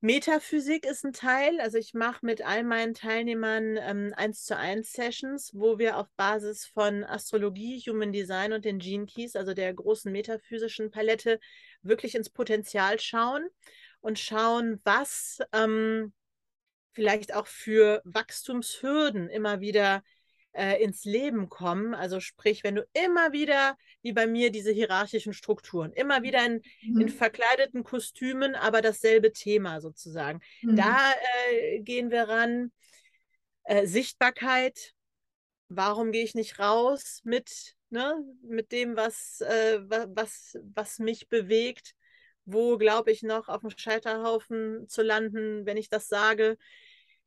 Metaphysik 0.00 0.84
ist 0.84 1.04
ein 1.04 1.12
Teil. 1.12 1.60
Also 1.60 1.78
ich 1.78 1.94
mache 1.94 2.26
mit 2.26 2.44
all 2.44 2.64
meinen 2.64 2.92
Teilnehmern 2.94 3.76
ähm, 3.80 4.12
1 4.16 4.44
zu 4.44 4.56
1 4.56 4.92
Sessions, 4.92 5.52
wo 5.54 5.78
wir 5.78 5.96
auf 5.96 6.08
Basis 6.16 6.66
von 6.66 7.04
Astrologie, 7.04 7.78
Human 7.88 8.10
Design 8.12 8.52
und 8.52 8.64
den 8.64 8.80
Gene 8.80 9.06
Keys, 9.06 9.36
also 9.36 9.54
der 9.54 9.72
großen 9.72 10.10
metaphysischen 10.10 10.90
Palette, 10.90 11.38
wirklich 11.82 12.14
ins 12.14 12.30
Potenzial 12.30 12.98
schauen 13.00 13.46
und 14.00 14.18
schauen, 14.18 14.80
was 14.84 15.38
ähm, 15.52 16.12
vielleicht 16.92 17.34
auch 17.34 17.46
für 17.46 18.02
Wachstumshürden 18.04 19.28
immer 19.28 19.60
wieder 19.60 20.02
äh, 20.52 20.82
ins 20.82 21.04
Leben 21.04 21.48
kommen. 21.48 21.94
Also 21.94 22.20
sprich, 22.20 22.62
wenn 22.64 22.74
du 22.74 22.86
immer 22.92 23.32
wieder, 23.32 23.76
wie 24.02 24.12
bei 24.12 24.26
mir, 24.26 24.50
diese 24.50 24.70
hierarchischen 24.70 25.32
Strukturen, 25.32 25.92
immer 25.92 26.22
wieder 26.22 26.44
in, 26.44 26.62
mhm. 26.82 27.00
in 27.02 27.08
verkleideten 27.08 27.84
Kostümen, 27.84 28.54
aber 28.54 28.82
dasselbe 28.82 29.32
Thema 29.32 29.80
sozusagen. 29.80 30.40
Mhm. 30.62 30.76
Da 30.76 31.12
äh, 31.50 31.80
gehen 31.80 32.10
wir 32.10 32.24
ran. 32.24 32.72
Äh, 33.64 33.86
Sichtbarkeit. 33.86 34.92
Warum 35.68 36.12
gehe 36.12 36.24
ich 36.24 36.34
nicht 36.34 36.58
raus 36.58 37.20
mit, 37.24 37.76
ne, 37.92 38.24
mit 38.42 38.72
dem, 38.72 38.96
was, 38.96 39.40
äh, 39.42 39.78
was, 39.86 40.58
was 40.74 40.98
mich 40.98 41.28
bewegt? 41.28 41.94
Wo 42.44 42.76
glaube 42.76 43.12
ich 43.12 43.22
noch 43.22 43.48
auf 43.48 43.60
dem 43.60 43.70
Scheiterhaufen 43.70 44.88
zu 44.88 45.02
landen, 45.02 45.64
wenn 45.64 45.76
ich 45.76 45.88
das 45.88 46.08
sage? 46.08 46.58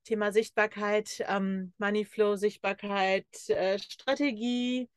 Thema 0.03 0.34
Sichtbarkeit, 0.34 1.24
ähm, 1.28 1.72
Moneyflow, 1.78 2.36
Sichtbarkeit, 2.36 3.26
äh, 3.47 3.80
Strategie. 3.80 4.89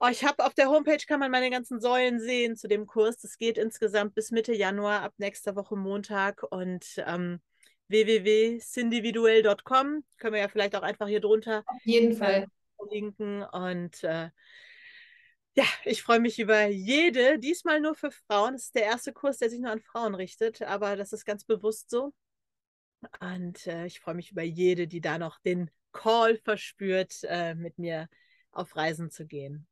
Oh, 0.00 0.08
ich 0.10 0.24
habe 0.24 0.42
auf 0.44 0.54
der 0.54 0.70
Homepage 0.70 1.04
kann 1.06 1.20
man 1.20 1.30
meine 1.30 1.50
ganzen 1.50 1.78
Säulen 1.80 2.18
sehen 2.20 2.56
zu 2.56 2.68
dem 2.68 2.86
Kurs. 2.86 3.18
Das 3.18 3.36
geht 3.36 3.58
insgesamt 3.58 4.14
bis 4.14 4.30
Mitte 4.30 4.54
Januar 4.54 5.02
ab 5.02 5.12
nächster 5.18 5.56
Woche 5.56 5.76
Montag 5.76 6.42
und 6.42 6.86
ähm, 7.06 7.42
www.sindividuell.com 7.88 10.04
können 10.16 10.34
wir 10.34 10.40
ja 10.40 10.48
vielleicht 10.48 10.74
auch 10.74 10.82
einfach 10.82 11.06
hier 11.06 11.20
drunter 11.20 11.64
auf 11.66 11.84
jeden 11.84 12.12
äh, 12.12 12.16
Fall 12.16 12.46
linken 12.90 13.42
und 13.42 14.02
äh, 14.04 14.30
ja, 15.54 15.64
ich 15.84 16.02
freue 16.02 16.20
mich 16.20 16.38
über 16.38 16.66
jede, 16.66 17.38
diesmal 17.38 17.80
nur 17.80 17.94
für 17.94 18.10
Frauen. 18.10 18.54
Das 18.54 18.64
ist 18.64 18.74
der 18.74 18.84
erste 18.84 19.12
Kurs, 19.12 19.38
der 19.38 19.50
sich 19.50 19.60
nur 19.60 19.70
an 19.70 19.80
Frauen 19.80 20.14
richtet, 20.14 20.62
aber 20.62 20.96
das 20.96 21.12
ist 21.12 21.24
ganz 21.24 21.44
bewusst 21.44 21.90
so. 21.90 22.12
Und 23.20 23.66
äh, 23.66 23.86
ich 23.86 24.00
freue 24.00 24.14
mich 24.14 24.32
über 24.32 24.42
jede, 24.42 24.88
die 24.88 25.00
da 25.00 25.18
noch 25.18 25.38
den 25.40 25.70
Call 25.92 26.38
verspürt, 26.38 27.20
äh, 27.24 27.54
mit 27.54 27.78
mir 27.78 28.08
auf 28.50 28.74
Reisen 28.74 29.10
zu 29.10 29.26
gehen. 29.26 29.66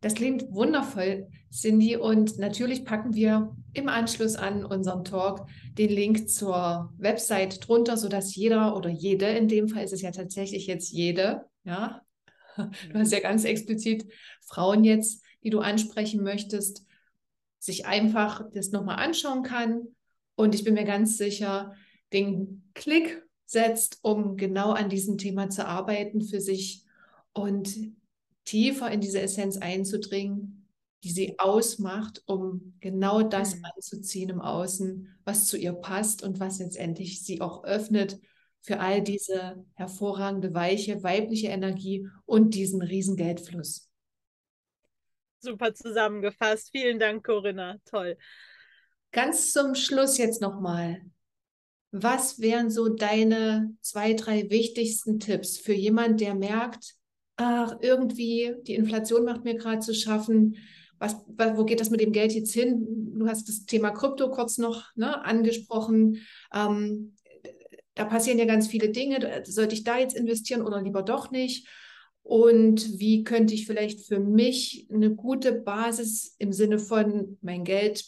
Das 0.00 0.14
klingt 0.14 0.52
wundervoll, 0.52 1.28
Cindy. 1.50 1.96
Und 1.96 2.38
natürlich 2.38 2.84
packen 2.84 3.14
wir 3.14 3.56
im 3.72 3.88
Anschluss 3.88 4.36
an 4.36 4.64
unseren 4.64 5.04
Talk 5.04 5.48
den 5.72 5.88
Link 5.88 6.28
zur 6.28 6.92
Website 6.98 7.66
drunter, 7.66 7.96
sodass 7.96 8.34
jeder 8.36 8.76
oder 8.76 8.90
jede, 8.90 9.26
in 9.28 9.48
dem 9.48 9.68
Fall 9.68 9.84
ist 9.84 9.94
es 9.94 10.02
ja 10.02 10.10
tatsächlich 10.10 10.66
jetzt 10.66 10.92
jede, 10.92 11.46
ja, 11.64 12.02
du 12.56 12.98
hast 12.98 13.12
ja 13.12 13.20
ganz 13.20 13.44
explizit 13.44 14.04
Frauen 14.46 14.84
jetzt, 14.84 15.23
die 15.44 15.50
du 15.50 15.60
ansprechen 15.60 16.22
möchtest, 16.22 16.84
sich 17.58 17.86
einfach 17.86 18.44
das 18.52 18.70
nochmal 18.70 18.96
anschauen 18.96 19.42
kann. 19.42 19.88
Und 20.34 20.54
ich 20.54 20.64
bin 20.64 20.74
mir 20.74 20.84
ganz 20.84 21.16
sicher, 21.16 21.74
den 22.12 22.64
Klick 22.74 23.22
setzt, 23.46 23.98
um 24.02 24.36
genau 24.36 24.72
an 24.72 24.88
diesem 24.88 25.18
Thema 25.18 25.50
zu 25.50 25.66
arbeiten 25.66 26.22
für 26.22 26.40
sich 26.40 26.84
und 27.32 27.76
tiefer 28.44 28.90
in 28.90 29.00
diese 29.00 29.20
Essenz 29.20 29.56
einzudringen, 29.56 30.66
die 31.02 31.10
sie 31.10 31.38
ausmacht, 31.38 32.22
um 32.26 32.74
genau 32.80 33.22
das 33.22 33.56
mhm. 33.56 33.64
anzuziehen 33.64 34.30
im 34.30 34.40
Außen, 34.40 35.08
was 35.24 35.46
zu 35.46 35.56
ihr 35.56 35.74
passt 35.74 36.22
und 36.22 36.40
was 36.40 36.58
letztendlich 36.58 37.22
sie 37.22 37.40
auch 37.40 37.64
öffnet 37.64 38.18
für 38.62 38.80
all 38.80 39.02
diese 39.02 39.62
hervorragende, 39.74 40.54
weiche, 40.54 41.02
weibliche 41.02 41.48
Energie 41.48 42.08
und 42.24 42.54
diesen 42.54 42.80
riesen 42.80 43.16
Geldfluss. 43.16 43.90
Super 45.44 45.74
zusammengefasst. 45.74 46.70
Vielen 46.72 46.98
Dank, 46.98 47.24
Corinna. 47.24 47.76
Toll. 47.84 48.16
Ganz 49.12 49.52
zum 49.52 49.74
Schluss 49.74 50.18
jetzt 50.18 50.40
nochmal. 50.40 51.02
Was 51.92 52.40
wären 52.40 52.70
so 52.70 52.88
deine 52.88 53.76
zwei, 53.80 54.14
drei 54.14 54.50
wichtigsten 54.50 55.20
Tipps 55.20 55.58
für 55.58 55.74
jemand, 55.74 56.20
der 56.20 56.34
merkt, 56.34 56.94
ach, 57.36 57.76
irgendwie 57.80 58.54
die 58.62 58.74
Inflation 58.74 59.24
macht 59.24 59.44
mir 59.44 59.54
gerade 59.54 59.80
zu 59.80 59.94
schaffen. 59.94 60.56
Was, 60.98 61.16
wo 61.26 61.64
geht 61.64 61.80
das 61.80 61.90
mit 61.90 62.00
dem 62.00 62.12
Geld 62.12 62.32
jetzt 62.32 62.54
hin? 62.54 63.12
Du 63.16 63.28
hast 63.28 63.48
das 63.48 63.66
Thema 63.66 63.90
Krypto 63.90 64.30
kurz 64.30 64.58
noch 64.58 64.94
ne, 64.96 65.24
angesprochen. 65.24 66.22
Ähm, 66.52 67.16
da 67.94 68.04
passieren 68.04 68.38
ja 68.38 68.44
ganz 68.44 68.66
viele 68.66 68.88
Dinge. 68.88 69.42
Sollte 69.44 69.74
ich 69.74 69.84
da 69.84 69.98
jetzt 69.98 70.16
investieren 70.16 70.62
oder 70.62 70.82
lieber 70.82 71.02
doch 71.02 71.30
nicht? 71.30 71.68
Und 72.24 72.98
wie 72.98 73.22
könnte 73.22 73.52
ich 73.52 73.66
vielleicht 73.66 74.06
für 74.06 74.18
mich 74.18 74.88
eine 74.90 75.14
gute 75.14 75.52
Basis 75.52 76.34
im 76.38 76.52
Sinne 76.52 76.78
von 76.78 77.38
mein 77.42 77.64
Geld 77.64 78.04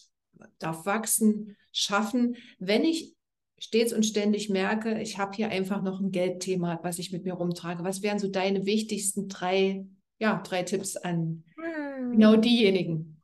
darf 0.58 0.86
wachsen, 0.86 1.56
schaffen, 1.70 2.36
wenn 2.58 2.82
ich 2.84 3.14
stets 3.58 3.92
und 3.92 4.04
ständig 4.04 4.48
merke, 4.48 5.00
ich 5.00 5.18
habe 5.18 5.36
hier 5.36 5.50
einfach 5.50 5.82
noch 5.82 6.00
ein 6.00 6.12
Geldthema, 6.12 6.80
was 6.82 6.98
ich 6.98 7.12
mit 7.12 7.24
mir 7.24 7.34
rumtrage. 7.34 7.84
Was 7.84 8.02
wären 8.02 8.18
so 8.18 8.28
deine 8.28 8.64
wichtigsten 8.64 9.28
drei, 9.28 9.86
ja, 10.18 10.42
drei 10.42 10.62
Tipps 10.62 10.96
an 10.96 11.44
hm. 11.56 12.12
genau 12.12 12.36
diejenigen? 12.36 13.22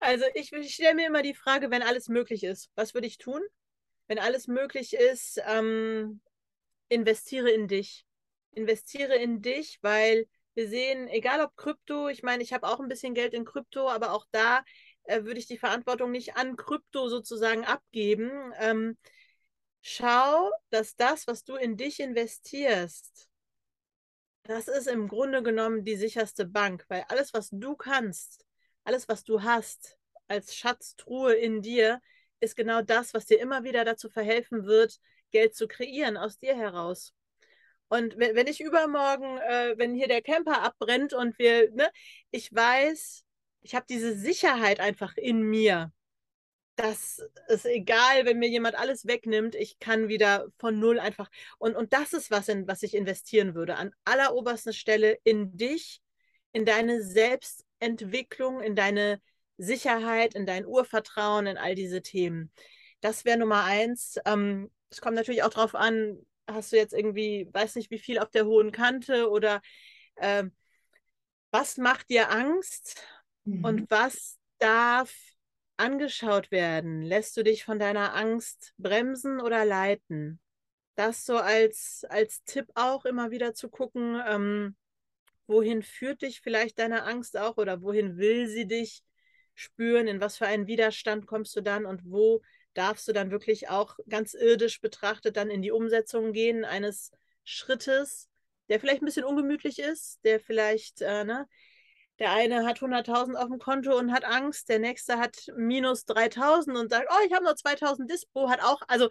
Also 0.00 0.26
ich, 0.34 0.52
ich 0.52 0.74
stelle 0.74 0.94
mir 0.94 1.06
immer 1.06 1.22
die 1.22 1.34
Frage, 1.34 1.70
wenn 1.70 1.82
alles 1.82 2.08
möglich 2.08 2.44
ist, 2.44 2.70
was 2.74 2.92
würde 2.92 3.06
ich 3.06 3.16
tun? 3.16 3.40
Wenn 4.06 4.18
alles 4.18 4.46
möglich 4.46 4.94
ist, 4.94 5.40
ähm, 5.46 6.20
investiere 6.88 7.50
in 7.50 7.66
dich. 7.66 8.04
Investiere 8.52 9.16
in 9.16 9.42
dich, 9.42 9.78
weil 9.82 10.26
wir 10.54 10.68
sehen, 10.68 11.08
egal 11.08 11.40
ob 11.40 11.56
Krypto, 11.56 12.08
ich 12.08 12.22
meine, 12.22 12.42
ich 12.42 12.52
habe 12.52 12.66
auch 12.66 12.80
ein 12.80 12.88
bisschen 12.88 13.14
Geld 13.14 13.32
in 13.34 13.44
Krypto, 13.44 13.88
aber 13.88 14.12
auch 14.12 14.26
da 14.32 14.64
äh, 15.04 15.24
würde 15.24 15.38
ich 15.38 15.46
die 15.46 15.58
Verantwortung 15.58 16.10
nicht 16.10 16.36
an 16.36 16.56
Krypto 16.56 17.08
sozusagen 17.08 17.64
abgeben. 17.64 18.52
Ähm, 18.58 18.96
schau, 19.82 20.50
dass 20.70 20.96
das, 20.96 21.26
was 21.26 21.44
du 21.44 21.54
in 21.56 21.76
dich 21.76 22.00
investierst, 22.00 23.28
das 24.42 24.66
ist 24.66 24.86
im 24.88 25.08
Grunde 25.08 25.42
genommen 25.42 25.84
die 25.84 25.96
sicherste 25.96 26.46
Bank, 26.46 26.84
weil 26.88 27.04
alles, 27.08 27.34
was 27.34 27.50
du 27.52 27.76
kannst, 27.76 28.44
alles, 28.84 29.08
was 29.08 29.22
du 29.22 29.42
hast 29.42 29.98
als 30.26 30.54
Schatztruhe 30.56 31.34
in 31.34 31.62
dir, 31.62 32.00
ist 32.40 32.56
genau 32.56 32.82
das, 32.82 33.14
was 33.14 33.26
dir 33.26 33.40
immer 33.40 33.64
wieder 33.64 33.84
dazu 33.84 34.08
verhelfen 34.08 34.64
wird, 34.64 34.98
Geld 35.30 35.54
zu 35.54 35.68
kreieren 35.68 36.16
aus 36.16 36.38
dir 36.38 36.56
heraus. 36.56 37.12
Und 37.88 38.18
wenn, 38.18 38.36
wenn 38.36 38.46
ich 38.46 38.60
übermorgen, 38.60 39.38
äh, 39.38 39.74
wenn 39.76 39.94
hier 39.94 40.08
der 40.08 40.22
Camper 40.22 40.62
abbrennt 40.62 41.14
und 41.14 41.38
wir, 41.38 41.70
ne, 41.72 41.90
ich 42.30 42.54
weiß, 42.54 43.24
ich 43.62 43.74
habe 43.74 43.86
diese 43.88 44.16
Sicherheit 44.16 44.80
einfach 44.80 45.16
in 45.16 45.42
mir 45.42 45.92
das 46.78 47.20
ist 47.48 47.66
egal, 47.66 48.24
wenn 48.24 48.38
mir 48.38 48.48
jemand 48.48 48.76
alles 48.76 49.06
wegnimmt, 49.06 49.56
ich 49.56 49.80
kann 49.80 50.08
wieder 50.08 50.46
von 50.58 50.78
null 50.78 51.00
einfach. 51.00 51.28
Und, 51.58 51.74
und 51.74 51.92
das 51.92 52.12
ist 52.12 52.30
was, 52.30 52.48
in 52.48 52.68
was 52.68 52.84
ich 52.84 52.94
investieren 52.94 53.56
würde. 53.56 53.74
An 53.76 53.92
alleroberster 54.04 54.72
Stelle 54.72 55.18
in 55.24 55.56
dich, 55.56 56.00
in 56.52 56.64
deine 56.64 57.02
Selbstentwicklung, 57.02 58.60
in 58.60 58.76
deine 58.76 59.20
Sicherheit, 59.56 60.36
in 60.36 60.46
dein 60.46 60.64
Urvertrauen, 60.66 61.48
in 61.48 61.58
all 61.58 61.74
diese 61.74 62.00
Themen. 62.00 62.52
Das 63.00 63.24
wäre 63.24 63.38
Nummer 63.38 63.64
eins. 63.64 64.16
Ähm, 64.24 64.70
es 64.88 65.00
kommt 65.00 65.16
natürlich 65.16 65.42
auch 65.42 65.50
darauf 65.50 65.74
an, 65.74 66.16
hast 66.48 66.72
du 66.72 66.76
jetzt 66.76 66.94
irgendwie, 66.94 67.48
weiß 67.52 67.76
nicht, 67.76 67.90
wie 67.90 67.98
viel 67.98 68.18
auf 68.18 68.30
der 68.30 68.46
hohen 68.46 68.72
Kante 68.72 69.30
oder 69.30 69.60
äh, 70.16 70.44
was 71.50 71.76
macht 71.76 72.10
dir 72.10 72.30
Angst 72.30 73.02
mhm. 73.44 73.64
und 73.64 73.90
was 73.90 74.38
darf 74.58 75.14
angeschaut 75.76 76.50
werden? 76.50 77.02
Lässt 77.02 77.36
du 77.36 77.44
dich 77.44 77.64
von 77.64 77.78
deiner 77.78 78.14
Angst 78.14 78.74
bremsen 78.78 79.40
oder 79.40 79.64
leiten? 79.64 80.40
Das 80.96 81.24
so 81.24 81.36
als, 81.36 82.04
als 82.08 82.42
Tipp 82.44 82.66
auch 82.74 83.04
immer 83.04 83.30
wieder 83.30 83.54
zu 83.54 83.68
gucken, 83.68 84.20
ähm, 84.26 84.76
wohin 85.46 85.82
führt 85.82 86.22
dich 86.22 86.40
vielleicht 86.40 86.78
deine 86.78 87.04
Angst 87.04 87.36
auch 87.36 87.56
oder 87.56 87.82
wohin 87.82 88.16
will 88.16 88.48
sie 88.48 88.66
dich 88.66 89.02
spüren? 89.54 90.08
In 90.08 90.20
was 90.20 90.36
für 90.36 90.46
einen 90.46 90.66
Widerstand 90.66 91.26
kommst 91.26 91.54
du 91.56 91.60
dann 91.60 91.86
und 91.86 92.02
wo 92.04 92.42
darfst 92.78 93.08
du 93.08 93.12
dann 93.12 93.30
wirklich 93.30 93.68
auch 93.68 93.96
ganz 94.08 94.34
irdisch 94.34 94.80
betrachtet 94.80 95.36
dann 95.36 95.50
in 95.50 95.62
die 95.62 95.72
Umsetzung 95.72 96.32
gehen 96.32 96.64
eines 96.64 97.10
Schrittes, 97.44 98.28
der 98.68 98.78
vielleicht 98.80 99.02
ein 99.02 99.06
bisschen 99.06 99.24
ungemütlich 99.24 99.78
ist, 99.78 100.20
der 100.24 100.40
vielleicht 100.40 101.02
äh, 101.02 101.24
ne, 101.24 101.46
der 102.18 102.32
eine 102.32 102.66
hat 102.66 102.80
100.000 102.80 103.36
auf 103.36 103.48
dem 103.48 103.58
Konto 103.58 103.96
und 103.96 104.12
hat 104.12 104.24
Angst, 104.24 104.68
der 104.68 104.78
nächste 104.78 105.18
hat 105.18 105.36
minus 105.56 106.04
3.000 106.06 106.78
und 106.78 106.90
sagt, 106.90 107.08
oh, 107.10 107.26
ich 107.26 107.32
habe 107.32 107.44
noch 107.44 107.54
2.000 107.54 108.06
Dispo, 108.06 108.48
hat 108.48 108.62
auch, 108.62 108.82
also, 108.88 109.08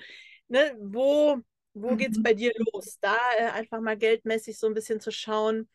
ne, 0.47 0.76
wo, 0.80 1.38
wo 1.74 1.91
mhm. 1.91 1.97
geht 1.97 2.11
es 2.11 2.22
bei 2.22 2.34
dir 2.34 2.51
los? 2.57 2.97
Da 2.99 3.18
äh, 3.38 3.45
einfach 3.45 3.80
mal 3.80 3.97
geldmäßig 3.97 4.59
so 4.59 4.68
ein 4.68 4.74
bisschen 4.74 4.99
zu 4.99 5.11
schauen, 5.11 5.70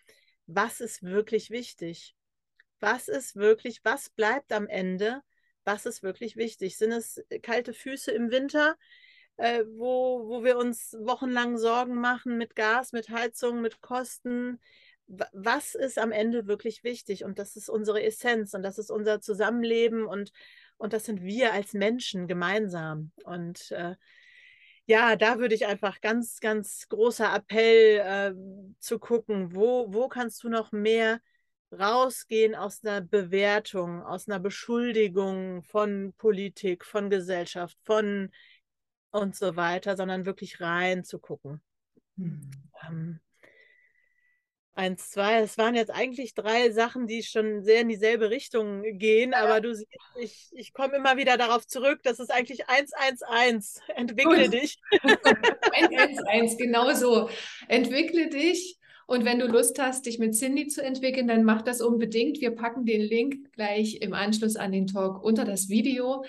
was 0.47 0.81
ist 0.81 1.03
wirklich 1.03 1.51
wichtig? 1.51 2.15
Was 2.81 3.09
ist 3.09 3.37
wirklich, 3.37 3.81
was 3.85 4.11
bleibt 4.11 4.53
am 4.53 4.67
Ende? 4.67 5.23
Was 5.65 5.87
ist 5.87 6.03
wirklich 6.03 6.37
wichtig? 6.37 6.77
Sind 6.77 6.93
es 6.93 7.23
kalte 7.43 7.73
Füße 7.73 8.11
im 8.11 8.31
Winter, 8.31 8.77
äh, 9.37 9.65
wo, 9.77 10.29
wo 10.29 10.45
wir 10.45 10.57
uns 10.57 10.97
wochenlang 11.01 11.57
Sorgen 11.59 11.95
machen 11.95 12.39
mit 12.39 12.57
Gas, 12.57 12.93
mit 12.93 13.11
Heizung, 13.11 13.61
mit 13.61 13.81
Kosten? 13.81 14.61
Was 15.07 15.75
ist 15.75 15.99
am 15.99 16.13
Ende 16.13 16.47
wirklich 16.47 16.85
wichtig? 16.85 17.25
Und 17.25 17.39
das 17.39 17.57
ist 17.57 17.69
unsere 17.69 18.03
Essenz 18.03 18.55
und 18.55 18.63
das 18.63 18.79
ist 18.79 18.91
unser 18.91 19.21
Zusammenleben 19.21 20.07
und, 20.07 20.33
und 20.79 20.93
das 20.93 21.05
sind 21.05 21.23
wir 21.23 21.53
als 21.53 21.75
Menschen 21.75 22.27
gemeinsam. 22.27 23.13
Und 23.25 23.71
äh, 23.73 23.95
ja, 24.87 25.17
da 25.17 25.39
würde 25.39 25.55
ich 25.55 25.67
einfach 25.67 26.01
ganz, 26.01 26.41
ganz 26.41 26.89
großer 26.89 27.35
Appell 27.35 27.99
äh, 27.99 28.75
zu 28.81 28.99
gucken, 28.99 29.55
wo, 29.55 29.93
wo 29.93 30.09
kannst 30.09 30.43
du 30.43 30.49
noch 30.49 30.73
mehr 30.73 31.21
rausgehen 31.73 32.55
aus 32.55 32.85
einer 32.85 33.01
Bewertung, 33.01 34.03
aus 34.03 34.29
einer 34.29 34.39
Beschuldigung 34.39 35.63
von 35.63 36.13
Politik, 36.19 36.85
von 36.85 37.11
Gesellschaft, 37.11 37.77
von 37.83 38.31
und 39.11 39.37
so 39.37 39.57
weiter, 39.57 39.97
sondern 39.97 40.27
wirklich 40.27 40.61
reinzugucken. 40.61 41.61
Hm. 42.17 42.51
Ähm, 42.87 43.21
eins, 44.75 45.11
zwei, 45.11 45.41
es 45.41 45.59
waren 45.59 45.75
jetzt 45.75 45.91
eigentlich 45.91 46.35
drei 46.35 46.71
Sachen, 46.71 47.07
die 47.07 47.23
schon 47.23 47.63
sehr 47.63 47.83
in 47.83 47.89
dieselbe 47.89 48.31
Richtung 48.31 48.83
gehen, 48.99 49.33
ja. 49.33 49.45
aber 49.45 49.61
du 49.61 49.75
siehst, 49.75 49.89
ich, 50.19 50.49
ich 50.53 50.73
komme 50.73 50.97
immer 50.97 51.17
wieder 51.17 51.37
darauf 51.37 51.67
zurück, 51.67 52.01
das 52.03 52.21
ist 52.21 52.31
eigentlich 52.31 52.69
111. 52.69 53.81
Entwickle 53.95 54.45
Gut. 54.45 54.55
dich. 54.55 54.79
111, 55.03 56.57
genau 56.57 56.93
so. 56.95 57.29
Entwickle 57.69 58.29
dich. 58.29 58.79
Und 59.07 59.25
wenn 59.25 59.39
du 59.39 59.47
Lust 59.47 59.81
hast, 59.81 60.07
dich 60.07 60.19
mit 60.19 60.35
Cindy 60.35 60.69
zu 60.69 60.83
entwickeln, 60.83 61.29
dann 61.29 61.45
mach 61.45 61.63
das 61.63 61.81
unbedingt. 61.81 62.41
Wir 62.41 62.53
packen 62.53 62.85
den 62.85 63.03
Link 63.03 63.53
gleich 63.53 64.01
im 64.01 64.13
Anschluss 64.13 64.57
an 64.57 64.73
den 64.73 64.87
Talk 64.87 65.23
unter 65.23 65.45
das 65.45 65.69
Video. 65.69 66.25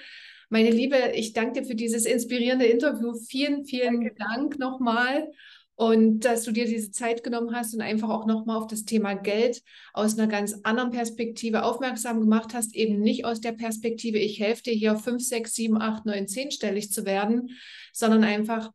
Meine 0.49 0.69
Liebe, 0.69 0.97
ich 1.15 1.33
danke 1.33 1.61
dir 1.61 1.67
für 1.67 1.75
dieses 1.75 2.05
inspirierende 2.05 2.65
Interview. 2.65 3.13
Vielen, 3.13 3.65
vielen 3.65 4.01
danke. 4.01 4.15
Dank 4.17 4.59
nochmal. 4.59 5.29
Und 5.75 6.19
dass 6.19 6.43
du 6.43 6.51
dir 6.51 6.65
diese 6.65 6.91
Zeit 6.91 7.23
genommen 7.23 7.55
hast 7.55 7.73
und 7.73 7.81
einfach 7.81 8.09
auch 8.09 8.27
nochmal 8.27 8.57
auf 8.57 8.67
das 8.67 8.85
Thema 8.85 9.15
Geld 9.15 9.63
aus 9.93 10.17
einer 10.17 10.27
ganz 10.27 10.55
anderen 10.63 10.91
Perspektive 10.91 11.63
aufmerksam 11.63 12.19
gemacht 12.19 12.53
hast, 12.53 12.75
eben 12.75 12.99
nicht 12.99 13.25
aus 13.25 13.41
der 13.41 13.53
Perspektive, 13.53 14.19
ich 14.19 14.39
helfe 14.39 14.61
dir 14.61 14.73
hier 14.73 14.95
5, 14.95 15.23
6, 15.23 15.53
7, 15.55 15.81
8, 15.81 16.05
9, 16.05 16.27
10 16.27 16.51
stellig 16.51 16.91
zu 16.91 17.05
werden, 17.05 17.49
sondern 17.91 18.23
einfach, 18.23 18.71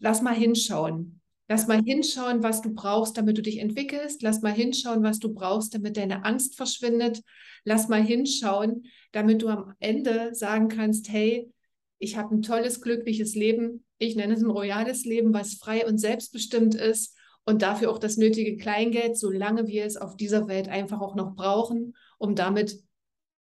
lass 0.00 0.20
mal 0.20 0.34
hinschauen. 0.34 1.15
Lass 1.48 1.68
mal 1.68 1.82
hinschauen, 1.82 2.42
was 2.42 2.60
du 2.60 2.74
brauchst, 2.74 3.16
damit 3.16 3.38
du 3.38 3.42
dich 3.42 3.58
entwickelst. 3.58 4.22
Lass 4.22 4.42
mal 4.42 4.52
hinschauen, 4.52 5.02
was 5.02 5.20
du 5.20 5.32
brauchst, 5.32 5.74
damit 5.74 5.96
deine 5.96 6.24
Angst 6.24 6.56
verschwindet. 6.56 7.22
Lass 7.64 7.88
mal 7.88 8.02
hinschauen, 8.02 8.86
damit 9.12 9.42
du 9.42 9.48
am 9.48 9.74
Ende 9.78 10.34
sagen 10.34 10.68
kannst, 10.68 11.08
hey, 11.08 11.52
ich 11.98 12.16
habe 12.16 12.34
ein 12.34 12.42
tolles, 12.42 12.80
glückliches 12.80 13.34
Leben. 13.34 13.84
Ich 13.98 14.16
nenne 14.16 14.34
es 14.34 14.42
ein 14.42 14.50
royales 14.50 15.04
Leben, 15.04 15.32
was 15.32 15.54
frei 15.54 15.86
und 15.86 15.98
selbstbestimmt 15.98 16.74
ist 16.74 17.16
und 17.44 17.62
dafür 17.62 17.90
auch 17.90 17.98
das 17.98 18.16
nötige 18.16 18.56
Kleingeld, 18.56 19.16
solange 19.16 19.68
wir 19.68 19.84
es 19.84 19.96
auf 19.96 20.16
dieser 20.16 20.48
Welt 20.48 20.68
einfach 20.68 21.00
auch 21.00 21.14
noch 21.14 21.34
brauchen, 21.34 21.94
um 22.18 22.34
damit 22.34 22.82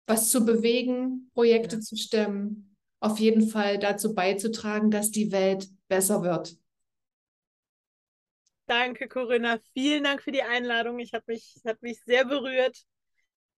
was 0.06 0.30
zu 0.30 0.46
bewegen, 0.46 1.32
Projekte 1.34 1.78
ja. 1.78 1.82
zu 1.82 1.96
stemmen, 1.96 2.76
auf 3.00 3.20
jeden 3.20 3.48
Fall 3.48 3.80
dazu 3.80 4.14
beizutragen, 4.14 4.92
dass 4.92 5.10
die 5.10 5.32
Welt 5.32 5.68
besser 5.88 6.22
wird. 6.22 6.56
Danke, 8.68 9.08
Corinna. 9.08 9.60
Vielen 9.74 10.04
Dank 10.04 10.22
für 10.22 10.32
die 10.32 10.42
Einladung. 10.44 11.00
Ich 11.00 11.14
habe 11.14 11.26
mich, 11.28 11.56
hat 11.66 11.82
mich 11.82 12.02
sehr 12.04 12.26
berührt. 12.26 12.84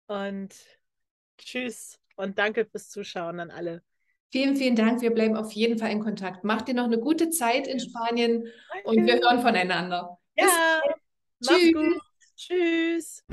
Und 0.07 0.53
tschüss 1.37 1.99
und 2.15 2.37
danke 2.37 2.65
fürs 2.65 2.89
Zuschauen 2.89 3.39
an 3.39 3.51
alle. 3.51 3.83
Vielen, 4.31 4.57
vielen 4.57 4.75
Dank. 4.75 5.01
Wir 5.01 5.13
bleiben 5.13 5.37
auf 5.37 5.53
jeden 5.53 5.79
Fall 5.79 5.91
in 5.91 6.01
Kontakt. 6.01 6.43
Macht 6.43 6.67
dir 6.67 6.73
noch 6.73 6.85
eine 6.85 6.99
gute 6.99 7.29
Zeit 7.29 7.67
in 7.67 7.79
Spanien 7.79 8.43
danke. 8.73 8.89
und 8.89 9.05
wir 9.05 9.15
hören 9.15 9.41
voneinander. 9.41 10.17
Ja, 10.35 10.81
Bis 11.39 11.49
mach's 11.49 11.73
gut. 11.73 12.01
Tschüss. 12.35 13.23